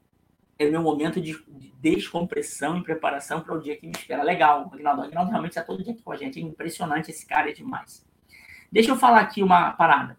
é 0.58 0.70
meu 0.70 0.82
momento 0.82 1.20
de 1.20 1.38
descompressão 1.82 2.78
e 2.78 2.84
preparação 2.84 3.41
para 3.41 3.53
o 3.53 3.62
dia 3.62 3.76
que 3.76 3.86
me 3.86 3.93
espera. 3.93 4.24
Legal, 4.24 4.70
Agnaldo. 4.74 5.03
Agnaldo 5.03 5.30
realmente 5.30 5.51
está 5.51 5.64
todo 5.64 5.84
dia 5.84 5.93
aqui 5.93 6.01
com 6.01 6.12
a 6.12 6.18
gente. 6.18 6.39
É 6.39 6.41
impressionante, 6.41 7.12
esse 7.12 7.26
cara 7.26 7.49
é 7.49 7.53
demais. 7.53 8.06
Deixa 8.72 8.91
eu 8.91 8.95
falar 8.95 9.20
aqui 9.20 9.43
uma 9.43 9.72
parada. 9.72 10.18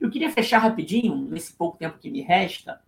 Eu 0.00 0.10
queria 0.10 0.30
fechar 0.30 0.58
rapidinho, 0.58 1.16
nesse 1.16 1.52
pouco 1.52 1.78
tempo 1.78 1.98
que 1.98 2.10
me 2.10 2.20
resta. 2.20 2.82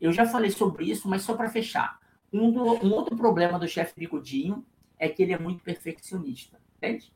Eu 0.00 0.12
já 0.12 0.26
falei 0.26 0.50
sobre 0.50 0.90
isso, 0.90 1.08
mas 1.08 1.22
só 1.22 1.34
para 1.34 1.48
fechar. 1.48 2.00
Um, 2.32 2.50
do, 2.50 2.62
um, 2.84 2.92
outro 2.92 3.16
problema 3.16 3.58
do 3.58 3.68
chefe 3.68 3.94
Bigodinho 3.96 4.64
é 4.98 5.08
que 5.08 5.22
ele 5.22 5.32
é 5.32 5.38
muito 5.38 5.62
perfeccionista, 5.62 6.58
entende? 6.76 7.12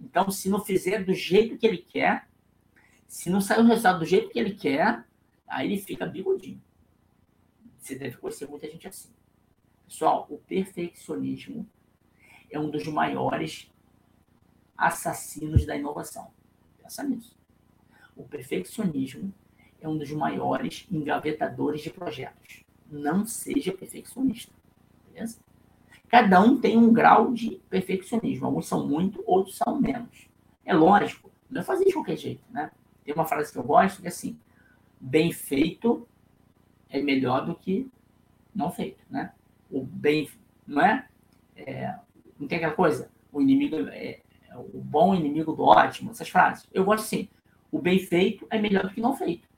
Então, 0.00 0.30
se 0.30 0.48
não 0.48 0.64
fizer 0.64 1.04
do 1.04 1.14
jeito 1.14 1.56
que 1.56 1.66
ele 1.66 1.78
quer, 1.78 2.28
se 3.06 3.28
não 3.28 3.40
sair 3.40 3.60
o 3.60 3.66
resultado 3.66 4.00
do 4.00 4.04
jeito 4.04 4.30
que 4.30 4.38
ele 4.38 4.54
quer, 4.54 5.04
aí 5.46 5.66
ele 5.66 5.80
fica 5.80 6.06
bigodinho. 6.06 6.60
Você 7.90 7.96
deve 7.96 8.18
conhecer 8.18 8.48
muita 8.48 8.70
gente 8.70 8.86
assim. 8.86 9.10
Pessoal, 9.84 10.24
o 10.30 10.38
perfeccionismo 10.38 11.68
é 12.48 12.56
um 12.56 12.70
dos 12.70 12.86
maiores 12.86 13.68
assassinos 14.78 15.66
da 15.66 15.76
inovação. 15.76 16.30
Pensa 16.80 17.02
nisso. 17.02 17.36
O 18.14 18.22
perfeccionismo 18.22 19.34
é 19.80 19.88
um 19.88 19.98
dos 19.98 20.12
maiores 20.12 20.86
engavetadores 20.88 21.80
de 21.80 21.90
projetos. 21.90 22.62
Não 22.88 23.26
seja 23.26 23.72
perfeccionista. 23.72 24.52
Beleza? 25.08 25.40
Cada 26.08 26.40
um 26.40 26.60
tem 26.60 26.76
um 26.76 26.92
grau 26.92 27.32
de 27.32 27.60
perfeccionismo. 27.68 28.46
Alguns 28.46 28.68
são 28.68 28.86
muito, 28.86 29.20
outros 29.26 29.56
são 29.56 29.80
menos. 29.80 30.28
É 30.64 30.72
lógico, 30.72 31.28
não 31.50 31.60
é 31.60 31.64
fazer 31.64 31.86
de 31.86 31.92
qualquer 31.92 32.16
jeito, 32.16 32.44
né? 32.50 32.70
Tem 33.04 33.12
uma 33.12 33.24
frase 33.24 33.50
que 33.50 33.58
eu 33.58 33.64
gosto 33.64 34.00
que 34.00 34.06
é 34.06 34.10
assim: 34.10 34.38
bem 35.00 35.32
feito 35.32 36.06
é 36.90 37.00
melhor 37.00 37.46
do 37.46 37.54
que 37.54 37.88
não 38.54 38.70
feito, 38.70 39.04
né? 39.08 39.32
O 39.70 39.82
bem, 39.82 40.28
não 40.66 40.82
é? 40.82 41.08
é 41.56 41.94
não 42.38 42.48
tem 42.48 42.58
aquela 42.58 42.74
coisa? 42.74 43.10
O 43.32 43.40
inimigo 43.40 43.76
é, 43.88 44.20
é 44.48 44.56
o 44.56 44.80
bom 44.80 45.14
inimigo 45.14 45.52
do 45.52 45.62
ótimo, 45.62 46.10
essas 46.10 46.28
frases. 46.28 46.68
Eu 46.72 46.84
gosto 46.84 47.04
assim, 47.04 47.28
o 47.70 47.78
bem 47.78 47.98
feito 47.98 48.46
é 48.50 48.58
melhor 48.58 48.84
do 48.84 48.90
que 48.90 49.00
não 49.00 49.16
feito. 49.16 49.48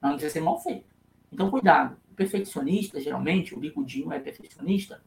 Não 0.00 0.10
precisa 0.10 0.32
ser 0.32 0.40
mal 0.40 0.58
feito. 0.60 0.86
Então, 1.32 1.50
cuidado. 1.50 1.96
O 2.10 2.14
perfeccionista, 2.14 3.00
geralmente, 3.00 3.54
o 3.54 3.60
bicudinho 3.60 4.12
é 4.12 4.18
perfeccionista, 4.18 5.02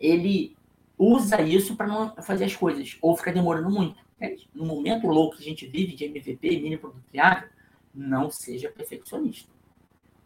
ele 0.00 0.56
usa 0.98 1.40
isso 1.40 1.76
para 1.76 1.86
não 1.86 2.14
fazer 2.22 2.44
as 2.44 2.56
coisas, 2.56 2.98
ou 3.00 3.16
fica 3.16 3.32
demorando 3.32 3.70
muito. 3.70 4.02
Entende? 4.16 4.48
No 4.52 4.66
momento 4.66 5.06
louco 5.06 5.36
que 5.36 5.42
a 5.42 5.46
gente 5.46 5.66
vive 5.66 5.94
de 5.94 6.04
MVP, 6.04 6.60
mini 6.60 6.76
produto 6.76 7.04
viável, 7.12 7.48
não 7.94 8.30
seja 8.30 8.68
perfeccionista. 8.68 9.50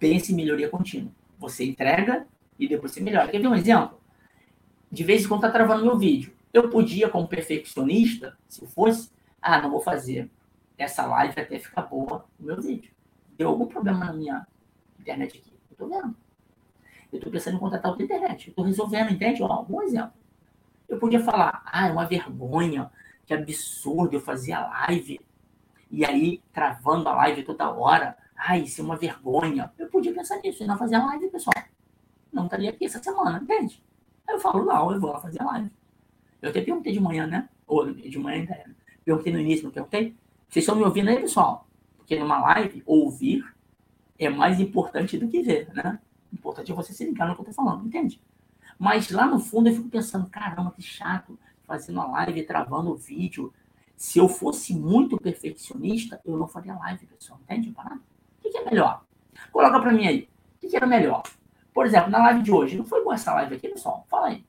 Pense 0.02 0.32
em 0.32 0.34
melhoria 0.34 0.68
contínua. 0.68 1.12
Você 1.38 1.64
entrega 1.64 2.26
e 2.58 2.66
depois 2.66 2.90
você 2.90 3.00
melhora. 3.00 3.28
Quer 3.28 3.40
ver 3.40 3.46
um 3.46 3.54
exemplo? 3.54 4.00
De 4.90 5.04
vez 5.04 5.24
em 5.24 5.28
quando 5.28 5.44
está 5.44 5.52
travando 5.52 5.84
meu 5.84 5.96
vídeo. 5.96 6.34
Eu 6.52 6.68
podia, 6.68 7.08
como 7.08 7.28
perfeccionista, 7.28 8.36
se 8.48 8.66
fosse, 8.66 9.12
ah, 9.40 9.62
não 9.62 9.70
vou 9.70 9.80
fazer 9.80 10.28
essa 10.76 11.06
live 11.06 11.40
até 11.40 11.56
ficar 11.56 11.82
boa 11.82 12.26
o 12.40 12.42
meu 12.42 12.60
vídeo. 12.60 12.90
Deu 13.38 13.50
algum 13.50 13.64
problema 13.64 14.06
na 14.06 14.12
minha 14.12 14.44
internet 14.98 15.38
aqui. 15.38 15.52
Eu 15.70 15.74
estou 15.74 15.88
vendo. 15.88 16.16
Eu 17.12 17.18
estou 17.18 17.30
pensando 17.30 17.54
em 17.58 17.60
contratar 17.60 17.92
outra 17.92 18.04
internet. 18.04 18.48
Eu 18.48 18.50
estou 18.50 18.64
resolvendo, 18.64 19.12
entende? 19.12 19.40
Ó, 19.40 19.46
algum 19.46 19.82
exemplo. 19.82 20.14
Eu 20.88 20.98
podia 20.98 21.22
falar, 21.22 21.62
ah, 21.64 21.86
é 21.86 21.92
uma 21.92 22.06
vergonha, 22.06 22.90
que 23.24 23.32
absurdo 23.32 24.16
eu 24.16 24.20
fazer 24.20 24.52
a 24.52 24.66
live. 24.66 25.20
E 25.88 26.04
aí, 26.04 26.42
travando 26.52 27.08
a 27.08 27.14
live 27.14 27.44
toda 27.44 27.70
hora. 27.70 28.20
Ai, 28.44 28.62
isso 28.62 28.80
é 28.80 28.84
uma 28.84 28.96
vergonha. 28.96 29.72
Eu 29.78 29.88
podia 29.88 30.12
pensar 30.12 30.40
nisso 30.40 30.64
e 30.64 30.66
não 30.66 30.76
fazer 30.76 30.98
live, 30.98 31.28
pessoal. 31.28 31.54
Não 32.32 32.46
estaria 32.46 32.70
aqui 32.70 32.86
essa 32.86 33.00
semana, 33.00 33.38
entende? 33.40 33.80
Aí 34.26 34.34
eu 34.34 34.40
falo, 34.40 34.64
não, 34.64 34.90
eu 34.90 35.00
vou 35.00 35.16
fazer 35.20 35.40
live. 35.40 35.70
Eu 36.40 36.50
até 36.50 36.60
perguntei 36.60 36.92
de 36.92 36.98
manhã, 36.98 37.24
né? 37.24 37.48
Ou 37.68 37.92
de 37.92 38.18
manhã 38.18 38.44
era. 38.50 38.74
Perguntei 39.04 39.32
no 39.32 39.38
início, 39.38 39.64
não 39.64 39.70
perguntei? 39.70 40.16
Vocês 40.48 40.64
estão 40.64 40.74
me 40.74 40.82
ouvindo 40.82 41.08
aí, 41.08 41.20
pessoal? 41.20 41.68
Porque 41.96 42.18
numa 42.18 42.40
live, 42.40 42.82
ouvir 42.84 43.44
é 44.18 44.28
mais 44.28 44.58
importante 44.58 45.16
do 45.16 45.28
que 45.28 45.40
ver, 45.40 45.72
né? 45.72 46.00
Importante 46.32 46.72
é 46.72 46.74
você 46.74 46.92
se 46.92 47.04
ligar 47.04 47.28
no 47.28 47.36
que 47.36 47.42
eu 47.42 47.46
tô 47.46 47.52
falando, 47.52 47.86
entende? 47.86 48.20
Mas 48.76 49.08
lá 49.10 49.24
no 49.24 49.38
fundo 49.38 49.68
eu 49.68 49.76
fico 49.76 49.88
pensando, 49.88 50.28
caramba, 50.28 50.72
que 50.72 50.82
chato, 50.82 51.38
fazendo 51.64 52.00
a 52.00 52.06
live, 52.08 52.42
travando 52.42 52.90
o 52.90 52.96
vídeo. 52.96 53.54
Se 53.96 54.18
eu 54.18 54.28
fosse 54.28 54.74
muito 54.74 55.16
perfeccionista, 55.16 56.20
eu 56.24 56.36
não 56.36 56.48
faria 56.48 56.74
live, 56.74 57.06
pessoal. 57.06 57.38
Entende? 57.44 57.68
O 57.70 58.11
que 58.52 58.58
é 58.58 58.64
melhor? 58.64 59.04
Coloca 59.50 59.80
para 59.80 59.92
mim 59.92 60.06
aí. 60.06 60.28
O 60.62 60.68
que 60.68 60.76
era 60.76 60.86
melhor? 60.86 61.22
Por 61.72 61.86
exemplo, 61.86 62.10
na 62.10 62.18
live 62.18 62.42
de 62.42 62.52
hoje, 62.52 62.76
não 62.76 62.84
foi 62.84 63.02
boa 63.02 63.14
essa 63.14 63.34
live 63.34 63.56
aqui, 63.56 63.68
pessoal? 63.68 64.06
Fala 64.08 64.28
aí. 64.28 64.44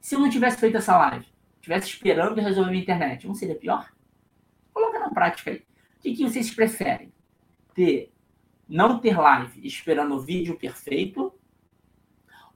Se 0.00 0.14
eu 0.14 0.20
não 0.20 0.28
tivesse 0.28 0.58
feito 0.58 0.76
essa 0.76 0.96
live, 0.96 1.26
tivesse 1.60 1.88
esperando 1.88 2.40
resolver 2.40 2.72
a 2.72 2.76
internet, 2.76 3.26
não 3.26 3.34
seria 3.34 3.54
pior? 3.54 3.90
Coloca 4.72 4.98
na 4.98 5.10
prática 5.10 5.50
aí. 5.50 5.58
O 5.98 6.02
que, 6.02 6.14
que 6.14 6.24
vocês 6.24 6.50
preferem? 6.52 7.12
Ter, 7.74 8.12
não 8.68 8.98
ter 8.98 9.18
live 9.18 9.66
esperando 9.66 10.14
o 10.14 10.20
vídeo 10.20 10.56
perfeito 10.56 11.32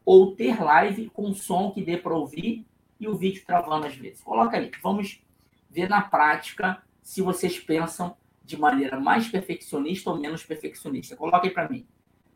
ou 0.04 0.34
ter 0.34 0.60
live 0.62 1.08
com 1.10 1.32
som 1.34 1.70
que 1.70 1.82
dê 1.82 1.96
para 1.96 2.14
ouvir 2.14 2.66
e 2.98 3.08
o 3.08 3.16
vídeo 3.16 3.44
travando 3.46 3.86
às 3.86 3.96
vezes? 3.96 4.20
Coloca 4.20 4.56
aí. 4.56 4.70
Vamos 4.82 5.22
ver 5.68 5.88
na 5.88 6.02
prática 6.02 6.82
se 7.02 7.22
vocês 7.22 7.58
pensam 7.58 8.16
de 8.44 8.56
maneira 8.56 8.98
mais 8.98 9.28
perfeccionista 9.28 10.10
ou 10.10 10.18
menos 10.18 10.44
perfeccionista. 10.44 11.16
Coloca 11.16 11.46
aí 11.46 11.52
para 11.52 11.68
mim. 11.68 11.86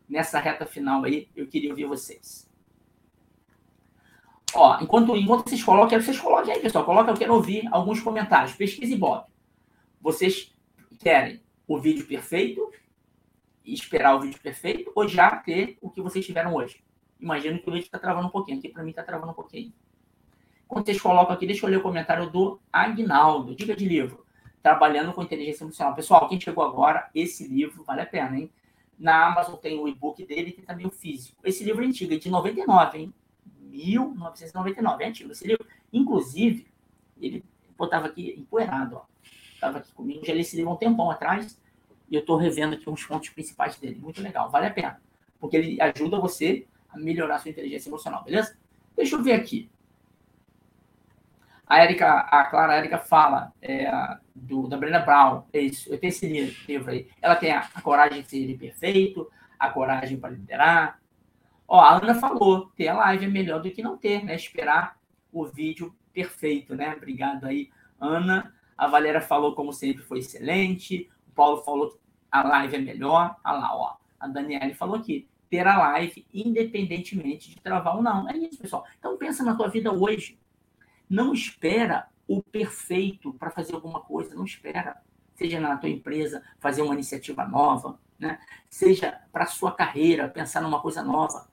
Nessa 0.07 0.39
reta 0.39 0.65
final 0.65 1.03
aí, 1.03 1.29
eu 1.35 1.47
queria 1.47 1.69
ouvir 1.69 1.85
vocês. 1.85 2.49
Ó, 4.53 4.79
enquanto, 4.81 5.15
enquanto 5.15 5.49
vocês 5.49 5.63
colocam, 5.63 5.99
vocês 5.99 6.19
coloquem 6.19 6.53
aí, 6.53 6.61
pessoal. 6.61 6.85
Coloca, 6.85 7.11
eu 7.11 7.17
quero 7.17 7.33
ouvir 7.33 7.67
alguns 7.71 7.99
comentários. 7.99 8.53
Pesquise 8.53 8.95
Bob. 8.95 9.25
Vocês 9.99 10.53
querem 10.99 11.41
o 11.67 11.79
vídeo 11.79 12.05
perfeito 12.07 12.71
esperar 13.73 14.15
o 14.15 14.21
vídeo 14.21 14.39
perfeito 14.41 14.91
ou 14.95 15.07
já 15.07 15.35
ter 15.37 15.77
o 15.81 15.89
que 15.89 16.01
vocês 16.01 16.25
tiveram 16.25 16.53
hoje? 16.53 16.83
Imagino 17.19 17.59
que 17.59 17.69
o 17.69 17.73
vídeo 17.73 17.85
está 17.85 17.97
travando 17.97 18.27
um 18.27 18.31
pouquinho. 18.31 18.59
Aqui 18.59 18.69
para 18.69 18.83
mim 18.83 18.91
está 18.91 19.03
travando 19.03 19.31
um 19.31 19.35
pouquinho. 19.35 19.73
Quando 20.67 20.85
vocês 20.85 21.01
colocam 21.01 21.33
aqui, 21.33 21.45
deixa 21.45 21.65
eu 21.65 21.69
ler 21.69 21.77
o 21.77 21.81
comentário 21.81 22.29
do 22.29 22.59
Agnaldo. 22.71 23.55
Dica 23.55 23.75
de 23.75 23.85
livro. 23.87 24.24
Trabalhando 24.65 25.13
com 25.13 25.21
inteligência 25.21 25.63
emocional. 25.63 25.93
Pessoal, 25.93 26.27
quem 26.27 26.41
chegou 26.41 26.63
agora, 26.63 27.07
esse 27.13 27.47
livro 27.47 27.83
vale 27.83 28.01
a 28.01 28.05
pena, 28.07 28.35
hein? 28.35 28.49
Na 28.97 29.27
Amazon 29.27 29.57
tem 29.57 29.79
o 29.79 29.87
e-book 29.87 30.25
dele 30.25 30.49
e 30.49 30.53
tem 30.53 30.65
também 30.65 30.87
o 30.87 30.89
físico. 30.89 31.37
Esse 31.43 31.63
livro 31.63 31.83
é 31.83 31.87
antigo, 31.87 32.11
é 32.15 32.17
de 32.17 32.31
99, 32.31 32.97
hein? 32.97 33.13
1999. 33.61 35.03
É 35.03 35.07
antigo 35.07 35.31
esse 35.31 35.45
livro. 35.45 35.67
Inclusive, 35.93 36.65
ele 37.21 37.45
botava 37.77 38.07
aqui 38.07 38.33
empoeirado, 38.39 38.95
ó. 38.95 39.05
Estava 39.53 39.77
aqui 39.77 39.93
comigo, 39.93 40.25
já 40.25 40.33
li 40.33 40.39
esse 40.39 40.55
livro 40.55 40.71
há 40.71 40.73
um 40.73 40.77
tempão 40.77 41.11
atrás 41.11 41.61
e 42.09 42.15
eu 42.15 42.21
estou 42.21 42.35
revendo 42.35 42.73
aqui 42.73 42.89
uns 42.89 43.05
pontos 43.05 43.29
principais 43.29 43.77
dele. 43.77 43.99
Muito 44.01 44.19
legal, 44.19 44.49
vale 44.49 44.65
a 44.65 44.71
pena. 44.71 44.99
Porque 45.39 45.57
ele 45.57 45.79
ajuda 45.79 46.19
você 46.19 46.65
a 46.89 46.97
melhorar 46.97 47.35
a 47.35 47.37
sua 47.37 47.51
inteligência 47.51 47.87
emocional, 47.87 48.23
beleza? 48.23 48.57
Deixa 48.95 49.15
eu 49.15 49.21
ver 49.21 49.33
aqui. 49.33 49.69
A 51.67 51.83
Erika, 51.83 52.19
a 52.19 52.45
Clara 52.45 52.77
Erika 52.77 52.97
fala 52.97 53.51
é, 53.61 53.89
do, 54.35 54.67
da 54.67 54.77
Brenda 54.77 54.99
Brown, 54.99 55.43
é 55.51 55.59
isso, 55.59 55.91
eu 55.91 55.99
tenho 55.99 56.09
esse 56.09 56.27
livro 56.67 56.91
aí. 56.91 57.07
Ela 57.21 57.35
tem 57.35 57.51
a, 57.51 57.67
a 57.73 57.81
coragem 57.81 58.21
de 58.21 58.29
ser 58.29 58.57
perfeito, 58.57 59.29
a 59.59 59.69
coragem 59.69 60.19
para 60.19 60.31
liderar, 60.31 60.99
Ó, 61.67 61.79
a 61.79 61.97
Ana 61.97 62.15
falou, 62.15 62.67
ter 62.75 62.87
a 62.87 62.95
live 62.95 63.25
é 63.25 63.29
melhor 63.29 63.61
do 63.61 63.71
que 63.71 63.81
não 63.81 63.97
ter, 63.97 64.23
né? 64.23 64.35
Esperar 64.35 64.97
o 65.31 65.45
vídeo 65.45 65.95
perfeito, 66.13 66.75
né? 66.75 66.93
Obrigado 66.95 67.45
aí, 67.45 67.69
Ana. 67.99 68.53
A 68.77 68.87
Valéria 68.87 69.21
falou, 69.21 69.55
como 69.55 69.73
sempre, 69.73 70.03
foi 70.03 70.19
excelente. 70.19 71.09
O 71.27 71.31
Paulo 71.31 71.63
falou 71.63 71.99
a 72.31 72.43
live 72.43 72.75
é 72.75 72.79
melhor. 72.79 73.35
Olha 73.43 73.57
lá, 73.57 73.75
ó. 73.75 73.95
A 74.19 74.27
Daniele 74.27 74.73
falou 74.73 74.97
aqui, 74.97 75.27
ter 75.49 75.65
a 75.65 75.77
live 75.77 76.25
independentemente 76.33 77.49
de 77.49 77.59
travar 77.59 77.95
ou 77.95 78.03
não. 78.03 78.29
É 78.29 78.37
isso, 78.37 78.61
pessoal. 78.61 78.85
Então 78.99 79.17
pensa 79.17 79.43
na 79.43 79.55
tua 79.55 79.67
vida 79.67 79.91
hoje. 79.91 80.37
Não 81.09 81.33
espera 81.33 82.07
o 82.27 82.41
perfeito 82.41 83.33
para 83.33 83.51
fazer 83.51 83.75
alguma 83.75 84.01
coisa, 84.01 84.35
não 84.35 84.45
espera. 84.45 85.01
Seja 85.35 85.59
na 85.59 85.77
tua 85.77 85.89
empresa, 85.89 86.41
fazer 86.59 86.81
uma 86.81 86.93
iniciativa 86.93 87.45
nova, 87.45 87.99
né? 88.17 88.39
Seja 88.69 89.21
para 89.31 89.45
sua 89.45 89.71
carreira, 89.71 90.29
pensar 90.29 90.61
numa 90.61 90.81
coisa 90.81 91.03
nova 91.03 91.47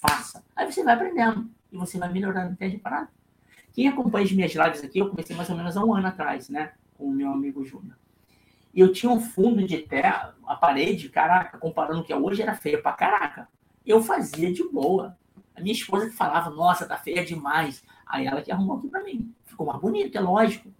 faça. 0.00 0.44
Aí 0.54 0.70
você 0.70 0.82
vai 0.82 0.94
aprendendo 0.94 1.50
e 1.70 1.76
você 1.76 1.98
vai 1.98 2.12
melhorando, 2.12 2.52
entende? 2.52 2.78
Parado. 2.78 3.08
Quem 3.72 3.88
acompanha 3.88 4.24
as 4.24 4.32
minhas 4.32 4.52
lives 4.54 4.82
aqui, 4.82 4.98
eu 4.98 5.10
comecei 5.10 5.36
mais 5.36 5.50
ou 5.50 5.56
menos 5.56 5.76
há 5.76 5.84
um 5.84 5.94
ano 5.94 6.06
atrás, 6.06 6.48
né? 6.48 6.72
Com 6.96 7.04
o 7.04 7.12
meu 7.12 7.30
amigo 7.30 7.64
Júnior. 7.64 7.96
E 8.72 8.80
eu 8.80 8.92
tinha 8.92 9.10
um 9.10 9.20
fundo 9.20 9.66
de 9.66 9.78
terra, 9.78 10.34
a 10.46 10.54
parede, 10.54 11.08
caraca, 11.08 11.58
comparando 11.58 12.00
o 12.00 12.04
que 12.04 12.12
é 12.12 12.16
hoje, 12.16 12.42
era 12.42 12.54
feia 12.54 12.80
pra 12.80 12.92
caraca. 12.92 13.48
Eu 13.84 14.02
fazia 14.02 14.52
de 14.52 14.62
boa. 14.68 15.16
A 15.54 15.60
minha 15.60 15.72
esposa 15.72 16.10
falava, 16.10 16.50
nossa, 16.50 16.86
tá 16.86 16.96
feia 16.96 17.24
demais. 17.24 17.82
Aí 18.06 18.26
ela 18.26 18.42
que 18.42 18.52
arrumou 18.52 18.78
aqui 18.78 18.88
pra 18.88 19.02
mim. 19.02 19.34
Ficou 19.44 19.66
mais 19.66 19.80
bonito, 19.80 20.16
é 20.16 20.20
lógico. 20.20 20.72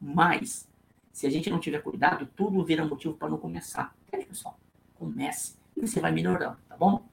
Mas, 0.00 0.68
se 1.12 1.26
a 1.26 1.30
gente 1.30 1.50
não 1.50 1.58
tiver 1.58 1.82
cuidado, 1.82 2.28
tudo 2.36 2.64
vira 2.64 2.84
motivo 2.84 3.14
para 3.14 3.28
não 3.28 3.38
começar. 3.38 3.94
Entende, 4.06 4.26
pessoal? 4.26 4.58
Comece 4.94 5.56
e 5.76 5.80
você 5.80 6.00
vai 6.00 6.12
melhorando, 6.12 6.58
tá 6.68 6.76
bom? 6.76 7.10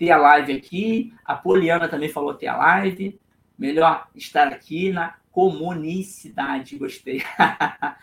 ter 0.00 0.10
a 0.10 0.16
live 0.16 0.54
aqui. 0.54 1.14
A 1.22 1.36
Poliana 1.36 1.86
também 1.86 2.08
falou 2.08 2.32
ter 2.32 2.46
a 2.46 2.56
live. 2.56 3.20
Melhor 3.58 4.08
estar 4.14 4.48
aqui 4.48 4.90
na 4.90 5.18
comunicidade. 5.30 6.78
Gostei. 6.78 7.22
ah 7.38 7.98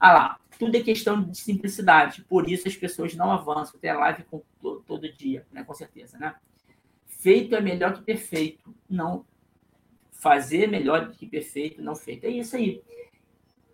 lá, 0.00 0.40
tudo 0.56 0.76
é 0.76 0.80
questão 0.80 1.20
de 1.20 1.36
simplicidade. 1.36 2.22
Por 2.22 2.48
isso 2.48 2.68
as 2.68 2.76
pessoas 2.76 3.16
não 3.16 3.32
avançam. 3.32 3.80
Ter 3.80 3.88
a 3.88 3.98
live 3.98 4.22
com, 4.30 4.40
todo, 4.60 4.80
todo 4.86 5.12
dia, 5.12 5.44
né? 5.50 5.64
Com 5.64 5.74
certeza, 5.74 6.16
né? 6.18 6.36
Feito 7.04 7.56
é 7.56 7.60
melhor 7.60 7.94
que 7.94 8.02
perfeito. 8.02 8.72
Não 8.88 9.24
fazer 10.20 10.68
melhor 10.68 11.06
do 11.06 11.14
que 11.14 11.26
perfeito, 11.26 11.82
não 11.82 11.96
feito. 11.96 12.24
É 12.24 12.28
isso 12.28 12.54
aí. 12.54 12.82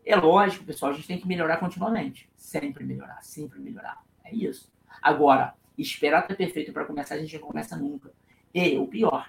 É 0.04 0.14
lógico, 0.14 0.64
pessoal, 0.64 0.92
a 0.92 0.94
gente 0.94 1.08
tem 1.08 1.18
que 1.18 1.26
melhorar 1.26 1.56
continuamente. 1.56 2.30
Sempre 2.36 2.84
melhorar, 2.84 3.20
sempre 3.22 3.58
melhorar. 3.58 4.04
É 4.24 4.32
isso. 4.32 4.72
Agora, 5.02 5.54
esperar 5.76 6.22
estar 6.22 6.36
perfeito 6.36 6.72
para 6.72 6.84
começar, 6.84 7.16
a 7.16 7.18
gente 7.18 7.34
não 7.34 7.46
começa 7.46 7.76
nunca. 7.76 8.12
E 8.54 8.78
o 8.78 8.86
pior, 8.86 9.28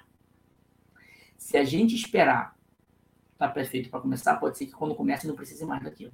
se 1.36 1.58
a 1.58 1.64
gente 1.64 1.96
esperar 1.96 2.56
estar 3.34 3.50
perfeito 3.50 3.90
para 3.90 4.00
começar, 4.00 4.36
pode 4.38 4.56
ser 4.56 4.68
que 4.68 4.74
quando 4.74 4.94
comece 4.94 5.28
não 5.28 5.36
precise 5.36 5.66
mais 5.66 5.84
daquilo. 5.84 6.14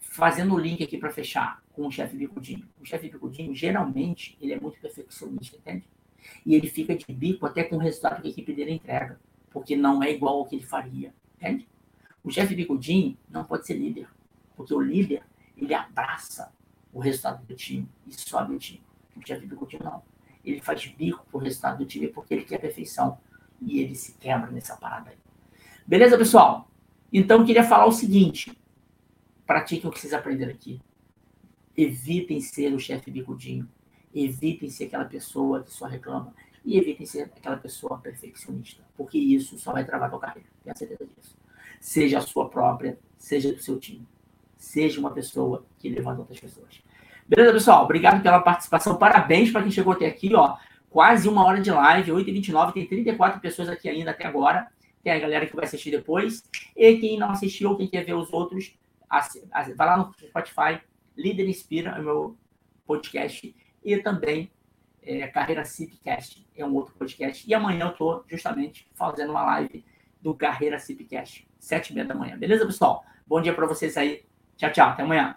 Fazendo 0.00 0.54
o 0.54 0.58
link 0.58 0.82
aqui 0.82 0.96
para 0.96 1.10
fechar 1.10 1.62
com 1.72 1.86
o 1.86 1.92
chefe 1.92 2.16
bicudinho. 2.16 2.66
O 2.80 2.84
chefe 2.86 3.10
bicudinho, 3.10 3.54
geralmente, 3.54 4.38
ele 4.40 4.54
é 4.54 4.58
muito 4.58 4.80
perfeccionista, 4.80 5.58
entende? 5.58 5.86
E 6.46 6.54
ele 6.54 6.68
fica 6.68 6.96
de 6.96 7.04
bico 7.12 7.44
até 7.44 7.62
com 7.62 7.76
o 7.76 7.78
resultado 7.78 8.22
que 8.22 8.28
a 8.28 8.30
equipe 8.30 8.54
dele 8.54 8.72
entrega, 8.72 9.20
porque 9.50 9.76
não 9.76 10.02
é 10.02 10.10
igual 10.10 10.38
ao 10.38 10.46
que 10.46 10.56
ele 10.56 10.64
faria, 10.64 11.14
entende? 11.36 11.68
O 12.22 12.30
chefe 12.30 12.54
bicudinho 12.54 13.16
não 13.28 13.44
pode 13.44 13.66
ser 13.66 13.74
líder, 13.74 14.08
porque 14.56 14.74
o 14.74 14.80
líder, 14.80 15.22
ele 15.56 15.74
abraça 15.74 16.52
o 16.92 16.98
resultado 16.98 17.44
do 17.44 17.54
time 17.54 17.88
e 18.06 18.12
sobe 18.12 18.54
o 18.54 18.58
time 18.58 18.86
o 19.16 19.26
chefe 19.26 19.46
do 19.46 19.56
Coutinho 19.56 19.82
não. 19.84 20.02
Ele 20.44 20.60
faz 20.60 20.86
bico 20.86 21.26
pro 21.30 21.40
resultado 21.40 21.78
do 21.78 21.86
time 21.86 22.08
porque 22.08 22.34
ele 22.34 22.44
quer 22.44 22.58
perfeição. 22.58 23.18
E 23.60 23.80
ele 23.80 23.94
se 23.94 24.12
quebra 24.12 24.50
nessa 24.50 24.76
parada 24.76 25.10
aí. 25.10 25.16
Beleza, 25.86 26.18
pessoal? 26.18 26.70
Então, 27.10 27.40
eu 27.40 27.46
queria 27.46 27.64
falar 27.64 27.86
o 27.86 27.92
seguinte: 27.92 28.56
pratiquem 29.46 29.88
o 29.88 29.92
que 29.92 29.98
vocês 29.98 30.12
aprenderam 30.12 30.52
aqui. 30.52 30.80
Evitem 31.76 32.40
ser 32.40 32.74
o 32.74 32.78
chefe 32.78 33.10
bicudinho. 33.10 33.68
Evitem 34.14 34.68
ser 34.68 34.84
aquela 34.84 35.06
pessoa 35.06 35.62
que 35.62 35.72
só 35.72 35.86
reclama. 35.86 36.34
E 36.66 36.76
evitem 36.76 37.06
ser 37.06 37.22
aquela 37.22 37.56
pessoa 37.56 37.96
perfeccionista. 37.98 38.82
Porque 38.96 39.16
isso 39.16 39.56
só 39.56 39.72
vai 39.72 39.84
travar 39.84 40.08
a 40.08 40.10
tua 40.10 40.18
carreira. 40.18 40.48
Tenha 40.64 40.74
certeza 40.74 41.06
disso. 41.16 41.36
Seja 41.80 42.18
a 42.18 42.20
sua 42.20 42.48
própria, 42.48 42.98
seja 43.16 43.52
do 43.52 43.62
seu 43.62 43.78
time. 43.78 44.04
Seja 44.56 44.98
uma 44.98 45.12
pessoa 45.12 45.64
que 45.78 45.88
levanta 45.88 46.20
outras 46.20 46.40
pessoas. 46.40 46.82
Beleza, 47.28 47.52
pessoal? 47.52 47.84
Obrigado 47.84 48.20
pela 48.20 48.40
participação. 48.40 48.98
Parabéns 48.98 49.52
para 49.52 49.62
quem 49.62 49.70
chegou 49.70 49.92
até 49.92 50.06
aqui, 50.06 50.34
ó. 50.34 50.56
Quase 50.90 51.28
uma 51.28 51.44
hora 51.44 51.60
de 51.60 51.70
live, 51.70 52.10
8h29. 52.10 52.72
Tem 52.72 52.86
34 52.86 53.40
pessoas 53.40 53.68
aqui 53.68 53.88
ainda 53.88 54.10
até 54.10 54.26
agora. 54.26 54.66
Tem 55.04 55.12
a 55.12 55.18
galera 55.20 55.46
que 55.46 55.54
vai 55.54 55.66
assistir 55.66 55.92
depois. 55.92 56.42
E 56.76 56.96
quem 56.96 57.16
não 57.16 57.30
assistiu, 57.30 57.76
quem 57.76 57.86
quer 57.86 58.04
ver 58.04 58.14
os 58.14 58.32
outros, 58.32 58.76
vai 59.76 59.86
lá 59.86 59.98
no 59.98 60.12
Spotify. 60.26 60.80
Líder 61.16 61.48
Inspira, 61.48 61.90
é 61.90 62.00
o 62.00 62.02
meu 62.02 62.36
podcast. 62.86 63.54
E 63.84 63.96
também 63.98 64.50
é, 65.06 65.26
Carreira 65.28 65.64
Cipcast, 65.64 66.46
é 66.54 66.66
um 66.66 66.74
outro 66.74 66.94
podcast. 66.94 67.48
E 67.48 67.54
amanhã 67.54 67.86
eu 67.86 67.90
estou 67.92 68.24
justamente 68.28 68.88
fazendo 68.94 69.30
uma 69.30 69.44
live 69.44 69.84
do 70.20 70.34
Carreira 70.34 70.78
Cipcast, 70.78 71.48
sete 71.58 71.90
e 71.90 71.94
meia 71.94 72.06
da 72.06 72.14
manhã. 72.14 72.36
Beleza, 72.36 72.66
pessoal? 72.66 73.04
Bom 73.26 73.40
dia 73.40 73.54
para 73.54 73.66
vocês 73.66 73.96
aí. 73.96 74.24
Tchau, 74.56 74.72
tchau. 74.72 74.88
Até 74.88 75.02
amanhã. 75.02 75.36